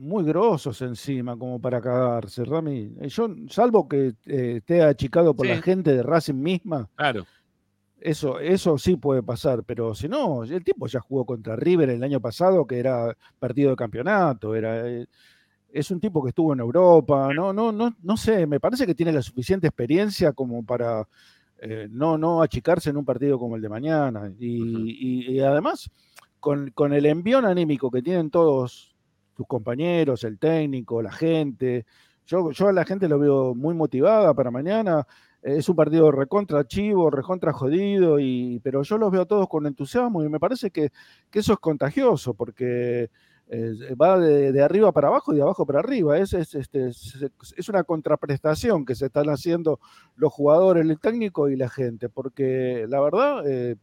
[0.03, 2.91] muy grosos encima como para cagarse, Rami.
[2.99, 5.53] Eh, Yo, salvo que eh, esté achicado por Sí.
[5.53, 7.25] la gente de Racing misma, Claro.
[8.05, 12.03] Eso, eso sí puede pasar, pero si no, el tipo ya jugó contra River el
[12.03, 15.05] año pasado, que era partido de campeonato, era, eh,
[15.71, 18.93] es un tipo que estuvo en Europa, no, no, no, no sé, me parece que
[18.93, 21.07] tiene la suficiente experiencia como para
[21.59, 24.29] eh, no, no achicarse en un partido como el de mañana.
[24.37, 24.57] Y,
[25.31, 25.89] y- y además,
[26.41, 28.92] con, con el envión anímico que tienen todos
[29.35, 31.85] tus compañeros, el técnico, la gente,
[32.25, 35.05] yo, yo a la gente lo veo muy motivada para mañana.
[35.41, 40.23] Es un partido recontra chivo, recontra jodido, y, pero yo los veo todos con entusiasmo
[40.23, 40.91] y me parece que,
[41.29, 43.09] que eso es contagioso porque
[43.49, 46.17] eh, va de, arriba para abajo y de abajo para arriba.
[46.17, 47.25] Es, es, este, es,
[47.57, 49.79] es una contraprestación que se están haciendo
[50.15, 53.75] los jugadores, el técnico y la gente, porque la verdad, eh,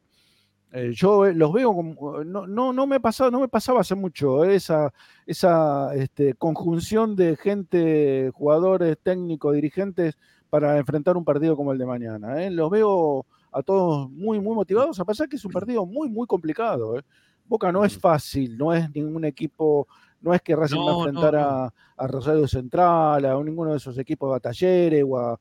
[0.73, 2.23] Eh, yo eh, los veo como.
[2.25, 4.93] No, no, no, me pasaba, no me pasaba hace mucho eh, esa,
[5.27, 10.17] esa este, conjunción de gente, jugadores, técnicos, dirigentes
[10.49, 12.43] para enfrentar un partido como el de mañana.
[12.43, 12.51] ¿eh?
[12.51, 16.27] Los veo a todos muy, muy motivados, a pesar que es un partido muy, muy
[16.27, 16.99] complicado.
[16.99, 17.03] ¿eh?
[17.47, 19.89] Boca no es fácil, no es ningún equipo,
[20.21, 21.35] no es que Racing va a enfrentar.
[21.37, 25.39] A, a Rosario Central, a ninguno de esos equipos o a-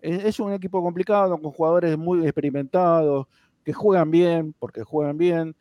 [0.00, 3.26] es, es un equipo complicado, con jugadores muy experimentados,
[3.72, 5.54] juegan bien, porque juegan bien,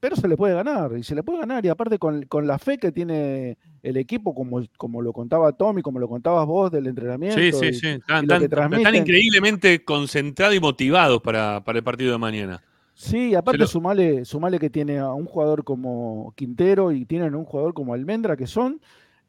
[0.00, 2.58] pero se le puede ganar, y se le puede ganar, y aparte con, con la
[2.58, 6.86] fe que tiene el equipo, como, como lo contaba Tommy, como lo contabas vos del
[6.86, 7.38] entrenamiento.
[7.40, 7.86] Sí, sí, y- sí.
[7.88, 12.62] Están, están- increíblemente concentrados y motivados para, para el partido de mañana.
[12.94, 17.44] Sí, aparte lo- sumale, sumale que tiene a un jugador como Quintero y tienen un
[17.44, 18.80] jugador como Almendra, que son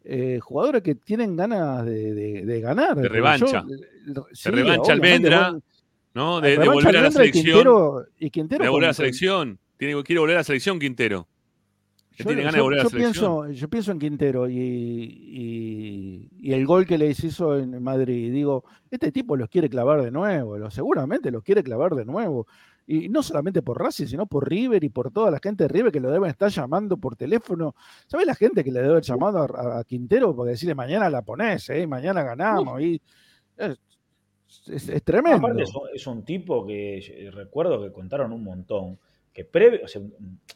[0.04, 2.96] eh, jugadores que tienen ganas de, de- de ganar.
[2.96, 3.64] De revancha.
[3.68, 3.76] yo-
[4.14, 5.64] De sí, revancha Almendra, vos-
[6.14, 6.42] ¿no?
[6.42, 7.44] De, volver a la y selección.
[7.46, 9.60] Quintero, y Quintero de volver a la selección.
[9.78, 11.28] Tiene, quiere volver a la selección, Quintero.
[12.16, 13.14] Que Yo, tiene ganas yo- de volver a la selección.
[13.14, 18.32] pienso, yo pienso en Quintero y, y- y el gol que les hizo en Madrid.
[18.34, 22.48] Digo, este tipo los quiere clavar de nuevo, lo- seguramente los quiere clavar de nuevo.
[22.86, 25.92] Y no solamente por Racing, sino por River y por toda la gente de River
[25.92, 27.76] que lo deben estar llamando por teléfono.
[28.08, 31.22] ¿Sabes la gente que le debe haber llamado a, a Quintero para decirle mañana la
[31.22, 32.82] ponés, eh, mañana ganamos?
[32.82, 33.00] Y
[33.58, 33.78] es,
[34.70, 35.38] es- es tremendo.
[35.38, 39.00] Aparte es un, es un tipo que eh, recuerdo que contaron un montón,
[39.34, 40.02] que previo, o sea,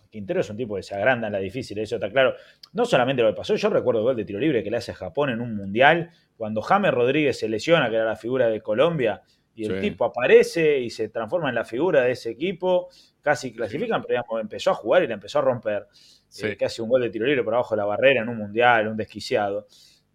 [0.10, 2.34] Quintero es un tipo que se agranda en la difícil, eso está claro.
[2.74, 4.92] No solamente lo que pasó, yo recuerdo el gol de tiro libre que le hace
[4.92, 8.62] a Japón en un mundial, cuando James Rodríguez se lesiona, que era la figura de
[8.62, 9.22] Colombia,
[9.56, 9.90] y el Sí.
[9.90, 12.90] tipo aparece y se transforma en la figura de ese equipo,
[13.22, 15.88] casi clasifican, pero digamos, empezó a jugar y la empezó a romper.
[16.28, 16.48] Sí.
[16.48, 18.38] Eh, que hace un gol de tiro libre por abajo de la barrera en un
[18.38, 19.68] mundial, un desquiciado.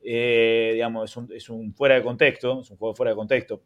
[0.02, 3.62] Eh, digamos, es un, es un fuera de contexto, es un juego fuera de contexto,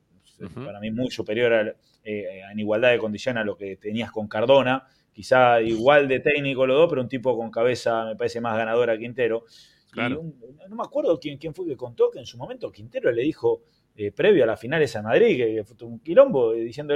[0.64, 4.26] para mí muy superior al- eh, en igualdad de condición a lo que tenías con
[4.28, 8.56] Cardona, quizá igual de técnico los dos, pero un tipo con cabeza me parece más
[8.56, 9.44] ganadora Quintero.
[9.90, 10.20] Claro.
[10.20, 10.40] un-
[10.70, 13.62] no me acuerdo quién, quién fue que contó que en su momento Quintero le dijo,
[13.94, 16.94] eh, previo a la final esa de Madrid, que, que fue un quilombo, diciendo,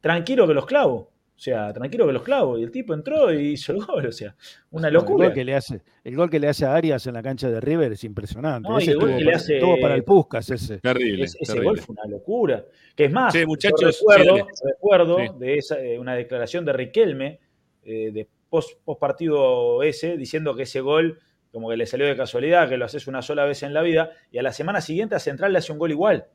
[0.00, 1.11] tranquilo que los clavo.
[1.42, 2.56] O sea, tranquilo que los clavo.
[2.56, 4.06] Y el tipo entró y hizo el gol.
[4.06, 4.32] O sea,
[4.70, 5.26] una El locura.
[5.26, 7.60] gol, que le hace, el gol que le hace a Arias en la cancha de
[7.60, 8.68] River es impresionante.
[8.68, 10.78] No, Ese el gol estuvo que le para- hace- estuvo para el Puscas ese.
[10.78, 11.24] Terrible.
[11.24, 11.68] Es- ese terrible.
[11.70, 12.64] gol fue una locura.
[12.94, 15.24] Que es más, yo recuerdo, sí, recuerdo Sí.
[15.40, 17.40] de esa, eh, una declaración de Riquelme
[17.84, 21.18] eh, de post, partido ese, diciendo que ese gol
[21.50, 24.12] como que le salió de casualidad, que lo haces una sola vez en la vida,
[24.30, 26.26] y a la semana siguiente a Central le hace un gol igual.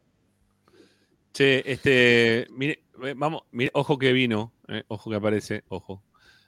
[1.31, 2.79] Che, este, mire,
[3.15, 6.01] vamos, mire, ojo que vino, eh, ojo que aparece, ojo.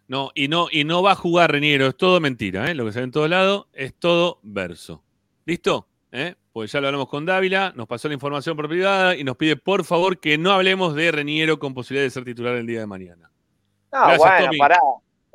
[0.08, 2.92] No, y no, y no va a jugar Reniero, es todo mentira, eh, lo que
[2.92, 5.04] se ve en todos lados es todo verso.
[5.46, 5.88] ¿Listo?
[6.12, 6.36] ¿Eh?
[6.52, 9.56] Pues ya lo hablamos con Dávila, nos pasó la información por privada y nos pide
[9.56, 12.88] por favor que no hablemos de Reniero con posibilidad de ser titular el día de
[12.88, 13.30] mañana.
[13.92, 14.58] No, Gracias, bueno, Tommy.
[14.58, 14.78] pará.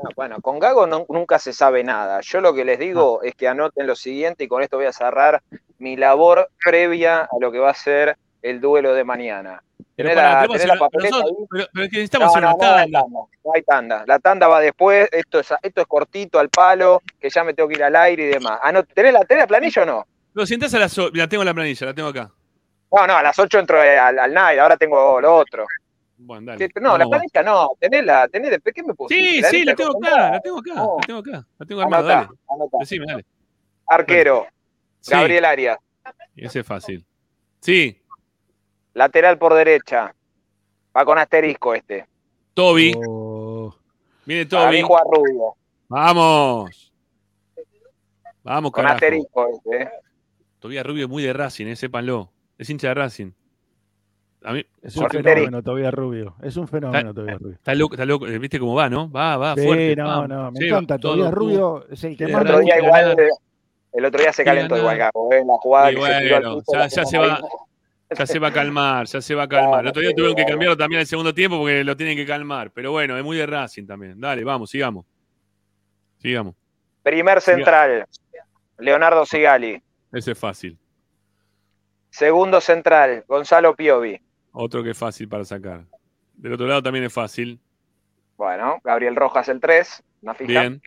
[0.03, 2.21] No, bueno, con Gago no- nunca se sabe nada.
[2.23, 3.27] Yo lo que les digo Ah.
[3.29, 5.41] es que anoten lo siguiente y con esto voy a cerrar
[5.79, 9.63] mi labor previa a lo que va a ser el duelo de mañana.
[9.97, 12.67] Pero pará, la, la papeleta nosotros- pero- pero es que necesitamos No, hacer no, una
[12.67, 13.01] no hay tanda.
[13.01, 14.05] tanda, no hay tanda.
[14.07, 17.69] La tanda va después, esto es, esto es cortito al palo, que ya me tengo
[17.69, 18.59] que ir al aire y demás.
[18.63, 20.07] Ah, no, ¿tenés la, tenés la planilla o no?
[20.35, 22.31] Lo sientas a las la tengo en la planilla, la tengo acá.
[22.93, 25.65] No, no, a las 8 entro al, al night, ahora tengo lo otro.
[26.17, 26.69] Bueno, dale.
[26.81, 29.23] No, la planilla no, tenés la, tenés de, ¿qué me pusiste?
[29.25, 30.97] Sí, ¿La sí, lista la tengo acá, la tengo acá, No.
[31.01, 32.29] la tengo acá, la tengo armada, dale.
[32.49, 32.79] anotá.
[32.81, 33.25] Decime, dale.
[33.87, 34.47] Arquero,
[35.01, 35.79] Sí, Gabriel Arias.
[36.37, 37.05] ese es fácil.
[37.61, 38.01] Sí,
[38.95, 40.15] Lateral por derecha.
[40.97, 42.07] Va con asterisco este.
[42.55, 43.75] Toby, Oh,
[44.25, 44.87] viene Para mí Toby.
[44.87, 45.55] juega Rubio.
[45.89, 46.93] Vamos.
[48.45, 48.95] Vamos, Con carajo.
[48.97, 49.83] asterisco este.
[49.83, 50.83] eh.
[50.83, 52.31] Rubio es muy de Racing, eh, sépanlo.
[52.57, 53.33] Es hincha de Racing.
[54.45, 56.35] A mí, es un fenómeno todavía Rubio.
[56.43, 57.55] Es un fenómeno todavía Rubio.
[57.55, 58.27] está loco, está loco.
[58.27, 59.11] ¿Viste cómo va, no?
[59.11, 59.97] Va, va, Sí, fuerte.
[59.97, 60.99] no, no, me Sí, encanta.
[60.99, 61.31] tú.
[61.31, 63.29] Rubio es el que El más El
[63.95, 65.43] el otro día se calentó igual Gago, ¿eh?
[65.47, 66.73] La jugada Y que se tiró al bueno, piso.
[66.89, 67.41] ya, se va.
[68.15, 69.81] Ya se va a calmar, ya se va a calmar.
[69.81, 72.71] El otro día tuvieron que cambiarlo también el segundo tiempo porque lo tienen que calmar.
[72.71, 74.21] Pero bueno, es muy de Racing también.
[74.21, 75.07] Dale, vamos, sigamos.
[76.19, 76.55] Sigamos.
[77.03, 78.07] Primer central,
[78.79, 79.83] Leonardo Sigali.
[80.13, 80.79] Ese es fácil.
[82.11, 84.21] Segundo central, Gonzalo Piovi.
[84.53, 85.85] Otro que es fácil para sacar.
[86.35, 87.61] Del otro lado también es fácil.
[88.37, 90.61] Bueno, Gabriel Rojas el 3, una fija.
[90.61, 90.83] Bien.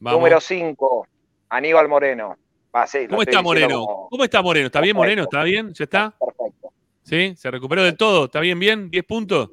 [0.00, 0.20] Vamos.
[0.20, 1.06] Número 5,
[1.48, 2.36] Aníbal Moreno.
[2.74, 3.84] Va, sí, ¿Cómo está Moreno?
[3.86, 4.66] como- ¿Cómo está Moreno?
[4.66, 5.22] ¿Está bien Moreno?
[5.22, 5.72] ¿Está bien?
[5.72, 6.14] ¿Ya está?
[6.18, 6.72] Perfecto.
[7.02, 7.34] ¿Sí?
[7.36, 8.26] ¿Se recuperó del todo?
[8.26, 8.90] ¿Está bien, bien?
[8.90, 9.50] ¿10 puntos?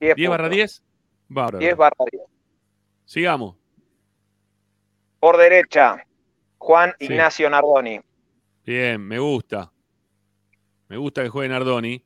[0.00, 0.56] 10, ¿10 barra puntos.
[0.56, 0.82] 10?
[1.28, 1.58] Bárbaro.
[1.58, 2.22] 10 barra 10.
[3.04, 3.56] Sigamos.
[5.20, 6.06] Por derecha,
[6.58, 7.06] Juan Sí.
[7.06, 8.00] Ignacio Nardoni.
[8.64, 9.70] Bien, me gusta.
[10.88, 12.02] Me gusta que juegue Nardoni.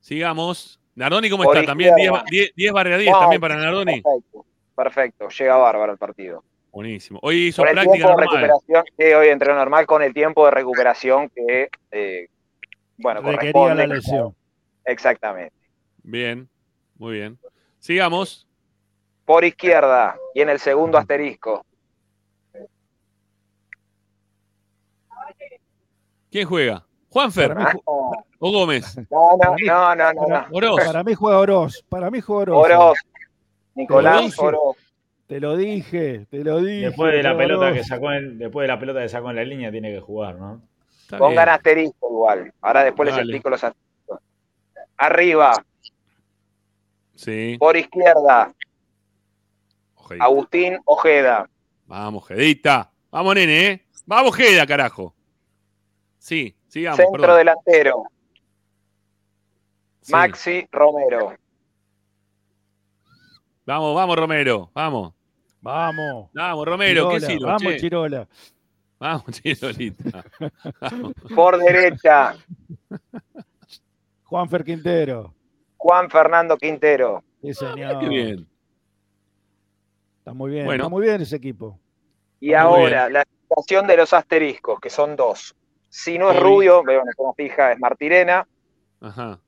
[0.00, 0.80] Sigamos.
[0.94, 1.66] Nardoni, ¿cómo Por está?
[1.68, 2.24] También 10 izquierda.
[2.30, 4.02] 10 10 barra 10 No, también para Nardoni.
[4.02, 6.44] Perfecto, perfecto, llega bárbaro el partido.
[6.72, 7.18] Buenísimo.
[7.22, 10.44] Hoy hizo Con el práctica tiempo de recuperación, que hoy entrenó normal, con el tiempo
[10.46, 12.28] de recuperación que, eh,
[12.96, 13.86] bueno, Requería corresponde.
[13.86, 14.34] la lesión.
[14.86, 15.54] Exactamente.
[16.02, 16.48] Bien,
[16.96, 17.38] muy bien.
[17.78, 18.46] Sigamos.
[19.26, 21.64] Por izquierda y en el segundo asterisco.
[26.30, 26.86] ¿Quién juega?
[27.10, 27.74] ¿Juanfer Ah,
[28.38, 28.96] o Gómez?
[29.10, 30.46] No, no, Para no, no, no, no.
[30.52, 30.84] Oroz.
[30.86, 31.84] Para mí juega Oroz.
[31.88, 32.64] Para mí juega Oroz.
[32.64, 32.98] Oroz.
[33.74, 34.38] Nicolás.
[34.38, 34.76] Oroz.
[35.32, 36.88] Te lo dije, te lo dije.
[36.88, 39.44] Después de la pelota que sacó en, después de la pelota que sacó en la
[39.44, 40.60] línea tiene que jugar, ¿no?
[40.90, 41.48] Está Pongan bien.
[41.48, 42.52] asterisco igual.
[42.60, 44.20] Ahora después les explico los asteriscos.
[44.98, 45.52] Arriba,
[47.14, 47.56] Sí.
[47.58, 48.52] por izquierda,
[49.94, 50.24] Ojedita.
[50.26, 51.48] Agustín Ojeda.
[51.86, 52.90] Vamos, Jedita.
[53.10, 53.86] Vamos, nene, ¿eh?
[54.04, 55.14] Vamos, Jeda, carajo.
[56.18, 57.38] Sí, sigamos, Centro perdón.
[57.38, 58.02] delantero,
[60.02, 60.12] Sí.
[60.12, 61.32] Maxi Romero.
[63.64, 64.70] Vamos, vamos, Romero.
[64.74, 65.14] Vamos.
[65.62, 66.28] Vamos.
[66.34, 67.08] Vamos, Romero.
[67.08, 67.76] ¿Qué Chirola, silo, Vamos, che?
[67.78, 68.28] Chirola.
[68.98, 70.24] Vamos, Chirolita.
[70.80, 71.12] Vamos.
[71.34, 72.34] Por derecha,
[74.24, 75.34] Juanfer Quintero.
[75.76, 77.22] Juan Fernando Quintero.
[77.40, 77.98] Sí, señor.
[78.00, 78.48] Qué bien.
[80.18, 80.64] Está muy bien.
[80.66, 80.84] Bueno.
[80.84, 81.78] Está muy bien ese equipo.
[82.40, 85.54] Y ahora, la situación de los asteriscos, que son dos.
[85.88, 88.46] Si no es Hoy- Rubio, veo una zona fija, es Martirena.
[89.00, 89.38] Ajá.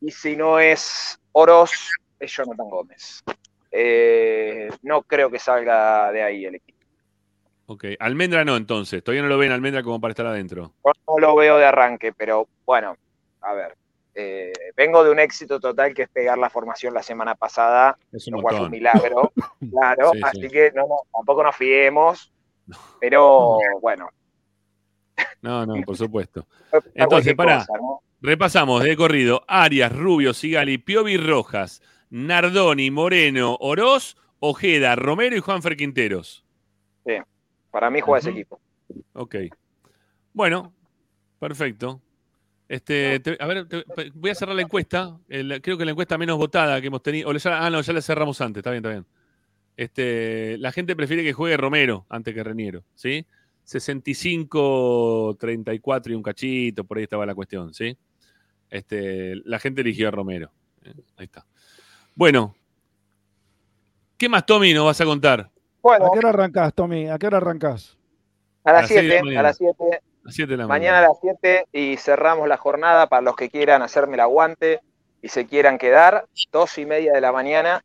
[0.00, 1.70] Y si no es Oroz,
[2.18, 3.22] es Jonathan Gómez.
[3.70, 6.78] Eh, no creo que salga de ahí el equipo.
[7.66, 7.84] Ok.
[8.00, 9.02] Almendra no, entonces.
[9.04, 10.72] Todavía no lo ven Almendra como para estar adentro.
[11.06, 12.96] No lo veo de arranque, pero bueno,
[13.42, 13.76] a ver.
[14.14, 18.26] eh, vengo de un éxito total que es pegar la formación la semana pasada, Es
[18.26, 19.32] un lo cual fue un milagro,
[19.70, 20.10] claro.
[20.14, 20.48] Sí, así sí.
[20.48, 22.32] que no, no, tampoco nos fiemos,
[22.98, 24.08] pero bueno.
[25.42, 26.46] No, no, por supuesto.
[26.94, 28.02] Entonces, cosa, ¿no?
[28.20, 29.44] Repasamos de corrido.
[29.46, 31.80] Arias, Rubio, Sigali, Piovi Rojas,
[32.10, 36.44] Nardoni, Moreno, Oroz, Ojeda, Romero y Juanfer Quinteros.
[37.70, 38.60] Para mí juega ese equipo.
[39.12, 39.36] Ok.
[40.32, 40.72] Bueno,
[41.38, 42.00] perfecto.
[42.68, 43.84] Este, te- a ver, te-
[44.14, 45.18] voy a cerrar la encuesta.
[45.28, 47.28] El- creo que la encuesta menos votada que hemos tenido.
[47.28, 48.60] o ya- ah, no, ya la cerramos antes.
[48.60, 49.06] Está bien, está bien.
[49.76, 53.24] Este, la gente prefiere que juegue Romero antes que Reniero, ¿sí?
[53.64, 57.96] 65, 34 y un cachito, por ahí estaba la cuestión, ¿sí?
[58.68, 60.52] Este, la gente eligió a Romero.
[60.84, 60.92] ¿eh?
[61.16, 61.46] Ahí está.
[62.20, 62.54] Bueno,
[64.18, 65.48] ¿qué más, Tommy, nos vas a contar?
[65.80, 67.08] Bueno, ¿A qué hora arrancás, Tommy?
[67.08, 67.96] ¿A qué hora arrancás?
[68.62, 69.42] a las las seis de la 7, a mañana.
[69.42, 71.08] las 7, A 7 de la mañana a mañana.
[71.08, 74.80] las 7 y cerramos la jornada para los que quieran hacerme el aguante
[75.22, 77.80] y se quieran quedar, dos y media de la mañana.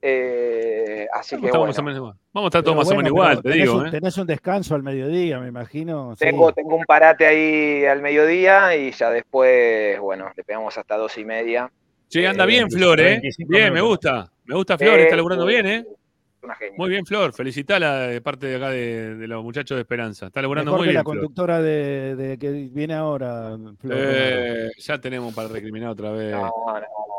[0.00, 2.14] Eh, así que Estamos más o bueno, menos igual.
[2.32, 3.78] Vamos a estar todos Pero más o menos igual, te tenés digo.
[3.80, 3.90] un, ¿eh?
[3.90, 6.16] tenés un descanso al mediodía, me imagino.
[6.16, 6.24] sí.
[6.24, 11.18] tengo, tengo un parate ahí al mediodía y ya después, bueno, le pegamos hasta dos
[11.18, 11.70] y media.
[12.14, 13.18] Che, anda Eh, bien, Flor, ¿eh?
[13.20, 14.30] 25 Bien, me gusta.
[14.44, 15.78] Me gusta Flor, está laburando bien, ¿eh?
[15.78, 16.74] Es una genia.
[16.78, 17.32] Muy bien, Flor.
[17.32, 20.26] Felicitala de parte de acá de, de los muchachos de Esperanza.
[20.28, 21.16] Está laburando Mejor muy que bien, la Flor.
[21.16, 23.56] conductora de, de que viene ahora.
[23.80, 23.96] Flor.
[23.98, 26.30] Eh, ya tenemos para recriminar otra vez.
[26.30, 27.13] No, no, no.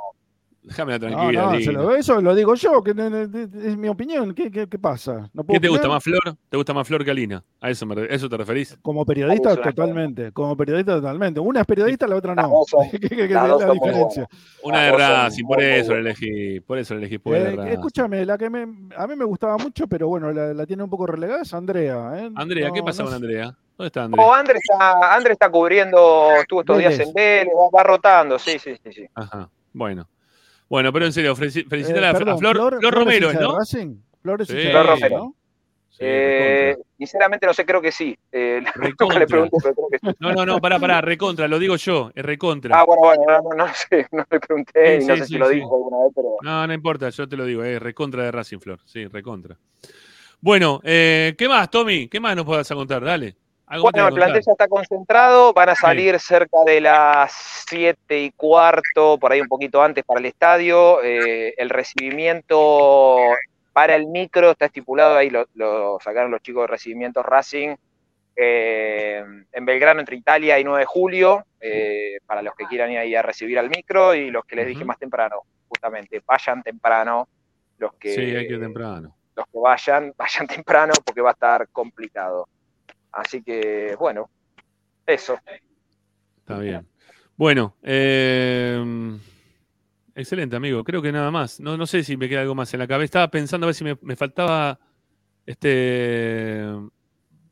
[0.67, 1.43] Déjame la No, tranquilidad.
[1.45, 1.71] no, se Lina.
[1.73, 4.33] lo- eso lo digo yo, que es mi opinión.
[4.33, 5.29] ¿Qué, qué, qué pasa?
[5.31, 6.35] ¿No puedo ¿Qué te gusta más, Flor?
[6.49, 7.43] ¿Te gusta más Flor que Alina?
[7.61, 8.75] ¿A eso, me eso te referís?
[8.81, 10.31] Como periodista, totalmente.
[10.31, 11.39] Como periodista, totalmente.
[11.39, 12.49] Una es periodista, la otra no.
[12.67, 14.27] son- ¿Qué- qué- qué- qué las es dos la muy diferencia?
[14.63, 16.59] Una de Racing, por eso la elegí.
[16.61, 17.17] Por eso la elegí.
[17.19, 18.61] Por Eh, escúchame, la que me,
[18.97, 22.11] a mí me gustaba mucho, pero bueno, la, la tiene un poco relegada es Andrea.
[22.17, 22.31] ¿eh?
[22.35, 23.23] Andrea, ¿qué pasa no con sé.
[23.23, 23.55] Andrea?
[23.77, 24.25] ¿Dónde está Andrea?
[24.25, 28.57] Oh, André está, André está cubriendo, estuvo estos días en Vélez, va, va rotando, sí,
[28.57, 29.05] sí, sí, sí.
[29.13, 29.47] Ajá.
[29.73, 30.07] Bueno.
[30.69, 33.57] Bueno, pero en serio, felici- Eh, a- a Flor, Flor, es Romero, ¿no?
[33.59, 33.97] Racing?
[34.21, 34.57] Flor es Sí.
[34.69, 35.17] Flor Romero.
[35.17, 35.35] ¿no?
[35.89, 38.17] Sí, Eh, sinceramente no sé, creo que sí.
[38.31, 38.61] Eh,
[38.99, 40.07] nunca le pregunté, pero creo que sí.
[40.19, 42.77] No, no, no, pará, pará, recontra, lo digo yo, es recontra.
[42.77, 45.27] Ah, bueno, bueno, no, no, no sé, no le pregunté Sí, y no sí, sé
[45.27, 47.81] sí, si lo dijo alguna vez, pero No, no importa, yo te lo digo, es
[47.81, 49.57] recontra de Racing Flor, sí, recontra.
[50.41, 52.09] Bueno, eh, ¿qué más, Tommy?
[52.09, 53.01] ¿Qué más nos podés contar?
[53.03, 53.37] Dale.
[53.67, 59.17] Bueno, el plantel ya está concentrado, van a salir cerca de las 7 y cuarto,
[59.17, 61.03] por ahí un poquito antes para el estadio.
[61.03, 63.17] Eh, el recibimiento
[63.73, 67.75] para el micro está estipulado, ahí lo, lo sacaron los chicos de recibimiento Racing,
[68.35, 72.97] eh, en Belgrano, entre Italia y 9 de julio, eh, para los que quieran ir
[72.99, 77.27] ahí a recibir al micro y los que les dije más temprano, justamente, vayan temprano,
[77.77, 79.15] los que, Sí, hay que ir temprano.
[79.35, 82.47] los que vayan, vayan temprano porque va a estar complicado.
[83.15, 84.29] Así que, bueno,
[85.07, 85.39] eso.
[86.37, 86.85] Está bien.
[87.37, 89.17] Bueno, eh,
[90.13, 90.83] excelente, amigo.
[90.83, 91.59] Creo que nada más.
[91.59, 93.05] No, no sé si me queda algo más en la cabeza.
[93.05, 94.79] Estaba pensando a ver si me, me faltaba
[95.45, 96.65] este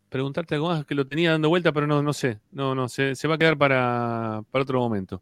[0.10, 2.40] preguntarte algo más que lo tenía dando vuelta, pero no, no sé.
[2.52, 5.22] No, no, se, se va a quedar para, para otro momento.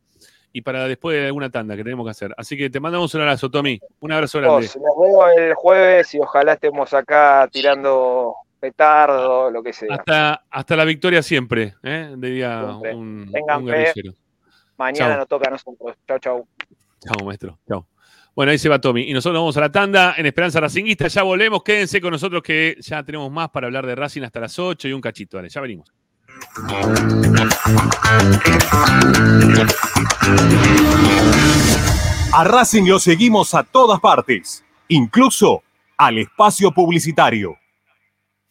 [0.54, 2.34] y para después de alguna tanda que tenemos que hacer.
[2.38, 3.80] Así que te mandamos un abrazo, Tommy.
[4.00, 4.68] Un abrazo grande.
[4.68, 9.96] Nos vemos el jueves y ojalá estemos acá tirando petardo, lo que sea.
[9.96, 12.14] Hasta, hasta la victoria siempre, ¿eh?
[12.18, 12.96] diría Siempre.
[12.96, 13.76] un, Tengan un fe.
[13.78, 14.14] guerrillero.
[14.78, 15.18] Mañana Chau.
[15.20, 15.98] nos toca a nosotros.
[16.08, 16.48] Chau, chau.
[17.04, 17.60] Chao, maestro.
[17.68, 17.88] Chao.
[18.34, 19.10] Bueno, ahí se va Tommy.
[19.10, 21.08] Y nosotros vamos a la tanda en Esperanza Racinguista.
[21.08, 21.64] Ya volvemos.
[21.64, 24.94] Quédense con nosotros que ya tenemos más para hablar de Racing hasta las 8 y
[24.94, 25.38] un cachito.
[25.38, 25.92] Dale, ya venimos.
[32.34, 35.64] A Racing lo seguimos a todas partes, incluso
[35.98, 37.58] al espacio publicitario.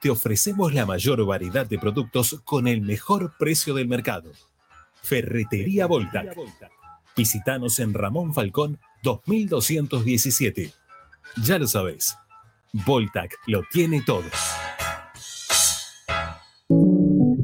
[0.00, 4.32] te ofrecemos la mayor variedad de productos con el mejor precio del mercado.
[5.02, 6.36] Ferretería Voltac.
[7.16, 10.72] Visítanos en Ramón Falcón 2217.
[11.42, 12.16] Ya lo sabés.
[12.72, 14.24] Voltac lo tiene todo.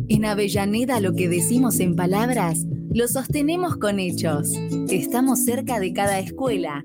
[0.08, 4.52] En Avellaneda lo que decimos en palabras, lo sostenemos con hechos.
[4.88, 6.84] Estamos cerca de cada escuela,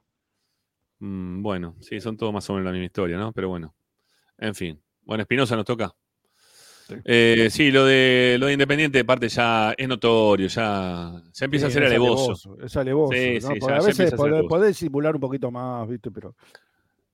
[1.00, 3.34] Mm, bueno, sí, son todos más o menos la misma historia, ¿no?
[3.34, 3.74] Pero bueno,
[4.38, 4.80] en fin.
[5.02, 5.92] Bueno, Espinosa nos toca.
[7.06, 11.68] Eh, sí, lo de lo de Independiente, de parte ya es notorio, ya, ya empieza
[11.68, 12.24] Sí, a ser alevoso.
[12.24, 13.14] alevoso, Es alevoso.
[13.14, 13.40] Sí, ¿no?
[13.42, 16.12] sí, Porque ya- a veces podés, podés simular un poquito más, ¿viste?
[16.12, 16.36] Pero.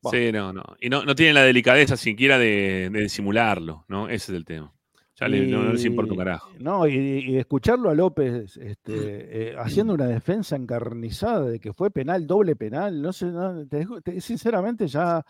[0.01, 0.11] Bah.
[0.11, 0.63] Sí, no, no.
[0.79, 4.07] Y no, no tienen la delicadeza siquiera de, de disimularlo, ¿no?
[4.09, 4.71] Ese es el tema.
[5.19, 6.51] Ya le- no, no les importa un carajo.
[6.59, 11.89] No, y, y escucharlo a López este, eh, haciendo una defensa encarnizada de que fue
[11.89, 15.25] penal, doble penal, no sé, no, te te- sinceramente ya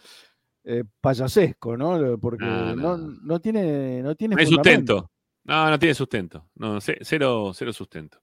[0.69, 2.18] eh, payasesco, ¿no?
[2.19, 4.94] Porque No, no, no tiene, no tiene No hay fundamento.
[4.98, 5.11] sustento.
[5.45, 6.45] No, no tiene sustento.
[6.56, 8.19] No, ce- cero, cero sustento.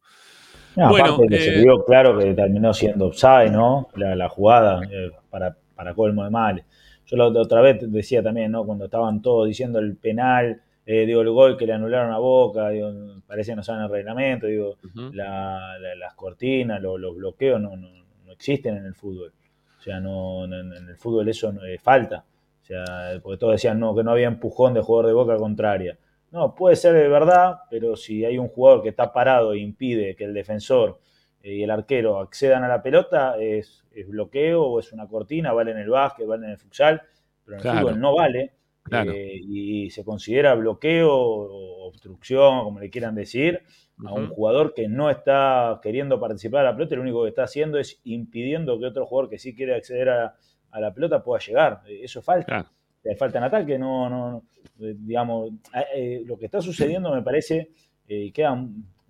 [0.77, 3.89] No, Bueno, aparte se eh, vio claro que terminó siendo offside, ¿no?
[3.95, 6.65] La, la jugada eh, para, para colmo de males.
[7.07, 8.65] Yo la, otra vez decía también, ¿no?
[8.67, 12.69] Cuando estaban todos diciendo el penal, eh, digo, el gol que le anularon a Boca,
[12.71, 12.93] digo,
[13.27, 14.77] parece que no saben el reglamento, digo,
[15.13, 17.89] la- la- las cortinas, lo- los bloqueos no, no,
[18.27, 19.33] no existen en el fútbol.
[19.79, 22.25] O sea, no, no- en el fútbol eso no, eh, falta.
[22.65, 25.99] O sea, porque todos decían no, que no había empujón de jugador de Boca contraria.
[26.31, 30.17] No, puede ser de verdad, pero si hay un jugador que está parado e impide
[30.17, 30.99] que el defensor
[31.43, 35.53] eh, y el arquero accedan a la pelota, es, es bloqueo o es una cortina,
[35.53, 37.03] vale en el básquet, vale en el futsal,
[37.45, 38.53] pero en el fútbol no vale.
[38.83, 39.13] Claro.
[39.13, 43.63] eh, y se considera bloqueo o obstrucción, como le quieran decir,
[44.07, 47.29] a un jugador que no está queriendo participar a la pelota, y lo único que
[47.29, 50.37] está haciendo es impidiendo que otro jugador que sí quiere acceder a,
[50.75, 51.81] a la pelota pueda llegar.
[51.87, 52.71] Eh, Eso falta.
[53.03, 54.45] Eh, Falta en ataque, no, no, no,
[54.81, 55.51] eh, digamos,
[55.95, 57.71] eh, lo que está sucediendo me parece
[58.09, 58.57] eh, queda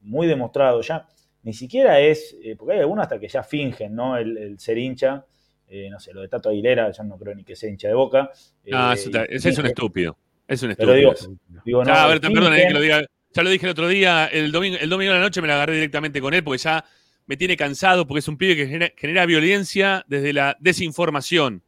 [0.03, 1.07] muy demostrado ya.
[1.45, 4.17] Ni siquiera es, eh, porque hay algunos hasta que ya fingen, ¿no?
[4.17, 5.25] El, el ser hincha,
[5.69, 7.95] eh, no sé, lo de Tato Aguilera, yo no creo ni que sea hincha de
[7.95, 8.31] boca.
[8.65, 10.17] Eso está- y ese es un estúpido.
[10.49, 10.95] Es un Pero estúpido.
[10.97, 11.61] digo, ese.
[11.65, 13.05] digo, no, Ya, a ver, fingen- perdón, que lo diga.
[13.33, 15.55] Ya lo dije el otro día, el domingo, el domingo de la noche me la
[15.55, 16.85] agarré directamente con él porque ya
[17.27, 21.63] me tiene cansado porque es un pibe que genera, genera violencia desde la desinformación.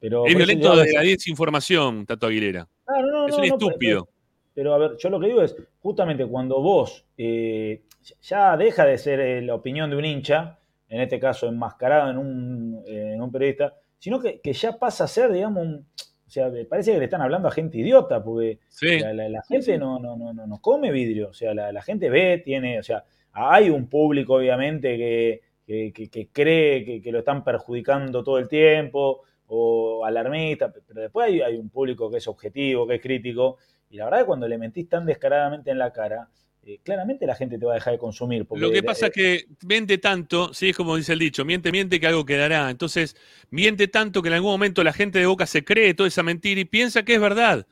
[0.00, 2.68] Pero es violento yo- desde la desinformación, Tato Aguilera.
[2.86, 4.08] Ah, no, no, es no, un no, pero- estúpido.
[4.54, 7.82] Pero a ver, yo lo que digo es, justamente cuando vos eh,
[8.22, 10.58] ya deja de ser eh, la opinión de un hincha,
[10.88, 15.04] en este caso enmascarado en un, eh, en un periodista, sino que, que ya pasa
[15.04, 15.86] a ser, digamos, un-
[16.26, 18.98] o sea, me parece que le están hablando a gente idiota, porque Sí.
[19.00, 21.82] la, la- la gente no, no, no, no, no come vidrio, o sea, la, la
[21.82, 23.02] gente ve, tiene, o sea,
[23.34, 28.48] hay un público obviamente que, que, que- que cree que, lo están perjudicando todo el
[28.48, 33.58] tiempo, o alarmista, pero después hay, hay un público que es objetivo, que es crítico,
[33.90, 36.28] y la verdad que cuando le mentís tan descaradamente en la cara,
[36.62, 38.46] eh, claramente la gente te va a dejar de consumir.
[38.46, 41.70] Porque Lo que pasa es que miente tanto, sí, es como dice el dicho, miente,
[41.72, 42.70] miente que algo quedará.
[42.70, 43.16] Entonces,
[43.50, 46.60] miente tanto que en algún momento la gente de Boca se cree toda esa mentira
[46.60, 47.66] y piensa que es verdad.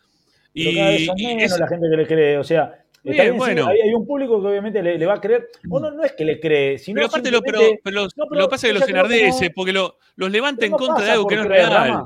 [0.55, 2.39] Pero Y, cada vez son y menos es- la gente que le cree.
[2.39, 3.67] O sea, Bien, bueno.
[3.67, 5.49] hay, hay un público que obviamente le, le va a creer.
[5.69, 8.27] O no, no es que le cree, sino pero aparte, lo, pero, pero los- No,
[8.29, 11.05] pero lo que pasa es que los enardece, no- porque lo- los levanta en contra
[11.05, 12.05] de algo que no es real.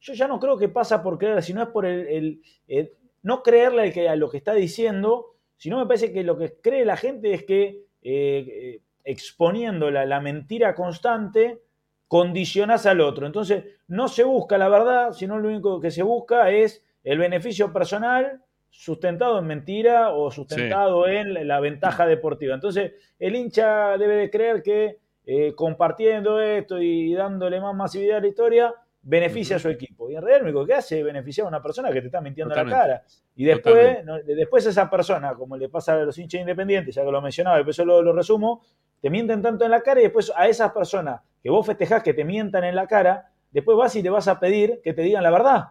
[0.00, 2.92] Yo ya no creo que pasa por creer, sino es por el, el- el
[3.22, 6.54] no creerle al que, a lo que está diciendo, sino me parece que lo que
[6.60, 11.60] cree la gente es que eh, exponiendo la, la mentira constante
[12.08, 13.26] condicionás al otro.
[13.26, 17.72] Entonces, no se busca la verdad, sino lo único que se busca es el beneficio
[17.72, 18.42] personal
[18.72, 22.54] sustentado en mentira o sustentado en la ventaja deportiva.
[22.54, 28.20] Entonces, el hincha debe de creer que eh, compartiendo esto y dándole más masividad a
[28.22, 30.10] la historia, beneficia a su equipo.
[30.10, 32.22] Y en realidad lo único que hace es beneficiar a una persona que te está
[32.22, 33.04] mintiendo en la cara.
[33.36, 37.12] Y después, no, después esa persona, como le pasa a los hinchas independientes, ya que
[37.12, 38.62] lo mencionaba, después yo lo, lo resumo,
[39.00, 42.14] te mienten tanto en la cara y después a esas personas que vos festejás que
[42.14, 45.22] te mientan en la cara, después vas y te vas a pedir que te digan
[45.22, 45.64] la verdad.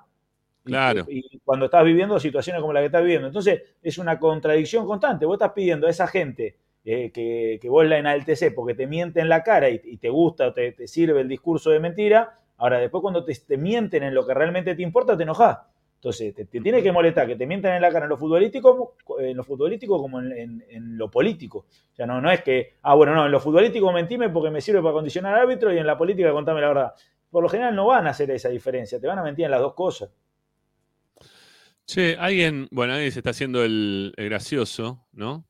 [0.64, 1.06] Claro.
[1.08, 3.28] Y, cuando estás viviendo situaciones como la que estás viviendo.
[3.28, 5.26] Entonces, es una contradicción constante.
[5.26, 9.20] Vos estás pidiendo a esa gente eh, que, que, vos la enaltecés porque te miente
[9.20, 12.40] en la cara y, y te gusta o te, te, sirve el discurso de mentira.
[12.58, 15.60] Ahora, después cuando te, te, mienten en lo que realmente te importa, te enojás.
[15.96, 19.38] Entonces, te, tiene que molestar que te mientan en la cara en lo futbolístico, en
[19.38, 21.60] lo futbolístico como en, en, en, lo político.
[21.60, 24.62] O sea, no, no es que, ah, bueno, no, en lo futbolístico mentime porque me
[24.62, 26.94] sirve para condicionar al árbitro y en la política contame la verdad.
[27.30, 29.62] Por lo general no van a hacer esa diferencia, te van a mentir en las
[29.62, 30.10] dos cosas.
[31.86, 35.46] Che, alguien, bueno, alguien se está haciendo el, gracioso, ¿no?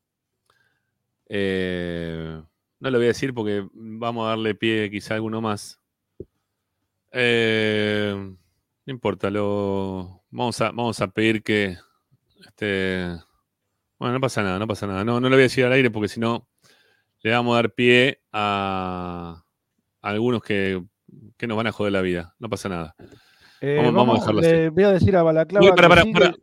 [1.28, 2.42] Eh,
[2.80, 5.80] no lo voy a decir porque vamos a darle pie quizá a alguno más.
[7.12, 11.78] Eh, no importa, lo, vamos, a, vamos a pedir que...
[12.44, 13.06] Este,
[13.98, 15.04] bueno, no pasa nada, no pasa nada.
[15.04, 16.48] No, no lo voy a decir al aire porque si no
[17.22, 19.44] le vamos a dar pie a,
[20.00, 20.82] a algunos que,
[21.36, 22.34] que, nos van a joder la vida.
[22.40, 22.96] No pasa nada.
[23.64, 24.50] Eh, vamos, vamos, a dejarlo así.
[24.50, 25.64] Le voy a decir a Balaclava.
[25.64, 26.34] Uy, para, para, para,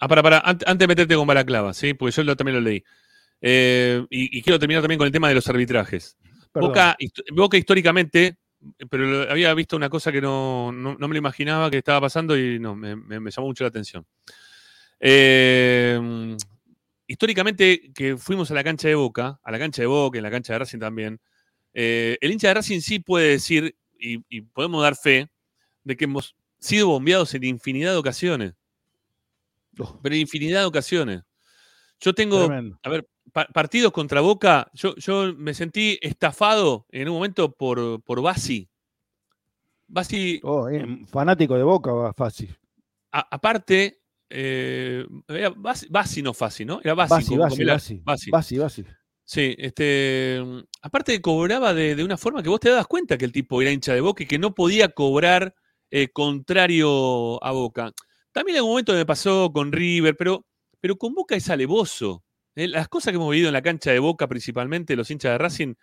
[0.00, 1.94] ah, para, para, Antes de meterte con Balaclava, ¿sí?
[1.94, 2.84] Porque yo lo, también lo leí.
[3.40, 6.18] Eh, y, y, quiero terminar también con el tema de los arbitrajes.
[6.52, 6.94] Boca,
[7.32, 8.36] Boca, históricamente,
[8.90, 12.36] pero había visto una cosa que no, no, no, me lo imaginaba que estaba pasando
[12.36, 14.04] y no, me, me, me llamó mucho la atención.
[15.00, 16.36] Eh,
[17.06, 20.30] históricamente, que fuimos a la cancha de Boca, a la cancha de Boca, en la
[20.30, 21.18] cancha de Racing también,
[21.72, 25.30] eh, el hincha de Racing sí puede decir, y, y podemos dar fe,
[25.84, 28.54] de que hemos sido bombeados en infinidad de ocasiones.
[29.78, 29.98] Oh.
[30.02, 31.22] Pero en infinidad de ocasiones.
[32.00, 32.78] Yo tengo, Tremendo.
[32.82, 38.22] a ver, partidos contra Boca, yo, yo, me sentí estafado en un momento por, por
[38.22, 38.68] Basi.
[39.86, 40.40] Basi.
[40.44, 42.48] Oh, eh, fanático de Boca, Basi.
[43.10, 46.80] Aparte, eh, era Basi, Basi, no Fasi, ¿no?
[46.82, 47.14] Era Basi.
[47.14, 48.30] Basi, Basi, Basi, Basi.
[48.30, 48.84] Basi, Basi.
[49.24, 50.42] Sí, este.
[50.82, 53.70] Aparte cobraba de, de, una forma que vos te das cuenta que el tipo era
[53.70, 55.54] hincha de Boca y que no podía cobrar
[55.90, 57.92] eh, contrario a Boca.
[58.32, 60.44] También en algún momento me pasó con River, pero,
[60.80, 62.22] pero con Boca es alevoso.
[62.54, 62.68] ¿eh?
[62.68, 65.74] Las cosas que hemos vivido en la cancha de Boca, principalmente los hinchas de Racing,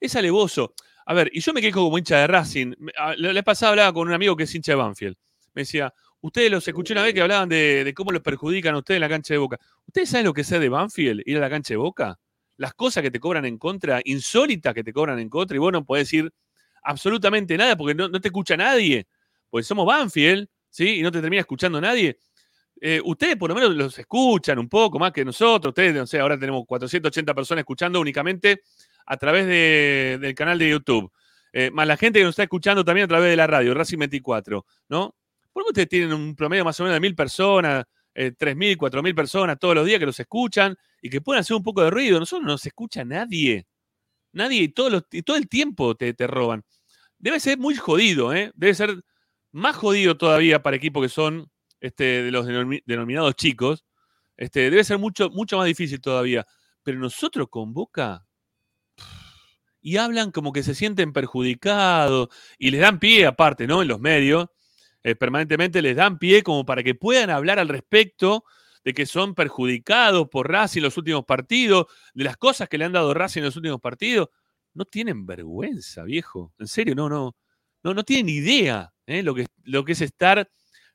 [0.00, 0.74] es alevoso.
[1.06, 2.74] A ver, y yo me quejo como hincha de Racing.
[3.16, 5.16] La vez pasada hablaba con un amigo que es hincha de Banfield.
[5.54, 8.98] Me decía, ustedes los escuché una vez que hablaban de, cómo los perjudican a ustedes
[8.98, 9.58] en la cancha de Boca.
[9.86, 12.18] ¿Ustedes saben lo que es de Banfield, ir a la cancha de Boca?
[12.56, 15.72] Las cosas que te cobran en contra, insólitas que te cobran en contra, y vos
[15.72, 16.32] no podés decir
[16.82, 19.06] absolutamente nada porque no te escucha nadie
[19.50, 20.98] pues somos Banfield, ¿sí?
[20.98, 22.18] Y no te termina escuchando nadie.
[22.80, 25.70] Eh, ustedes por lo menos los escuchan un poco más que nosotros.
[25.70, 28.62] Ustedes, no sé, ahora tenemos 480 personas escuchando únicamente
[29.06, 31.10] a través de, del canal de YouTube.
[31.52, 33.98] Eh, más la gente que nos está escuchando también a través de la radio, Racing
[33.98, 35.16] 24, ¿no?
[35.52, 37.84] Por qué ustedes tienen un promedio más o menos de mil personas,
[38.14, 41.62] eh, 3.000, 4.000 personas todos los días que los escuchan y que pueden hacer un
[41.62, 42.20] poco de ruido.
[42.20, 43.66] Nosotros no nos escucha nadie.
[44.32, 45.02] Nadie y, todo
[45.36, 46.62] el tiempo te roban.
[47.18, 48.52] Debe ser muy jodido, ¿eh?
[48.54, 49.02] Debe ser
[49.52, 51.50] más jodido todavía para equipos que son
[51.80, 52.46] este, de los
[52.86, 53.84] denominados chicos.
[54.36, 56.46] Este, debe ser mucho, mucho más difícil todavía.
[56.82, 58.24] Pero nosotros con Boca.
[59.80, 63.80] Y hablan como que se sienten perjudicados y les dan pie aparte, ¿no?
[63.80, 64.48] En los medios,
[65.02, 68.44] eh, permanentemente les dan pie como para que puedan hablar al respecto
[68.84, 72.86] de que son perjudicados por Racing en los últimos partidos, de las cosas que le
[72.86, 74.28] han dado Racing en los últimos partidos.
[74.74, 76.52] No tienen vergüenza, viejo.
[76.58, 77.36] En serio, no, no.
[77.84, 79.22] No, no tienen idea ¿eh?
[79.22, 80.48] lo, que, lo que es estar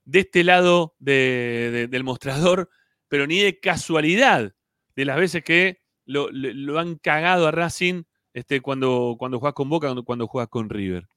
[0.06, 2.70] de este lado de, de, del mostrador,
[3.10, 4.54] pero ni de casualidad
[4.96, 8.04] de las veces que lo, lo han cagado a Racing
[8.34, 11.08] este, cuando, cuando juegas con Boca, cuando, cuando juegas con River.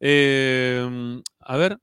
[0.00, 1.78] Eh, a ver.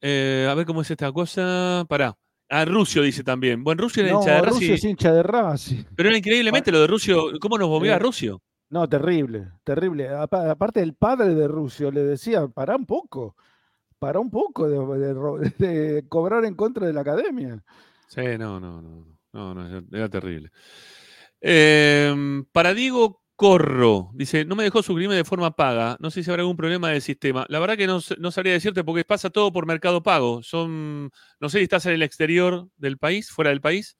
[0.00, 1.84] Eh, a ver cómo es esta cosa.
[1.88, 2.16] Pará.
[2.48, 3.64] Ah, Rusio dice también.
[3.64, 4.54] Bueno, Rusio era no, hincha de Racing.
[4.54, 5.84] Rusio es hincha de Racing.
[5.94, 7.38] Pero era increíblemente lo de Rusio.
[7.40, 8.42] ¿Cómo nos movió a Rusio?
[8.68, 10.08] No, terrible, terrible.
[10.08, 13.36] Aparte, el padre de Rusio le decía, para un poco,
[13.98, 14.68] para un poco
[15.58, 17.62] de, cobrar en contra de la academia.
[18.08, 20.50] Sí, no, no, no, no, no era terrible.
[21.40, 26.30] Eh, para Diego Corro, dice, no me dejó suscribirme de forma paga, no sé si
[26.30, 27.46] habrá algún problema del sistema.
[27.48, 30.42] La verdad que no, no sabría decirte porque pasa todo por mercado pago.
[30.42, 33.96] Son, no sé si estás en el exterior del país, fuera del país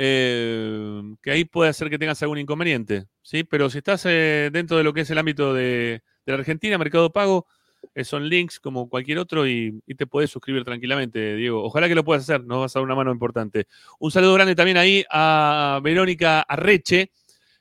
[0.00, 3.42] eh, que ahí puede hacer que tengas algún inconveniente, ¿sí?
[3.42, 6.78] Pero si estás eh, dentro de lo que es el ámbito de, de, la Argentina,
[6.78, 7.46] Mercado Pago,
[7.94, 11.62] Eh, son links como cualquier otro y, te puedes suscribir tranquilamente, Diego.
[11.64, 13.66] Ojalá que lo puedas hacer, nos vas a dar una mano importante.
[14.00, 17.12] Un saludo grande también ahí a Verónica Arreche,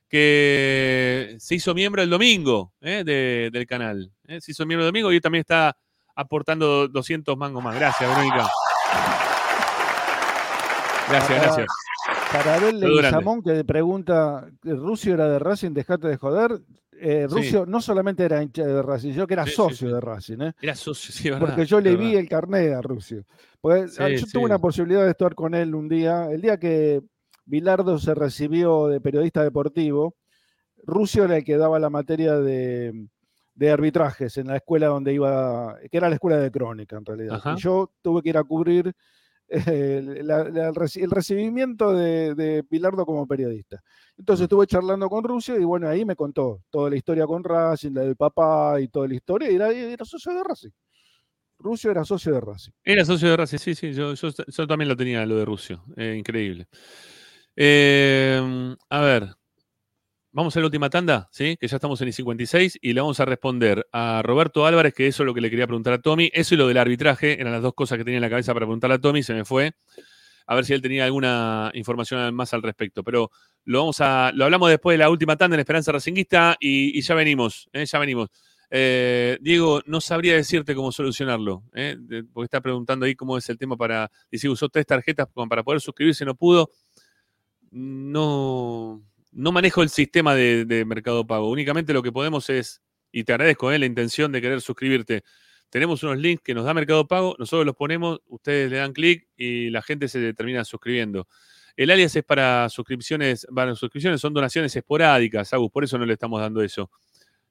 [0.09, 4.11] que se hizo miembro el domingo de- del canal.
[4.39, 5.77] Se hizo miembro el domingo y también está
[6.15, 7.75] aportando 200 mangos más.
[7.75, 8.49] Gracias, Verónica.
[11.09, 11.67] Gracias, gracias.
[12.31, 12.87] Para Abel grande.
[12.87, 15.71] Leguizamón que pregunta, ¿Rusio era de Racing?
[15.71, 16.59] Dejate de joder.
[16.99, 17.35] Eh, Sí.
[17.35, 19.93] Rusio no solamente era hincha de Racing, sino que era Sí, socio sí.
[19.93, 20.37] de Racing.
[20.41, 20.53] ¿eh?
[20.61, 21.45] Era socio, sí, verdad.
[21.47, 22.05] Porque yo le verdad.
[22.05, 23.23] vi el carnet a Rusio.
[23.61, 26.27] Pues, ah, yo tuve una posibilidad de estar con él un día.
[26.31, 27.01] El día que
[27.45, 30.15] Bilardo se recibió de periodista deportivo,
[30.85, 33.07] Rusio era el que daba la materia de,
[33.53, 37.41] de arbitrajes en la escuela donde iba, que era la escuela de crónica en realidad.
[37.55, 38.91] Y yo tuve que ir a cubrir
[39.49, 43.81] eh, la- la- el reci- el recibimiento de, de Bilardo como periodista.
[44.17, 47.91] Entonces estuve charlando con Rusio y bueno, ahí me contó toda la historia con Racing,
[47.93, 50.69] la del papá y toda la historia, y era, era socio de Racing.
[51.59, 52.71] Rusio era socio de Racing.
[52.83, 55.83] Era socio de Racing, sí, sí, yo, yo- yo también lo tenía, lo de Rusio.
[55.95, 56.67] Eh, increíble.
[57.55, 59.29] Eh, a ver,
[60.37, 61.57] vamos a la última tanda, ¿sí?
[61.59, 65.07] Que ya estamos en el 56 y le vamos a responder a Roberto Álvarez, que
[65.07, 66.29] eso es lo que le quería preguntar a Tommy.
[66.31, 68.67] Eso y lo del arbitraje, eran las dos cosas que tenía en la cabeza para
[68.67, 69.73] preguntarle a Tommy, se me fue.
[70.45, 73.03] A ver si él tenía alguna información más al respecto.
[73.03, 73.31] Pero
[73.65, 74.31] lo vamos a.
[74.31, 77.67] Lo hablamos después de la última tanda en Esperanza Racinguista y, ya venimos.
[77.73, 77.87] ¿eh?
[77.87, 78.29] Ya venimos.
[78.69, 81.97] Eh, Diego, no sabría decirte cómo solucionarlo, ¿eh?
[82.31, 84.11] Porque está preguntando ahí cómo es el tema para.
[84.31, 86.69] Dice, usó tres tarjetas para poder suscribirse, no pudo.
[87.71, 89.01] No,
[89.31, 91.49] no manejo el sistema de, Mercado Pago.
[91.49, 92.81] Únicamente lo que podemos es,
[93.11, 93.79] y te agradezco ¿eh?
[93.79, 95.23] la intención de querer suscribirte.
[95.69, 99.27] Tenemos unos links que nos da Mercado Pago, nosotros los ponemos, ustedes le dan clic
[99.35, 101.27] y la gente se termina suscribiendo.
[101.75, 106.13] El alias es para suscripciones, para suscripciones son donaciones esporádicas, Agus, por eso no le
[106.13, 106.89] estamos dando eso.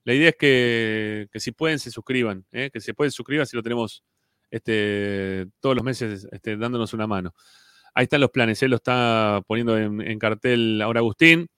[0.05, 2.71] La idea es que, si pueden se suscriban, ¿eh?
[2.73, 4.03] que se pueden suscribir si lo tenemos
[4.51, 7.35] este, todos los meses este, dándonos una mano.
[7.95, 11.49] Ahí están los planes, él lo está poniendo en, en cartel ahora Agustín.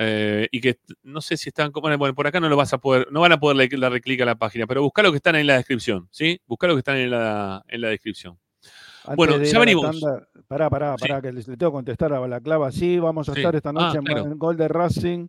[0.00, 3.08] Eh, y que no sé si están, bueno, por acá no lo vas a poder,
[3.10, 5.34] no van a poder le- darle clic a la página, pero busca lo que están
[5.36, 6.40] en la descripción, ¿sí?
[6.46, 8.38] Busca lo que están en la, en la descripción.
[9.04, 9.84] Antes bueno, de ya venimos.
[10.00, 12.70] tanda- pará, pará, pará, que le, le tengo que contestar a la clava.
[12.70, 13.40] Sí, vamos a Sí.
[13.40, 14.24] estar esta Ah, noche en- claro.
[14.24, 15.28] en Gol de Racing.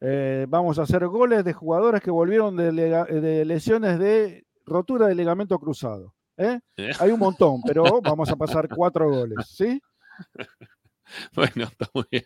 [0.00, 5.06] Eh, vamos a hacer goles de jugadores que volvieron de, lega- de lesiones de rotura
[5.06, 6.14] de ligamento cruzado.
[6.38, 6.58] Eh.
[6.98, 9.80] Hay un montón, pero vamos a pasar cuatro goles, ¿sí?
[11.34, 12.24] Bueno, está muy bien.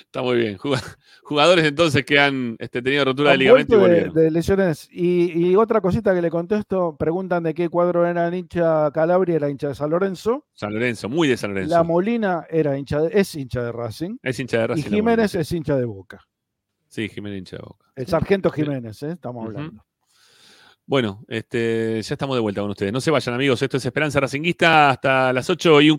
[0.00, 0.56] Está muy bien.
[0.58, 0.82] Juga-
[1.22, 4.88] Jugadores entonces que han este, tenido rotura de ligamento y de, lesiones.
[4.90, 9.50] Y, y otra cosita que le contesto, preguntan de qué cuadro era hincha Calabria, era
[9.50, 10.46] hincha de San Lorenzo.
[10.54, 11.74] San Lorenzo, muy de San Lorenzo.
[11.74, 14.16] La Molina era hincha de- es hincha de Racing.
[14.22, 14.86] es hincha de Racing.
[14.86, 16.20] Y Jiménez es hincha de Boca.
[16.88, 17.86] Sí, Jiménez hincha de Boca.
[17.96, 19.12] El sargento Jiménez, ¿eh?
[19.12, 19.84] estamos hablando.
[20.88, 22.92] Bueno, este, ya estamos de vuelta con ustedes.
[22.92, 23.60] No se vayan, amigos.
[23.60, 25.98] Esto es Esperanza Racinguista hasta las 8 y un.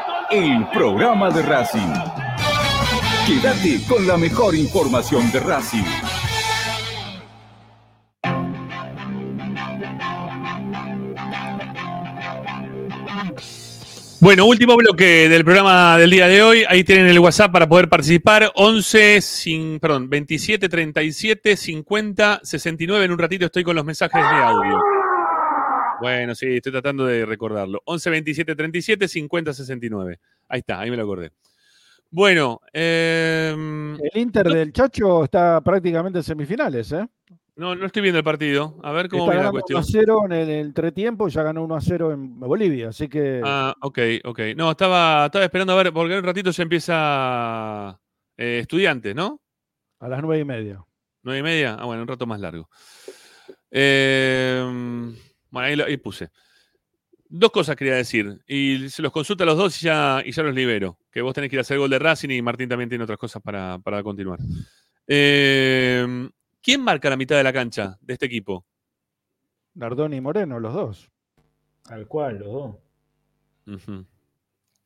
[0.31, 1.93] el programa de Racing.
[3.27, 5.83] Quédate con la mejor información de Racing.
[14.21, 16.63] Bueno, último bloque del programa del día de hoy.
[16.69, 18.51] Ahí tienen el WhatsApp para poder participar.
[18.55, 23.05] 11, sin, perdón, 27 37 50 69.
[23.05, 25.00] En un ratito estoy con los mensajes de audio.
[26.01, 27.81] Bueno, sí, estoy tratando de recordarlo.
[27.85, 30.19] 11 27 37 50 69.
[30.49, 31.31] Ahí está, ahí me lo acordé.
[32.09, 37.07] Bueno, eh, El Inter del Chacho está prácticamente en semifinales, ¿eh?
[37.55, 38.77] no, no estoy viendo el partido.
[38.83, 40.03] A ver cómo Está viene la ganando 1 a cuestión.
[40.05, 43.73] 0 en el entretiempo y ya ganó 1 a 0 en Bolivia, así que Ah,
[43.81, 44.39] ok, ok.
[44.57, 47.99] No, estaba, estaba esperando a ver, porque en un ratito ya empieza
[48.35, 49.39] eh, estudiantes, ¿no?
[49.99, 50.83] a las 9 y media.
[51.23, 51.77] ¿Nueve y media?
[51.79, 52.67] Ah, bueno, un rato más largo.
[53.69, 55.13] Eh,
[55.51, 56.29] bueno, ahí, lo- ahí puse.
[57.29, 58.39] Dos cosas quería decir.
[58.47, 60.97] Y se los consulto a los dos y ya, y ya los libero.
[61.11, 63.19] Que vos tenés que ir a hacer gol de Racing y Martín también tiene otras
[63.19, 64.39] cosas para, para continuar.
[65.07, 66.29] Eh,
[66.61, 68.65] ¿Quién marca la mitad de la cancha de este equipo?
[69.75, 71.11] Nardoni y Moreno, los dos.
[71.83, 72.75] Tal cual, los dos.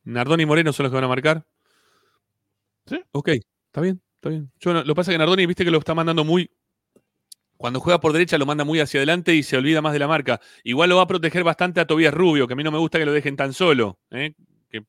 [0.04, 1.44] ¿Nardoni y Moreno son los que van a marcar?
[2.86, 3.00] Sí.
[3.10, 3.28] Ok,
[3.66, 4.52] está bien, está bien.
[4.60, 6.48] Yo lo que pasa es que Nardoni, viste que lo está mandando muy.
[7.56, 10.08] Cuando juega por derecha lo manda muy hacia adelante y se olvida más de la
[10.08, 10.40] marca.
[10.64, 12.98] Igual lo va a proteger bastante a Tobías Rubio, que a mí no me gusta
[12.98, 13.98] que lo dejen tan solo.
[14.10, 14.34] ¿eh?
[14.68, 14.84] Que,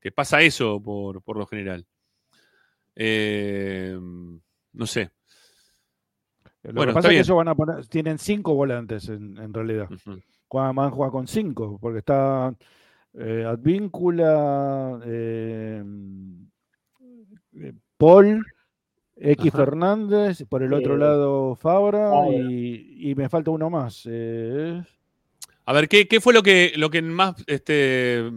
[0.00, 1.84] que pasa eso por, por lo general.
[2.94, 3.98] Eh,
[4.72, 5.10] no sé.
[6.62, 9.52] Lo Bueno, que pasa es que ellos van a poner, tienen cinco volantes en, en
[9.54, 9.88] realidad.
[10.48, 12.54] Juan- Van a jugar con cinco, porque está
[13.14, 15.00] eh, Advíncula,
[17.96, 18.44] Paul,
[19.22, 19.64] X Ajá.
[19.64, 22.30] Fernández, por el otro Eh, lado Fabra Fabra.
[22.50, 24.02] y, y me falta uno más.
[24.10, 24.82] eh,
[25.66, 28.30] A ver, ¿qué, qué fue lo que, lo que más este,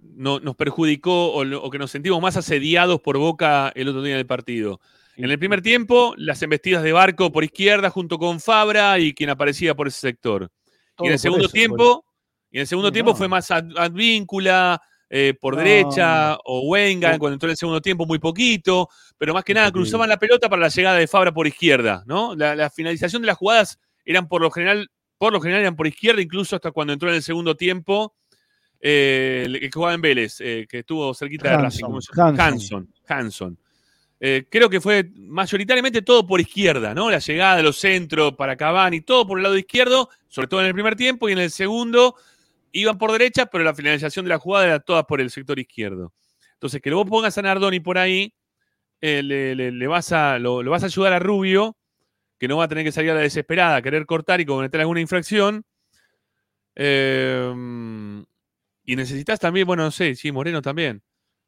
[0.00, 4.02] no- nos perjudicó o, lo- o que nos sentimos más asediados por Boca el otro
[4.02, 4.80] día en el partido?
[5.16, 9.30] En el primer tiempo, las embestidas de Barco por izquierda junto con Fabra y quien
[9.30, 10.50] aparecía por ese sector.
[10.96, 12.04] Todo y en el segundo eso, tiempo,
[12.50, 13.16] y en el segundo tiempo no.
[13.16, 14.82] fue más Ad- Advíncula
[15.16, 15.62] eh, por No.
[15.62, 17.18] derecha o Wengan No.
[17.20, 20.48] cuando entró en el segundo tiempo muy poquito, pero más que nada cruzaban la pelota
[20.48, 22.34] para la llegada de Fabra por izquierda, ¿no?
[22.34, 25.86] La, la finalización de las jugadas eran por lo general, por lo general eran por
[25.86, 28.16] izquierda, incluso hasta cuando entró en el segundo tiempo,
[28.80, 31.84] eh, el que jugaba en Vélez, eh, que estuvo cerquita de Racing.
[31.84, 32.28] Hanson, ¿cómo se llama?
[32.30, 32.48] Hanson.
[32.48, 32.88] Hanson.
[33.06, 33.58] Hanson.
[34.18, 37.08] Eh, creo que fue mayoritariamente todo por izquierda, ¿no?
[37.08, 40.66] La llegada de los centros para Cavani, todo por el lado izquierdo, sobre todo en
[40.66, 42.16] el primer tiempo, y en el segundo,
[42.74, 46.12] iban por derecha, pero la finalización de la jugada era toda por el sector izquierdo.
[46.54, 48.34] Entonces, que vos pongas a Nardoni por ahí,
[49.02, 51.76] eh, le, le- le vas a, lo, vas a ayudar a Rubio,
[52.38, 55.00] que no va a tener que salir a la desesperada, querer cortar y cometer alguna
[55.02, 55.64] infracción.
[56.76, 57.52] Eh,
[58.84, 61.02] y necesitas también, bueno, no sé, sí, Moreno también.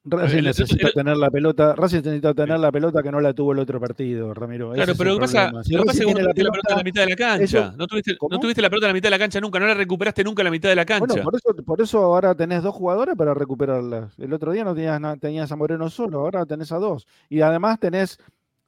[0.09, 3.35] Racing El- necesita el- tener la pelota, Racing necesita tener la pelota que no la
[3.35, 4.71] tuvo el otro partido, Ramiro.
[4.73, 5.51] Claro, pero lo que pasa.
[5.65, 7.17] Si lo pasa es que no la tuviste la pelota en la mitad de la
[7.17, 7.43] cancha.
[7.45, 9.67] eso- no, tuviste, no tuviste la pelota en la mitad de la cancha nunca, no
[9.67, 11.07] la recuperaste nunca en la mitad de la cancha.
[11.07, 14.17] Bueno, por eso, por eso ahora tenés dos jugadores para recuperarlas.
[14.19, 17.07] El otro día no tenías, tenías a Moreno solo, ahora tenés a dos.
[17.29, 18.19] Y además tenés,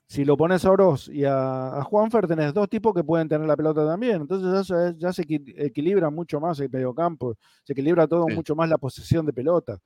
[0.09, 3.47] si lo pones a Oroz y a, a Juanfer, tenés dos tipos que pueden tener
[3.47, 4.23] la pelota también.
[4.23, 8.35] Entonces ya se, ya se equi- equilibra mucho más el mediocampo, se equilibra todo Sí.
[8.35, 9.79] mucho más la posesión de pelota.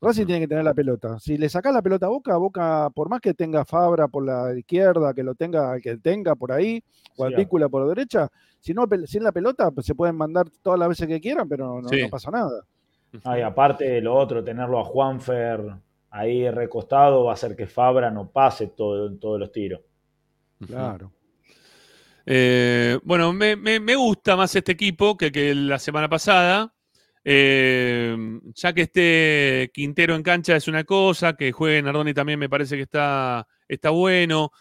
[0.00, 1.18] Racing tiene que tener la pelota.
[1.18, 4.56] Si le sacás la pelota a Boca, Boca, por más que tenga Fabra por la
[4.56, 6.82] izquierda, que lo tenga, que tenga por ahí,
[7.16, 8.28] o Sí, Advíncula por derecha,
[8.60, 11.82] si no, sin la pelota, pues se pueden mandar todas las veces que quieran, pero
[11.82, 12.02] no, Sí.
[12.02, 12.64] no pasa nada.
[13.24, 15.60] Ah, y aparte de lo otro, tenerlo a Juanfer
[16.10, 19.80] ahí recostado va a hacer que Fabra no pase todo, en todos los tiros.
[20.66, 21.12] Claro.
[22.26, 26.72] Eh, bueno, me, me- me gusta más este equipo que, que la semana pasada.
[27.22, 28.16] Eh,
[28.54, 32.76] ya que esté Quintero en cancha es una cosa, que juegue Nardoni también me parece
[32.76, 34.52] que está, está bueno.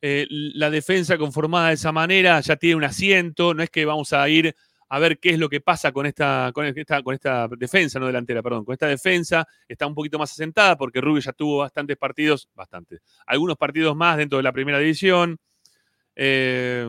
[0.00, 4.12] Eh, la defensa conformada de esa manera ya tiene un asiento, no es que vamos
[4.12, 4.54] a ir
[4.90, 8.06] a ver qué es lo que pasa con esta, con esta, con esta defensa, no
[8.06, 11.96] delantera, perdón, con esta defensa está un poquito más asentada porque Rubio ya tuvo bastantes
[11.96, 15.38] partidos, bastantes, algunos partidos más dentro de la primera división.
[16.14, 16.88] Eh,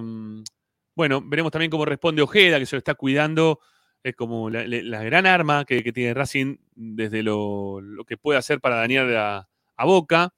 [0.96, 3.60] bueno, veremos también cómo responde Ojeda, que se lo está cuidando.
[4.04, 4.64] Es como la,
[5.04, 9.50] gran arma que, que tiene Racing desde lo, lo que puede hacer para dañar a,
[9.76, 10.34] a Boca.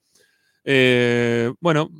[0.64, 1.90] Eh, bueno,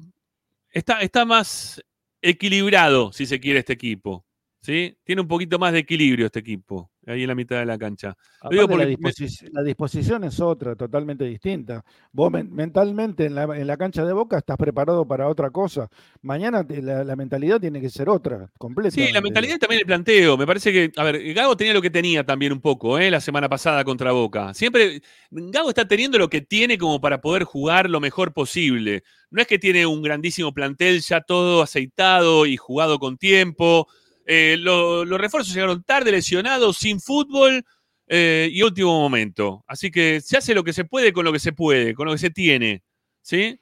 [0.70, 1.82] está, está más
[2.20, 4.24] equilibrado, si se quiere, este equipo.
[4.62, 4.96] ¿Sí?
[5.04, 8.16] Tiene un poquito más de equilibrio este equipo, ahí en la mitad de la cancha.
[8.48, 11.84] Digo la, disposición es otra, totalmente distinta.
[12.12, 15.88] Vos men- mentalmente en la, en la cancha de Boca estás preparado para otra cosa.
[16.22, 18.92] Mañana te- la, la mentalidad tiene que ser otra, completa.
[18.92, 20.36] Sí, la mentalidad y también el planteo.
[20.36, 23.10] Me parece que, a ver, Gago tenía lo que tenía también un poco, ¿eh?
[23.10, 24.54] la semana pasada contra Boca.
[24.54, 29.02] Siempre, Gago está teniendo lo que tiene como para poder jugar lo mejor posible.
[29.30, 33.88] No es que tiene un grandísimo plantel ya todo aceitado y jugado con tiempo.
[34.34, 37.62] Eh, lo- los refuerzos llegaron tarde, lesionados, sin fútbol
[38.06, 39.62] eh, y último momento.
[39.66, 42.12] Así que se hace lo que se puede con lo que se puede, con lo
[42.12, 42.82] que se tiene.
[43.20, 43.58] ¿Sí?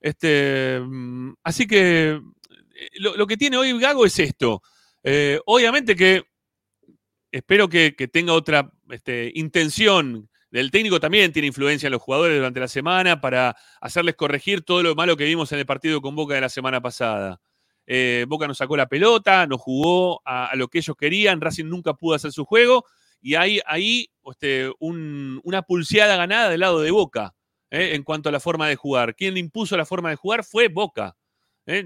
[0.00, 2.20] Este, mm, así que eh,
[3.00, 4.62] lo, que tiene hoy Gago es esto.
[5.46, 6.22] Obviamente que
[7.32, 10.28] espero que, que tenga otra este, intención.
[10.52, 14.82] El técnico también tiene influencia en los jugadores durante la semana para hacerles corregir todo
[14.82, 17.40] lo malo que vimos en el partido con Boca de la semana pasada.
[17.86, 21.66] Eh, Boca nos sacó la pelota, nos jugó a, a lo que ellos querían, Racing
[21.66, 22.84] nunca pudo hacer su juego
[23.20, 27.34] y hay ahí este, un- una pulseada ganada del lado de Boca
[27.70, 29.14] eh, en cuanto a la forma de jugar.
[29.16, 31.16] Quien impuso la forma de jugar fue Boca.
[31.66, 31.84] eh.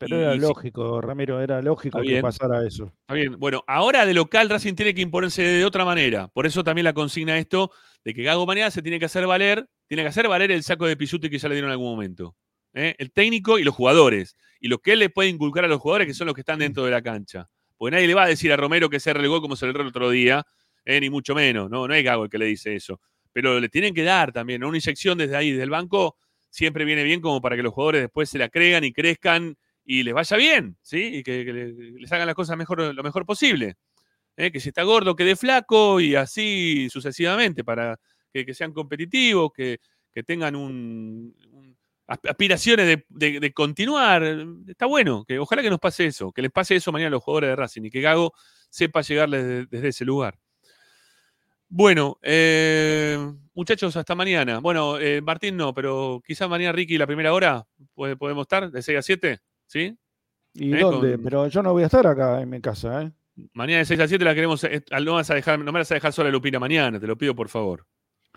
[0.00, 2.22] Pero Y- era y lógico, Ramiro, era lógico que bien.
[2.22, 2.92] pasara eso.
[3.00, 3.36] Está bien.
[3.36, 6.28] Bueno, ahora de local Racing tiene que imponerse de otra manera.
[6.28, 7.72] Por eso también la consigna esto
[8.04, 10.86] de que Gago mañana se tiene que hacer valer, tiene que hacer valer el saco
[10.86, 12.36] de Pisuti que ya le dieron en algún momento.
[12.74, 12.94] ¿Eh?
[12.98, 14.36] El técnico y los jugadores.
[14.60, 16.58] Y lo que él le puede inculcar a los jugadores que son los que están
[16.58, 17.48] dentro de la cancha.
[17.76, 19.88] Porque nadie le va a decir a Romero que se relegó como se relegó el
[19.88, 20.44] otro día,
[20.84, 21.00] ¿eh?
[21.00, 21.70] ni mucho menos.
[21.70, 23.00] No, no es Gago el que le dice eso.
[23.32, 24.68] Pero le tienen que dar también ¿no?
[24.68, 26.16] una inyección desde ahí, desde el banco,
[26.50, 30.02] siempre viene bien como para que los jugadores después se la crean y crezcan y
[30.02, 31.18] les vaya bien, ¿sí?
[31.18, 33.76] Y que, que le- les hagan las cosas mejor, lo mejor posible.
[34.36, 34.50] ¿eh?
[34.50, 37.98] Que si está gordo quede flaco y así sucesivamente para
[38.32, 39.78] que, que sean competitivos, que,
[40.12, 41.34] que tengan un,
[42.08, 44.22] aspiraciones de, de- de continuar.
[44.66, 47.22] Está bueno, que ojalá que nos pase eso, que les pase eso mañana a los
[47.22, 48.32] jugadores de Racing y que Gago
[48.70, 50.38] sepa llegarles de- desde ese lugar.
[51.70, 53.18] Bueno, eh,
[53.54, 54.58] muchachos, hasta mañana.
[54.60, 58.80] Bueno, eh, Martín no, pero quizás mañana Ricky la primera hora puede- podemos estar de
[58.82, 59.94] 6 a 7, ¿sí?
[60.54, 61.12] ¿Y Eh, dónde?
[61.16, 63.12] con- Pero yo no voy a estar acá en mi casa, ¿eh?
[63.52, 64.66] Mañana de 6 a 7 la queremos.
[65.04, 67.34] No, vas a dejar, no me vas a dejar sola Lupina mañana, te lo pido
[67.34, 67.84] por favor.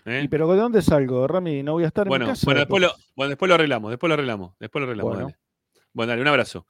[0.05, 0.21] ¿Eh?
[0.23, 1.63] ¿Y pero de dónde salgo, Rami?
[1.63, 2.45] No voy a estar en Bueno, mi casa.
[2.45, 5.13] bueno, después lo, bueno, después lo arreglamos, después lo arreglamos, después lo arreglamos.
[5.13, 5.27] Bueno.
[5.27, 5.37] dale.
[5.93, 6.67] Bueno, dale, un abrazo.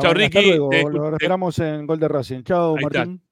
[0.00, 0.42] Chao, Ricky.
[0.48, 2.42] luego, te lo te- esperamos en Gol de Racing.
[2.42, 2.98] Chao, Ahí está.
[3.00, 3.22] Martín.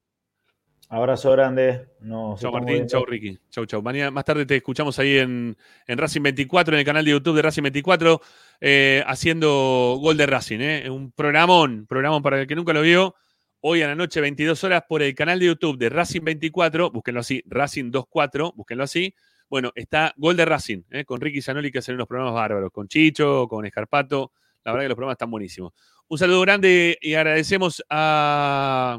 [0.88, 1.86] Abrazo grande.
[2.06, 3.80] Chao estamos Martín, chao Ricky, chao chao.
[3.80, 5.56] Mañana, más tarde te escuchamos ahí en,
[5.86, 8.20] en Racing 24, en el canal de YouTube de Racing 24,
[8.60, 10.90] eh, haciendo gol de Racing, ¿eh?
[10.90, 13.14] un programón, programón para el que nunca lo vio.
[13.62, 17.20] Hoy a la noche, 22 horas, por el canal de YouTube de Racing 24, búsquenlo
[17.20, 19.14] así, Racing 24, búsquenlo así.
[19.52, 21.04] Bueno, está Gol de Racing, ¿eh?
[21.04, 24.32] con Ricky Zanoli que hacen unos programas bárbaros, con Chicho, con Escarpato.
[24.64, 25.74] La verdad que los programas están buenísimos.
[26.08, 28.98] Un saludo grande y agradecemos a.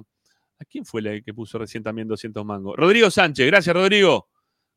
[0.60, 2.76] ¿A quién fue el que puso recién también 200 mangos?
[2.78, 3.48] Rodrigo Sánchez.
[3.48, 4.30] Gracias, Rodrigo.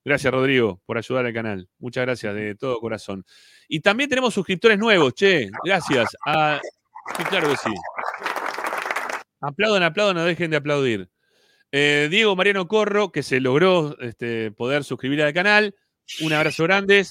[0.02, 1.68] Gracias, Rodrigo, por ayudar al canal.
[1.78, 3.26] Muchas gracias de todo corazón.
[3.68, 5.50] Y también tenemos suscriptores nuevos, che.
[5.62, 6.08] Gracias.
[7.18, 7.74] Sí, claro que sí.
[9.42, 11.10] Aplaudan, aplaudan, no dejen de aplaudir.
[11.72, 15.74] Eh, Diego Mariano Corro, que se logró este, poder suscribir al canal.
[16.20, 17.04] Un abrazo grande.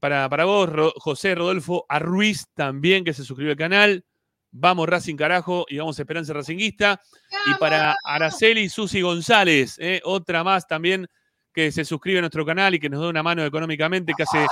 [0.00, 4.04] Para, para vos, Ro- José Rodolfo Arruiz, también que se suscribió al canal.
[4.50, 7.00] Vamos Racing Carajo y vamos Esperanza Racinguista.
[7.46, 11.06] Y para Araceli Susi González, eh, otra más también
[11.52, 14.46] que se suscribe a nuestro canal y que nos da una mano económicamente, que hace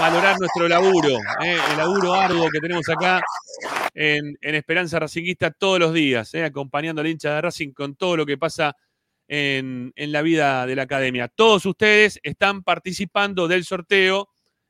[0.00, 3.22] valorar nuestro laburo, eh, el laburo arduo que tenemos acá
[3.94, 8.16] en, en Esperanza Racinguista todos los días, eh, acompañando al hincha de Racing con todo
[8.16, 8.76] lo que pasa
[9.26, 11.28] en, en la vida de la academia.
[11.28, 14.28] Todos ustedes están participando del sorteo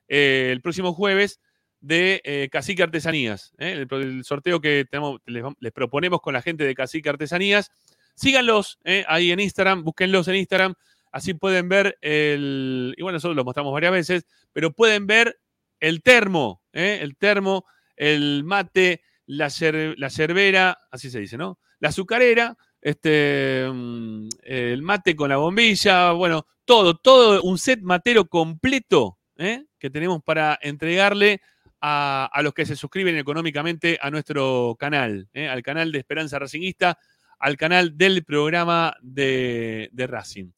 [0.09, 1.41] eh, el próximo jueves
[1.81, 4.87] de eh, Cacique Artesanías, el, sorteo que
[5.27, 7.71] les, les proponemos con la gente de Cacique Artesanías.
[8.15, 8.79] Síganlos
[9.09, 10.75] ahí en Instagram, búsquenlos en Instagram,
[11.17, 15.39] así pueden ver el, y bueno, nosotros lo mostramos varias veces, pero pueden ver
[15.81, 17.65] el termo, eh, el termo,
[17.97, 21.59] el mate, la, cer- la cervera, así se dice, ¿no?
[21.81, 28.27] La azucarera, este, mm, el mate con la bombilla, bueno, todo, todo un set matero
[28.27, 29.65] completo ¿eh?
[29.79, 31.41] que tenemos para entregarle
[31.81, 35.49] a, a los que se suscriben económicamente a nuestro canal, ¿eh?
[35.49, 36.99] al canal de Esperanza Racingista,
[37.39, 40.51] al canal del programa de, de Racing.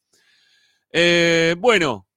[0.91, 2.07] Eh, bueno,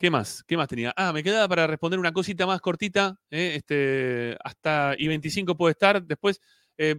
[0.00, 0.42] ¿Qué más?
[0.46, 0.94] ¿Qué más tenía?
[0.96, 3.18] Ah, me quedaba para responder una cosita más cortita.
[3.30, 3.52] ¿eh?
[3.56, 6.02] Este, hasta I25 puede estar.
[6.02, 6.40] Después
[6.78, 6.96] eh,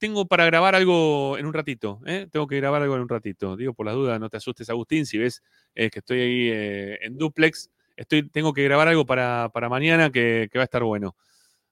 [0.00, 2.00] tengo para grabar algo en un ratito.
[2.06, 2.26] ¿eh?
[2.28, 3.56] Tengo que grabar algo en un ratito.
[3.56, 5.06] Digo, por las dudas, no te asustes, Agustín.
[5.06, 5.44] Si ves
[5.76, 10.50] eh, que estoy ahí en duplex, estoy, tengo que grabar algo para, para mañana que
[10.56, 11.14] va a estar bueno.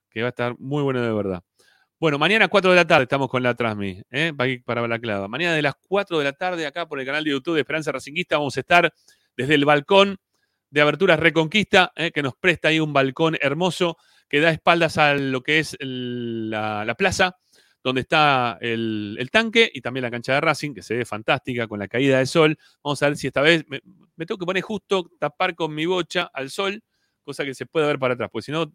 [0.09, 1.43] Que va a estar muy bueno de verdad.
[1.99, 4.31] Bueno, mañana 4 de la tarde estamos con la Transmi, ¿eh?
[4.65, 5.27] para, la clava.
[5.27, 7.91] Mañana de las 4 de la tarde, acá por el canal de YouTube de Esperanza
[7.91, 8.93] Racinguista, vamos a estar
[9.35, 10.15] desde el balcón
[10.69, 12.11] de Aberturas Reconquista, ¿eh?
[12.11, 13.97] que nos presta ahí un balcón hermoso
[14.29, 17.35] que da espaldas a lo que es la, la plaza,
[17.83, 21.79] donde está el, tanque y también la cancha de Racing, que se ve fantástica con
[21.79, 22.57] la caída del sol.
[22.81, 23.81] Vamos a ver si esta vez me,
[24.15, 26.81] me tengo que poner justo, tapar con mi bocha al sol,
[27.25, 28.71] cosa que se pueda ver para atrás, porque si no,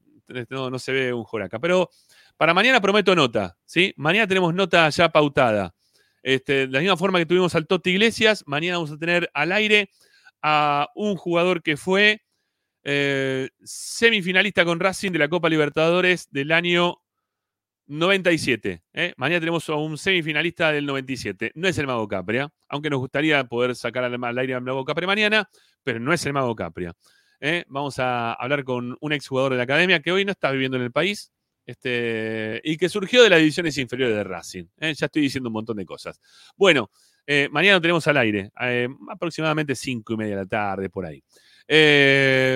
[0.48, 1.58] no, se ve un joraca.
[1.58, 1.90] Pero
[2.36, 3.92] para mañana prometo nota, ¿sí?
[3.96, 5.74] Mañana tenemos nota ya pautada.
[6.22, 9.52] Este, de la misma forma que tuvimos al Totti Iglesias, mañana vamos a tener al
[9.52, 9.90] aire
[10.42, 12.22] a un jugador que fue
[12.82, 16.98] eh, semifinalista con Racing de la Copa Libertadores del año
[17.86, 18.82] 97.
[18.92, 19.14] ¿eh?
[19.16, 21.52] Mañana tenemos a un semifinalista del 97.
[21.54, 24.84] No es el Mago Capria, aunque nos gustaría poder sacar al, al aire al Mago
[24.84, 25.48] Capria mañana,
[25.82, 26.94] pero no es el Mago Capria.
[27.44, 27.64] ¿Eh?
[27.68, 30.82] Vamos a hablar con un exjugador de la academia que hoy no está viviendo en
[30.82, 31.30] el país
[31.66, 34.64] este, y que surgió de las divisiones inferiores de Racing.
[34.80, 34.94] ¿eh?
[34.94, 36.18] Ya estoy diciendo un montón de cosas.
[36.56, 36.90] Bueno,
[37.26, 38.50] eh, mañana lo tenemos al aire,
[39.10, 41.22] aproximadamente 5 y media de la tarde, por ahí.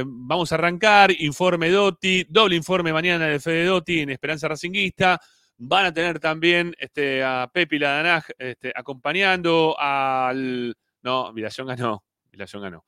[0.06, 5.20] Vamos a arrancar, informe Dotti, doble informe mañana de Fede Dotti en Esperanza Racinguista.
[5.58, 10.74] Van a tener también este, a Pepi Ladanaj este, acompañando al...
[11.02, 12.84] No, Vilación ganó, Vilación ganó.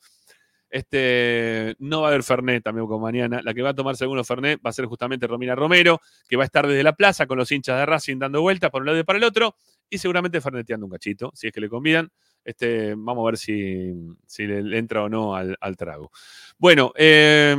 [0.71, 3.41] Este, no va a haber Fernet también como mañana.
[3.43, 6.45] La que va a tomar segundo Fernet va a ser justamente Romina Romero, que va
[6.45, 8.99] a estar desde la plaza con los hinchas de Racing dando vueltas por un lado
[8.99, 9.57] y para el otro,
[9.89, 12.11] y seguramente ferneteando un cachito, si es que le convidan.
[12.45, 13.93] Este, vamos a ver si,
[14.27, 16.11] si le, entra o no al, trago.
[16.57, 17.55] Bueno, eh,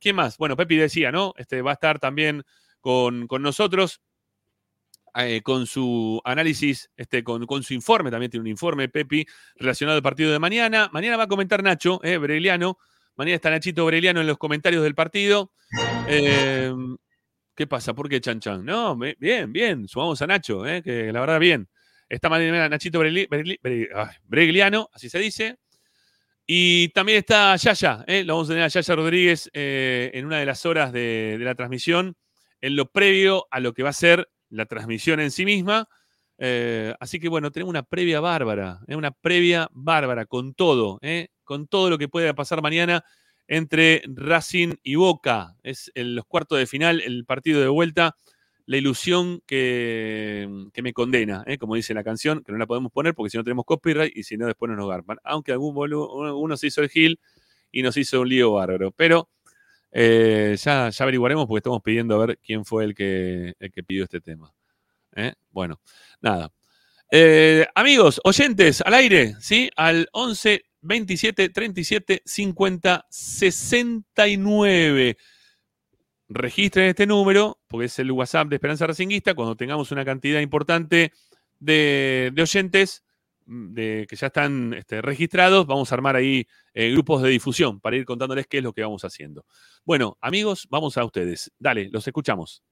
[0.00, 0.38] ¿quién más?
[0.38, 1.34] Bueno, Pepi decía, ¿no?
[1.36, 2.44] Este, va a estar también
[2.80, 4.00] con, con nosotros.
[5.16, 9.26] Eh, con su análisis, este, con, con su informe, también tiene un informe, Pepi,
[9.56, 10.90] relacionado al partido de mañana.
[10.92, 12.18] Mañana va a comentar Nacho, eh.
[12.18, 15.52] Mañana está Nachito Breliano en los comentarios del partido.
[16.08, 16.72] Eh,
[17.54, 17.94] ¿Qué pasa?
[17.94, 18.64] ¿Por qué Chan Chan?
[18.64, 19.86] No, bien, bien.
[19.86, 21.68] Sumamos a Nacho, eh, que la verdad bien.
[22.08, 23.28] Está mañana Nachito Breli-
[24.24, 25.58] Bregliano, así se dice.
[26.46, 30.44] Y también está Yaya, eh, lo vamos a tener a Yaya Rodríguez en una de
[30.44, 32.16] las horas de, de la transmisión,
[32.60, 35.88] en lo previo a lo que va a ser la transmisión en sí misma.
[36.38, 41.28] Eh, así que bueno, tenemos una previa bárbara, eh, una previa bárbara con todo, eh,
[41.44, 43.04] con todo lo que pueda pasar mañana
[43.46, 45.56] entre Racing y Boca.
[45.62, 48.16] Es en los cuartos de final, el partido de vuelta,
[48.66, 53.14] la ilusión que, que me condena, como dice la canción, que no la podemos poner
[53.14, 55.18] porque si no tenemos copyright y si no después no nos garpan.
[55.22, 57.20] Aunque algún boludo, uno se hizo el gil
[57.70, 58.90] y nos hizo un lío bárbaro.
[58.92, 59.28] Pero
[59.96, 63.84] eh, ya, ya averiguaremos porque estamos pidiendo a ver quién fue el que, el que
[63.84, 64.52] pidió este tema.
[65.14, 65.34] ¿eh?
[65.52, 65.80] Bueno,
[66.20, 66.50] nada.
[67.12, 69.70] Eh, amigos, oyentes, al aire, ¿sí?
[69.76, 75.16] Al 11 27 37 50 69.
[76.28, 79.34] Registren este número, porque es el WhatsApp de Esperanza Racinguista.
[79.34, 81.12] Cuando tengamos una cantidad importante
[81.60, 83.04] de, de oyentes
[83.46, 85.66] de, que ya están este, registrados.
[85.66, 88.82] Vamos a armar ahí eh, grupos de difusión para ir contándoles qué es lo que
[88.82, 89.44] vamos haciendo.
[89.84, 91.52] Bueno, amigos, vamos a ustedes.
[91.58, 92.62] Dale, los escuchamos.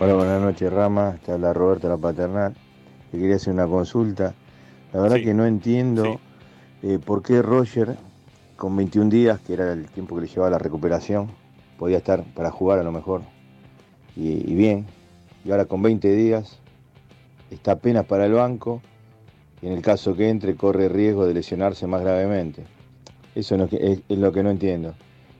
[0.00, 1.18] Hola, buenas noches, Rama.
[1.24, 2.54] Te habla Roberto La Paternal.
[3.10, 4.34] Te quería hacer una consulta.
[4.92, 6.20] La verdad que no entiendo
[6.82, 7.96] eh, por qué Roger,
[8.56, 11.30] con 21 días, que era el tiempo que le llevaba la recuperación,
[11.78, 13.22] podía estar para jugar a lo mejor.
[14.16, 14.84] Y, bien.
[15.44, 16.58] Y ahora con 20 días
[17.50, 18.82] está apenas para el banco
[19.62, 22.64] y en el caso que entre corre riesgo de lesionarse más gravemente.
[23.34, 24.94] Eso es, lo que no entiendo.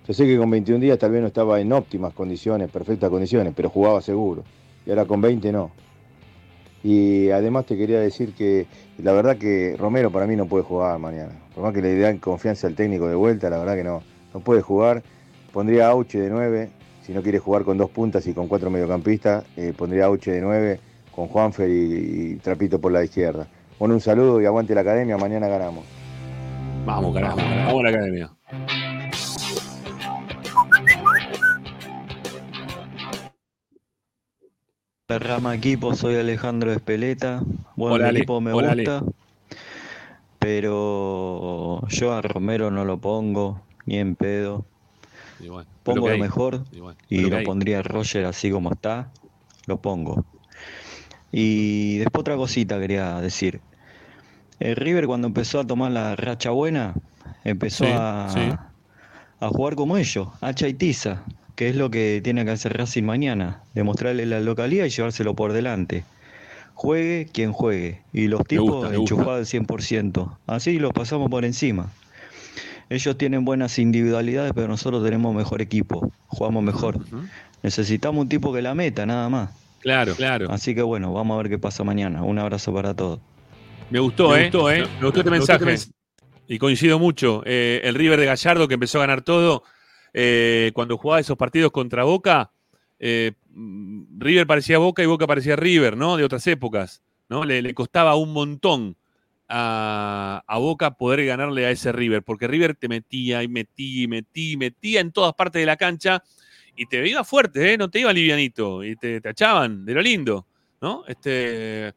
[0.06, 3.52] Yo sé que con 21 días tal vez no estaba en óptimas condiciones, perfectas condiciones,
[3.54, 4.44] pero jugaba seguro.
[4.86, 5.72] Y ahora con 20 no.
[6.84, 8.66] Y además te quería decir que
[8.98, 11.32] la verdad que Romero para mí no puede jugar mañana.
[11.54, 14.02] Por más que le den confianza al técnico de vuelta, la verdad que no,
[14.32, 15.02] no puede jugar.
[15.52, 16.70] Pondría a Auche de 9,
[17.02, 20.30] si no quiere jugar con dos puntas y con cuatro mediocampistas, eh, pondría a Auche
[20.32, 20.80] de 9
[21.14, 23.46] con Juanfer y, y Trapito por la izquierda.
[23.78, 25.84] Bueno, un saludo y aguante la academia, mañana ganamos.
[26.84, 28.30] Vamos, carajo, vamos a la academia.
[35.08, 37.42] La rama equipo, soy Alejandro Espeleta.
[37.76, 38.18] Bueno, Hola, el Ale.
[38.20, 38.82] equipo me Hola, Ale.
[38.84, 39.04] gusta,
[40.38, 44.66] pero yo a Romero no lo pongo, ni en pedo.
[45.40, 46.20] Y bueno, pero Pongo ¿qué lo hay?
[46.20, 49.10] mejor Y bueno, y pero ¿qué lo pondría Roger así como está,
[49.66, 50.24] lo pongo.
[51.30, 53.60] Y después otra cosita quería decir.
[54.60, 56.94] El River cuando empezó a tomar la racha buena,
[57.44, 58.58] empezó Sí, a, sí.
[59.40, 61.22] a jugar como ellos, hacha y tiza,
[61.54, 65.52] que es lo que tiene que hacer Racing mañana, demostrarle la localidad y llevárselo por
[65.52, 66.04] delante.
[66.74, 68.94] Juegue quien juegue, y los tipos gusta.
[68.94, 70.38] enchufados al 100%.
[70.46, 71.92] Así los pasamos por encima.
[72.90, 76.98] Ellos tienen buenas individualidades, pero nosotros tenemos mejor equipo, jugamos mejor.
[77.62, 79.50] Necesitamos un tipo que la meta, nada más.
[79.80, 80.50] Claro, claro.
[80.50, 82.22] Así que bueno, vamos a ver qué pasa mañana.
[82.22, 83.20] Un abrazo para todos.
[83.90, 84.42] Me gustó, Me ¿eh?
[84.44, 84.78] gustó, ¿eh?
[84.78, 85.72] Me gustó este gustó mensaje.
[85.74, 85.92] este
[86.46, 87.42] Y coincido mucho.
[87.44, 89.62] Eh, el River de Gallardo, que empezó a ganar todo,
[90.14, 92.50] eh, cuando jugaba esos partidos contra Boca,
[92.98, 96.16] eh, mm, River parecía Boca y Boca parecía River, ¿no?
[96.16, 97.44] De otras épocas, ¿no?
[97.44, 98.96] Le, le costaba un montón
[99.48, 104.52] a, Boca poder ganarle a ese River, porque River te metía y metía y metía
[104.52, 106.22] y metía en todas partes de la cancha
[106.76, 107.78] y te iba fuerte, ¿eh?
[107.78, 110.46] No te iba livianito y te, te achaban de lo lindo,
[110.80, 111.04] ¿no?
[111.08, 111.92] Este,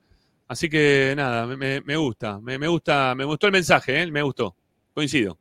[0.47, 4.11] así que nada, me, me- me gusta, me, me gusta, me gustó el mensaje, ¿eh?
[4.11, 4.55] Me gustó,
[4.93, 5.37] coincido.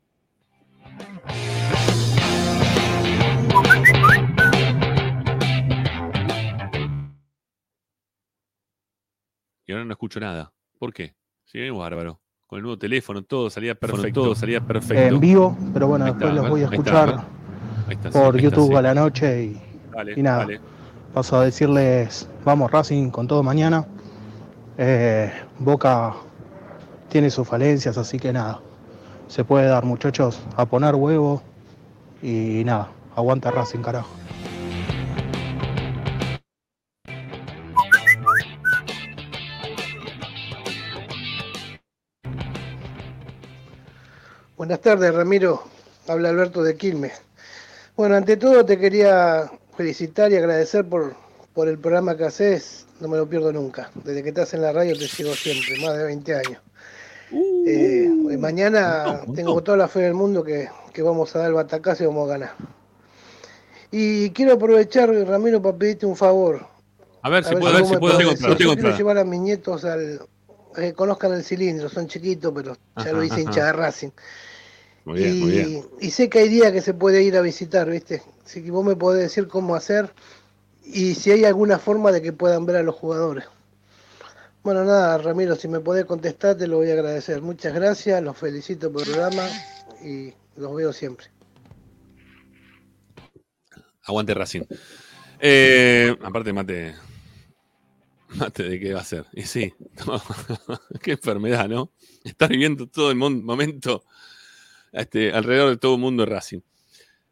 [9.66, 10.52] Y ahora no escucho nada.
[10.78, 11.14] ¿Por qué?
[11.50, 12.20] Sí, es bárbaro.
[12.46, 14.22] Con el nuevo teléfono, todo salía perfecto.
[14.22, 15.02] Todo salía perfecto.
[15.02, 17.24] en vivo, pero bueno, Ahí después está, los voy a ahí está, escuchar
[17.88, 18.74] Ahí está, sí, por YouTube sí.
[18.76, 19.62] a la noche y,
[19.92, 20.38] Dale, y nada.
[20.38, 20.60] dale.
[21.12, 23.84] Paso a decirles, vamos Racing con todo mañana.
[24.78, 26.14] Eh, Boca
[27.08, 28.60] tiene sus falencias, así que nada.
[29.26, 31.42] Se puede dar, muchachos, a poner huevo
[32.22, 34.08] y nada, aguanta Racing, carajo.
[44.70, 45.64] Buenas tardes, Ramiro.
[46.06, 47.20] Habla Alberto de Quilmes.
[47.96, 51.16] Bueno, ante todo te quería felicitar y agradecer por,
[51.54, 52.86] por el programa que haces.
[53.00, 53.90] No me lo pierdo nunca.
[54.04, 56.62] Desde que estás en la radio te sigo siempre, más de 20 años.
[57.66, 62.04] Eh, mañana tengo toda la fe del mundo que, que vamos a dar el batacazo
[62.04, 62.54] y vamos a ganar.
[63.90, 66.64] Y quiero aprovechar, Ramiro, para pedirte un favor.
[67.22, 68.56] A ver si vos puedo, a ver me si puedo.
[68.56, 70.20] Yo quiero llevar a mis nietos al,
[70.76, 74.10] que conozcan el cilindro, son chiquitos, pero ya Ajá, lo hice hincha de Racing.
[75.04, 75.84] Muy bien, y, muy bien.
[76.00, 78.22] y sé que hay días que se puede ir a visitar, ¿viste?
[78.44, 80.12] Así que vos me podés decir cómo hacer
[80.84, 83.44] y si hay alguna forma de que puedan ver a los jugadores.
[84.62, 87.40] Bueno, nada, Ramiro, si me podés contestar, te lo voy a agradecer.
[87.40, 89.48] Muchas gracias, los felicito por el programa
[90.04, 91.26] y los veo siempre.
[94.02, 94.62] Aguante Racing.
[95.38, 96.94] Eh, aparte, mate.
[98.34, 99.24] Mate de qué va a ser.
[99.32, 99.72] Y sí,
[100.06, 100.20] no,
[101.02, 101.92] qué enfermedad, ¿no?
[102.22, 104.04] Estar viviendo todo el momento
[104.92, 106.60] este, alrededor de todo el mundo Racing.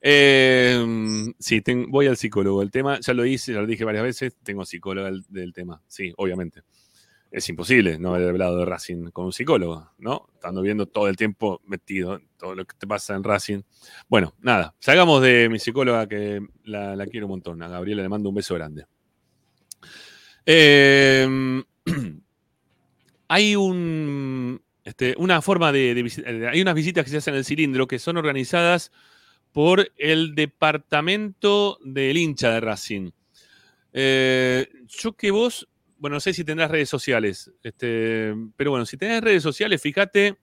[0.00, 0.84] Eh,
[1.38, 2.62] sí, ten- voy al psicólogo.
[2.62, 5.82] El tema, ya lo hice, ya lo dije varias veces, tengo psicólogo del, tema.
[5.86, 6.62] Sí, obviamente.
[7.30, 10.28] Es imposible no haber hablado de Racing con un psicólogo, ¿no?
[10.32, 13.60] Estando viendo todo el tiempo metido en todo lo que te pasa en Racing.
[14.08, 17.62] Bueno, nada, salgamos de mi psicóloga que la, la quiero un montón.
[17.62, 18.86] A Gabriela le mando un beso grande.
[20.46, 21.62] Eh,
[23.28, 27.38] hay un, este, una forma de, de eh, Hay unas visitas que se hacen en
[27.38, 28.90] el cilindro que son organizadas
[29.52, 33.10] por el departamento del hincha de Racing.
[33.92, 38.96] Eh, yo que vos, bueno, no sé si tendrás redes sociales, este, pero bueno, si
[38.96, 40.38] tenés redes sociales, fíjate,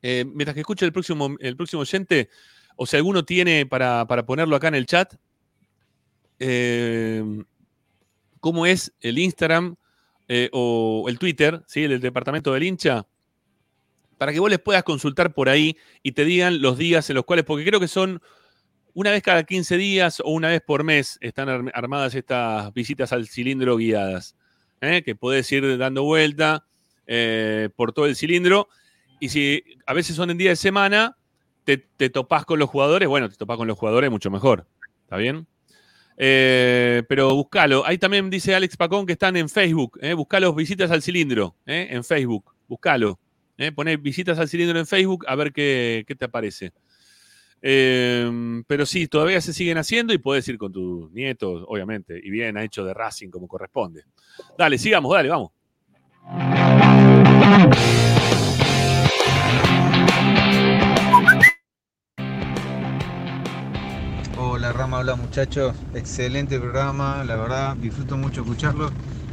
[0.00, 2.30] eh, mientras que escuche el próximo, el próximo oyente,
[2.76, 5.12] o si alguno tiene para, para ponerlo acá en el chat,
[8.40, 9.76] cómo es el Instagram
[10.52, 11.84] o el Twitter, ¿sí?
[11.84, 13.06] el departamento del hincha,
[14.18, 17.24] para que vos les puedas consultar por ahí y te digan los días en los
[17.24, 18.20] cuales, porque creo que son
[18.94, 23.12] una vez cada 15 días o una vez por mes están arm- armadas estas visitas
[23.12, 24.34] al cilindro guiadas,
[24.80, 25.02] ¿eh?
[25.04, 26.66] que podés ir dando vuelta
[27.06, 28.68] eh, por todo el cilindro.
[29.20, 31.16] Y si a veces son en día de semana,
[31.64, 34.66] te, te topás con los jugadores, bueno, te topás con los jugadores mucho mejor.
[35.04, 35.46] ¿Está bien?
[36.16, 37.84] Eh, pero buscalo.
[37.86, 39.98] Ahí también dice Alex Pacón que están en Facebook.
[40.16, 42.52] Buscalos visitas al cilindro en Facebook.
[42.66, 43.18] Buscalo.
[43.58, 43.72] ¿Eh?
[43.72, 46.72] Poné visitas al cilindro en Facebook a ver qué, qué te aparece.
[47.60, 52.18] Eh, pero sí, todavía se siguen haciendo y puedes ir con tus nietos, obviamente.
[52.22, 54.04] Y bien, ha hecho de Racing como corresponde.
[54.56, 55.50] Dale, sigamos, dale, vamos.
[64.40, 68.90] Hola Rama, hola muchachos, excelente programa, la verdad disfruto mucho escucharlo.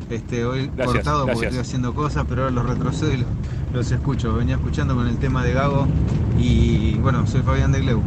[0.10, 1.52] Este, hoy Gracias, cortado porque gracias.
[1.52, 3.28] estoy haciendo cosas, pero ahora los retrocedo y los,
[3.74, 4.34] los escucho.
[4.36, 5.88] Venía escuchando con el tema de Gago
[6.40, 8.02] y bueno, soy Fabián de Gleu.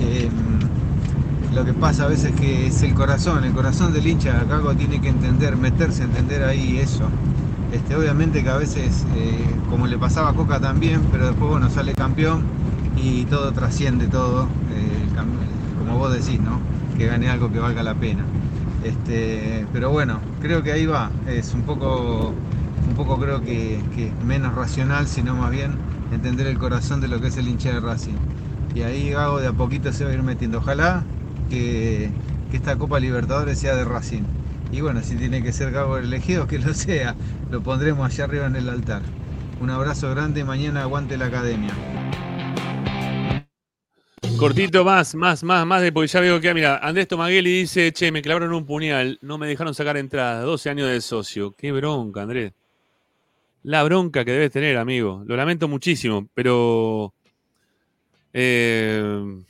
[0.00, 0.28] Eh,
[1.54, 5.00] lo que pasa a veces que es el corazón, el corazón del hincha, Gago tiene
[5.00, 7.04] que entender, meterse, entender ahí eso.
[7.72, 11.70] Este, obviamente que a veces, eh, como le pasaba a Coca también, pero después bueno,
[11.70, 12.42] sale campeón
[12.96, 16.60] y todo trasciende todo, eh, el como vos decís, ¿no?
[16.98, 18.24] Que gane algo que valga la pena.
[18.84, 21.10] Este, pero bueno, creo que ahí va.
[21.26, 22.34] Es un poco,
[22.88, 23.80] un poco creo que,
[24.24, 25.76] menos racional, sino más bien
[26.12, 28.16] entender el corazón de lo que es el hincha de Racing.
[28.74, 30.58] Y ahí Gago de a poquito se va a ir metiendo.
[30.58, 31.04] Ojalá
[31.50, 32.10] que,
[32.50, 34.22] que esta Copa Libertadores sea de Racing.
[34.72, 37.14] Y bueno, si tiene que ser Gago el elegido, que lo sea.
[37.50, 39.02] Lo pondremos allá arriba en el altar.
[39.60, 41.72] Un abrazo grande, mañana aguante la academia.
[44.30, 48.10] Cortito más, más, más, más, de porque ya veo que, mira, Andrés Tomagueli dice, che,
[48.10, 51.52] me clavaron un puñal, no me dejaron sacar entradas, 12 años de socio.
[51.52, 52.52] Qué bronca, Andrés.
[53.62, 55.22] La bronca que debes tener, amigo.
[55.26, 57.14] Lo lamento muchísimo, pero...
[58.32, 59.42] eh,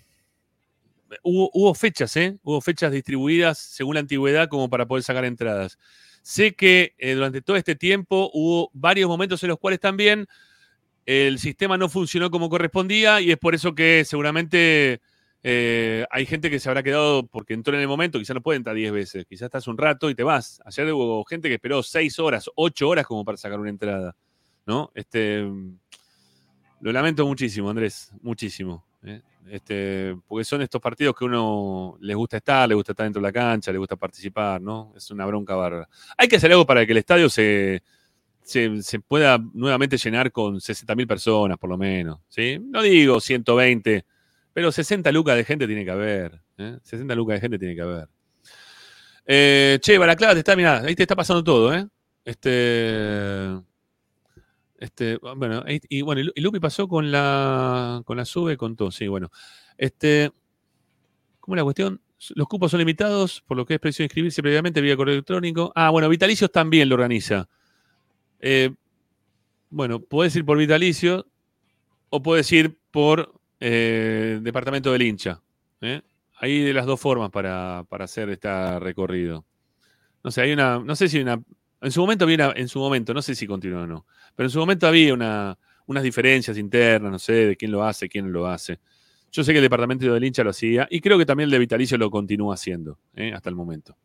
[1.23, 2.39] hubo, hubo fechas, ¿eh?
[2.43, 5.79] Hubo fechas distribuidas según la antigüedad como para poder sacar entradas.
[6.23, 10.27] Sé que eh, durante todo este tiempo hubo varios momentos en los cuales también
[11.07, 15.01] el sistema no funcionó como correspondía y es por eso que seguramente
[15.43, 18.59] eh, hay gente que se habrá quedado porque entró en el momento, quizás no puede
[18.59, 20.61] entrar 10 veces, quizás estás un rato y te vas.
[20.65, 24.15] Ayer hubo gente que esperó 6 horas, 8 horas como para sacar una entrada,
[24.67, 24.91] ¿no?
[24.95, 25.43] Este,
[26.81, 28.85] lo lamento muchísimo, Andrés, muchísimo.
[29.05, 29.21] ¿eh?
[29.51, 33.27] Este, porque son estos partidos que uno les gusta estar, les gusta estar dentro de
[33.27, 34.93] la cancha, les gusta participar, ¿no?
[34.97, 35.89] Es una bronca bárbara.
[36.17, 37.83] Hay que hacer algo para que el estadio se,
[38.43, 42.21] se, pueda nuevamente llenar con 60.000 personas, por lo menos.
[42.29, 42.59] ¿sí?
[42.61, 44.05] No digo 120,
[44.53, 46.41] pero 60 lucas de gente tiene que haber.
[46.59, 46.79] ¿eh?
[46.83, 48.09] 60 lucas de gente tiene que haber.
[49.25, 51.87] Eh, che, Balaclava, te está, mirá, ahí te está pasando todo, ¿eh?
[52.25, 53.61] Este.
[54.79, 59.07] Este, bueno, y bueno, y Lupi pasó con la con la sube, con todo, sí,
[59.07, 59.31] bueno.
[59.79, 60.33] Este,
[61.39, 62.01] ¿cómo es la cuestión?
[62.35, 65.73] Los cupos son limitados, por lo que es preciso inscribirse previamente vía correo electrónico.
[65.77, 67.49] Ah, bueno, Vitalicios también lo organiza.
[68.43, 68.75] Eh,
[69.71, 71.27] bueno, puedes ir por Vitalicio
[72.11, 75.41] o puedes ir por eh, Departamento del Hincha.
[75.81, 76.03] ¿eh?
[76.37, 79.47] Hay de las dos formas para, para hacer este recorrido.
[80.25, 80.79] No sé, hay una.
[80.81, 81.41] No sé si una.
[81.81, 84.07] En su momento había una- en su momento, no sé si continúa o no.
[84.37, 88.09] Pero en su momento había una, unas diferencias internas, no sé, de quién lo hace,
[88.09, 88.79] quién lo hace.
[89.33, 91.59] Yo sé que el departamento del hincha lo hacía y creo que también el de
[91.61, 92.99] Vitalicio lo continúa haciendo
[93.35, 93.97] hasta el momento.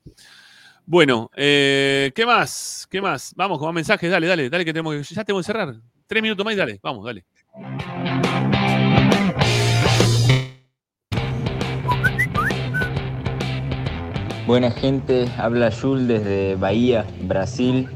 [0.90, 2.88] Bueno, eh, ¿qué más?
[2.90, 3.34] ¿Qué más?
[3.36, 5.16] Vamos con más mensajes, dale, dale, dale que tenemos que.
[5.16, 5.76] Ya tenemos que cerrar.
[6.08, 7.26] Tres minutos más y dale, vamos, dale.
[14.48, 17.90] Buena gente, habla Jul desde Bahía, Brasil.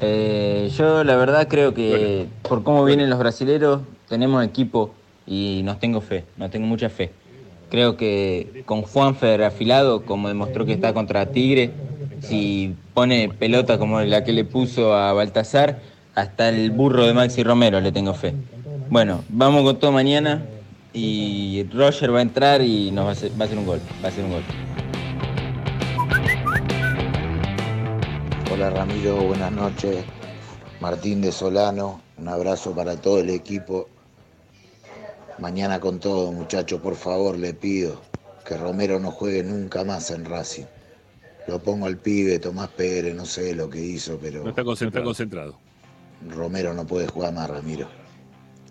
[0.00, 4.94] Eh, yo la verdad creo que por cómo vienen los brasileros tenemos equipo
[5.26, 7.10] y nos tengo fe, nos tengo mucha fe.
[7.70, 11.72] Creo que con Juanfer afilado, como demostró que está contra Tigre,
[12.20, 15.80] si pone pelota como la que le puso a Baltasar,
[16.14, 18.34] hasta el burro de Maxi Romero le tengo fe.
[18.90, 20.42] Bueno, vamos con todo mañana
[20.92, 24.24] y Roger va a entrar y nos va a hacer, un gol, va a hacer
[24.24, 24.42] un gol.
[28.52, 30.04] Hola Ramiro, buenas noches.
[30.80, 33.88] Martín de Solano, un abrazo para todo el equipo.
[35.38, 38.00] Mañana con todo, muchachos, por favor, le pido
[38.44, 40.64] que Romero no juegue nunca más en Racing.
[41.48, 45.04] Lo pongo al pibe, Tomás Pérez, no sé lo que hizo, pero No está concentrado.
[45.06, 45.58] concentrado.
[46.28, 47.88] Romero no puede jugar más, Ramiro.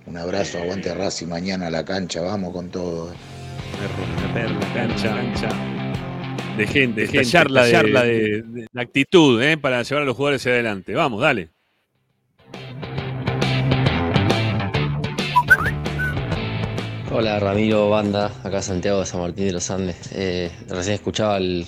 [0.06, 3.12] Un abrazo, aguante Racing mañana a la cancha, vamos con todo.
[4.34, 5.50] La cancha, cancha.
[6.56, 9.58] De gente, de gente, charla, de, charla de- de- de actitud ¿eh?
[9.58, 10.94] para llevar a los jugadores hacia adelante.
[10.94, 11.50] Vamos, dale.
[17.12, 20.10] Hola Ramiro, banda, acá Santiago de San Martín de los Andes.
[20.14, 21.66] Eh, recién escuchaba al,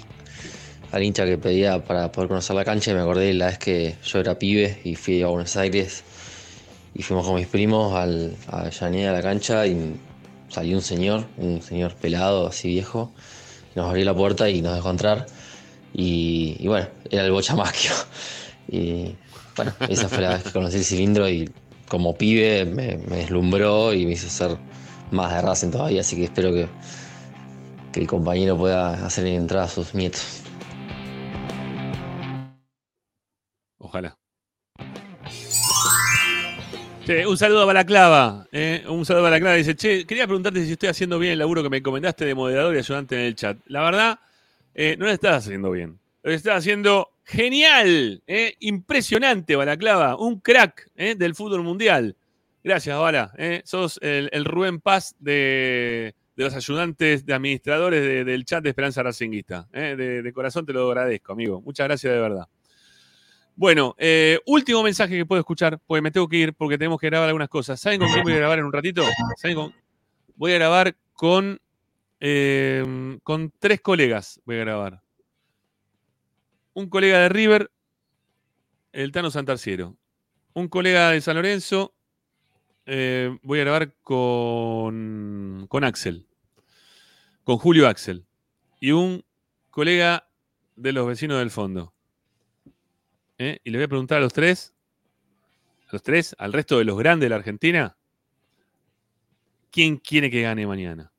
[0.92, 3.96] al hincha que pedía para poder conocer la cancha y me acordé la vez que
[4.04, 6.04] yo era pibe y fui a Buenos Aires
[6.96, 9.96] y fuimos con mis primos al, a Avellaneda a la cancha y
[10.50, 13.12] salió un señor, un señor pelado, así viejo,
[13.76, 15.28] nos abrió la puerta y nos dejó entrar
[15.94, 17.92] y, y bueno, era el Bochamaquio.
[18.72, 19.16] Y
[19.56, 21.50] bueno, esa fue la vez que conocí el cilindro y
[21.88, 24.58] como pibe me, me deslumbró y me hizo ser
[25.10, 26.68] más de Racing todavía, así que espero que,
[27.92, 30.44] que el compañero pueda hacer entrar a sus nietos.
[33.90, 34.16] Ojalá.
[37.28, 38.46] Un saludo a Balaclava.
[38.52, 39.56] eh, un saludo a Balaclava.
[39.56, 42.76] Dice, che, quería preguntarte si estoy haciendo bien el laburo que me encomendaste de moderador
[42.76, 43.58] y ayudante en el chat.
[43.66, 44.20] La verdad,
[44.76, 45.98] eh, no lo estás haciendo bien.
[46.22, 48.22] Lo estás haciendo genial.
[48.28, 50.18] eh, impresionante, Balaclava.
[50.18, 52.16] Un crack del fútbol mundial.
[52.64, 53.34] Gracias, Bala.
[53.64, 59.02] sos el, el Rubén Paz de, los ayudantes de administradores de- del chat de Esperanza
[59.02, 59.68] Racinguista.
[59.72, 61.60] de corazón te lo agradezco, amigo.
[61.62, 62.46] Muchas gracias de verdad.
[63.60, 67.08] Bueno, eh, último mensaje que puedo escuchar, porque me tengo que ir porque tenemos que
[67.08, 67.78] grabar algunas cosas.
[67.78, 69.04] ¿Saben con quién voy a grabar en un ratito?
[70.38, 71.60] Voy a grabar con,
[72.22, 74.40] eh, con tres colegas.
[74.46, 75.02] Voy a grabar.
[76.72, 77.70] Un colega de River,
[78.94, 79.98] el Tano Santarciero.
[80.54, 81.94] Un colega de San Lorenzo,
[82.86, 86.28] eh, voy a grabar con, con Axel.
[87.44, 88.26] Con Julio Axel.
[88.80, 89.26] Y un
[89.70, 90.30] colega
[90.78, 91.94] de los vecinos del fondo.
[93.40, 93.60] ¿Eh?
[93.64, 94.76] Y le voy a preguntar a los tres,
[95.88, 97.98] a los tres, al resto de los grandes de la Argentina,
[99.72, 101.12] ¿quién quiere que gane mañana?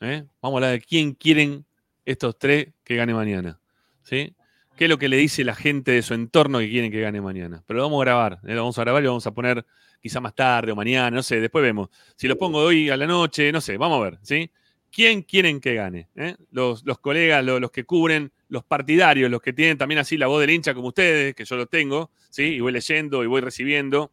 [0.00, 0.24] ¿Eh?
[0.40, 1.64] Vamos a hablar de quién quieren
[2.04, 3.58] estos tres que gane mañana.
[4.04, 4.34] ¿Sí?
[4.76, 7.20] ¿Qué es lo que le dice la gente de su entorno que quieren que gane
[7.20, 7.62] mañana?
[7.66, 8.54] Pero lo vamos a grabar, ¿eh?
[8.54, 9.64] lo vamos a grabar y lo vamos a poner
[10.00, 11.88] quizá más tarde o mañana, no sé, después vemos.
[12.16, 14.50] Si lo pongo hoy a la noche, no sé, vamos a ver, ¿sí?
[14.92, 16.08] ¿Quién quieren que gane?
[16.16, 16.36] ¿Eh?
[16.50, 20.26] Los, los colegas, lo- los, que cubren, los partidarios, los que tienen también así la
[20.26, 22.42] voz del hincha como ustedes, que yo lo tengo, ¿sí?
[22.56, 24.12] Y voy leyendo y voy recibiendo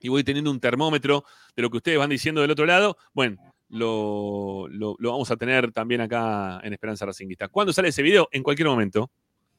[0.00, 2.96] y voy teniendo un termómetro de lo que ustedes van diciendo del otro lado.
[3.12, 3.36] Bueno,
[3.68, 7.48] lo, lo- lo vamos a tener también acá en Esperanza Racinguista.
[7.48, 8.28] ¿Cuándo sale ese video?
[8.32, 9.10] En cualquier momento.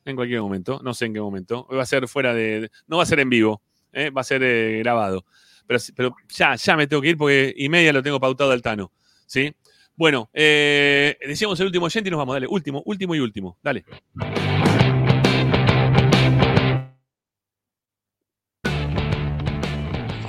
[0.05, 0.81] En cualquier momento.
[0.83, 1.67] No sé en qué momento.
[1.71, 2.69] Va a ser fuera de.
[2.87, 3.61] No va a ser en vivo.
[3.93, 4.09] ¿eh?
[4.09, 5.25] Va a ser eh, grabado.
[5.67, 8.61] Pero, pero ya, ya me tengo que ir porque y media lo tengo pautado al
[8.61, 8.91] Tano.
[9.25, 9.53] ¿Sí?
[9.95, 12.33] Bueno, eh, decíamos el último oyente y nos vamos.
[12.33, 13.57] Dale, último, último y último.
[13.61, 13.85] Dale.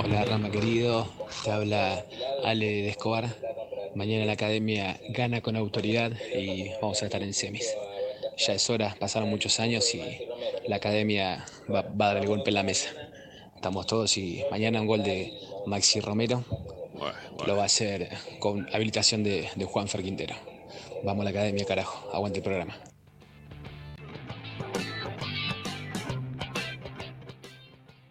[0.03, 1.11] Hola Rama querido,
[1.43, 2.05] te habla
[2.43, 3.25] Ale de Escobar.
[3.95, 7.75] Mañana la academia gana con autoridad y vamos a estar en semis.
[8.37, 10.01] Ya es hora, pasaron muchos años y
[10.67, 12.91] la academia va, va a dar el golpe en la mesa.
[13.55, 15.33] Estamos todos y mañana un gol de
[15.65, 16.45] Maxi Romero
[17.45, 18.09] lo va a hacer
[18.39, 20.35] con habilitación de, de Juan Quintero.
[21.03, 22.75] Vamos a la academia, carajo, aguante el programa.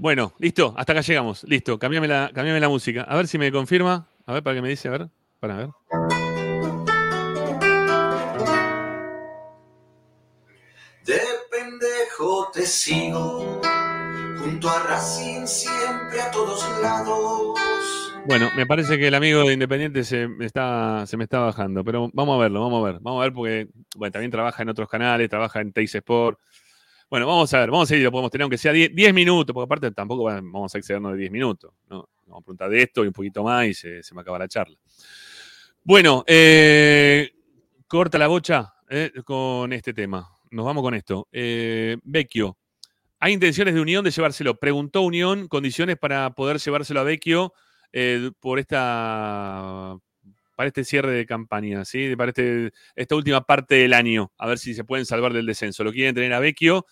[0.04, 1.44] Bueno, listo, hasta acá llegamos.
[1.44, 3.02] Listo, cambiame la, cambiame la música.
[3.02, 4.06] A ver si me confirma.
[4.26, 5.08] A ver, para que me dice, a ver.
[5.40, 5.68] Para ver.
[11.04, 13.60] De pendejo te sigo,
[14.38, 18.03] junto a Racing siempre a todos lados.
[18.27, 22.43] Bueno, me parece que el amigo de Independiente se me está, bajando, pero vamos a
[22.43, 23.01] verlo, vamos a ver.
[23.03, 26.39] Vamos a ver porque, bueno, también trabaja en otros canales, trabaja en Teis Sport.
[27.11, 29.53] Bueno, vamos a ver, vamos a si lo podemos tener, aunque sea 10, 10 minutos,
[29.53, 31.73] porque aparte tampoco va- vamos a excedernos de 10 minutos.
[31.86, 34.49] Vamos a preguntar de esto y un poquito más y se, se me acaba la
[34.49, 34.77] charla.
[35.83, 37.31] Bueno, eh,
[37.86, 40.27] corta la bocha eh, con este tema.
[40.51, 41.28] Nos vamos con esto.
[41.31, 42.57] Eh, Vecchio,
[43.20, 44.55] ¿hay intenciones de Unión de llevárselo?
[44.59, 47.53] Preguntó Unión condiciones para poder llevárselo a Vecchio
[47.97, 49.97] eh, por esta
[50.56, 52.16] para este cierre de campaña, ¿sí?
[52.16, 55.84] Para este- esta última parte del año, a ver si se pueden salvar del descenso.
[55.84, 56.86] Lo quieren tener a Vecchio.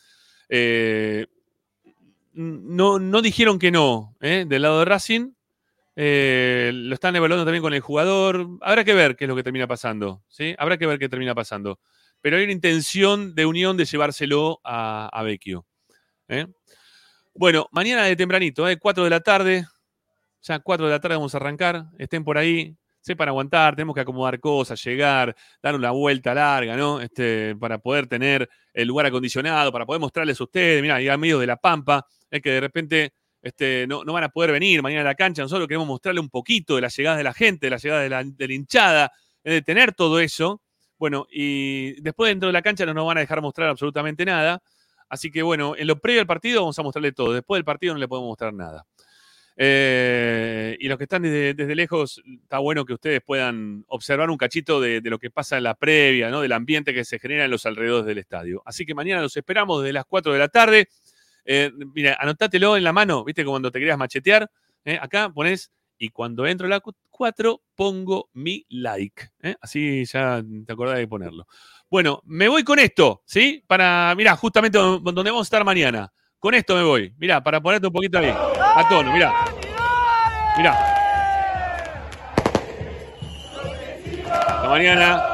[0.48, 1.26] eh,
[2.34, 4.44] no, no dijeron que no, ¿eh?
[4.48, 5.32] Del lado de Racing.
[5.97, 8.47] Lo están evaluando también con el jugador.
[8.62, 10.55] Habrá que ver qué es lo que termina pasando, ¿sí?
[10.58, 11.78] Habrá que ver qué termina pasando.
[12.20, 15.66] Pero hay una intención de Unión de llevárselo a, a Vecchio.
[17.34, 18.78] Bueno, mañana de tempranito, ¿eh?
[18.78, 19.66] 4 de la tarde.
[20.42, 21.86] Ya 4 de la tarde vamos a arrancar.
[21.98, 22.76] Estén por ahí.
[23.00, 27.00] sepan aguantar, tenemos que acomodar cosas, llegar, dar una vuelta larga, ¿no?
[27.00, 31.40] Este, para poder tener el lugar acondicionado, para poder mostrarles a ustedes, mira, hay medio
[31.40, 33.12] de la pampa, es que de repente
[33.42, 36.30] este, no, no, van a poder venir mañana a la cancha, nosotros queremos mostrarle un
[36.30, 39.12] poquito de la llegada de la gente, de la llegada de la, de hinchada,
[39.42, 40.62] de tener todo eso.
[40.96, 44.62] Bueno, y después dentro de la cancha no nos van a dejar mostrar absolutamente nada.
[45.08, 47.32] Así que bueno, en lo previo al partido vamos a mostrarle todo.
[47.32, 48.86] Después del partido no le podemos mostrar nada.
[49.56, 54.81] Eh, y los que están desde, lejos, está bueno que ustedes puedan observar un cachito
[54.81, 56.40] de, lo que pasa en la previa, ¿no?
[56.40, 58.62] del ambiente que se genera en los alrededores del estadio.
[58.64, 60.89] Así que mañana los esperamos desde las 4 de la tarde.
[61.44, 63.44] Eh, mira, anotátelo en la mano, ¿viste?
[63.44, 64.50] Cuando te querías machetear.
[64.84, 64.98] ¿eh?
[65.00, 69.31] Acá pones, y cuando entro a la 4 pongo mi like.
[69.60, 71.47] Así ya te acordás de ponerlo.
[71.89, 73.62] Bueno, me voy con esto, ¿sí?
[73.66, 76.12] Para, mira, justamente donde vamos a estar mañana.
[76.39, 77.14] Con esto me voy.
[77.18, 78.32] Mirá, para ponerte un poquito ahí.
[78.75, 79.33] A tono, mirá.
[80.57, 80.73] Mirá.
[84.31, 85.32] Hasta mañana.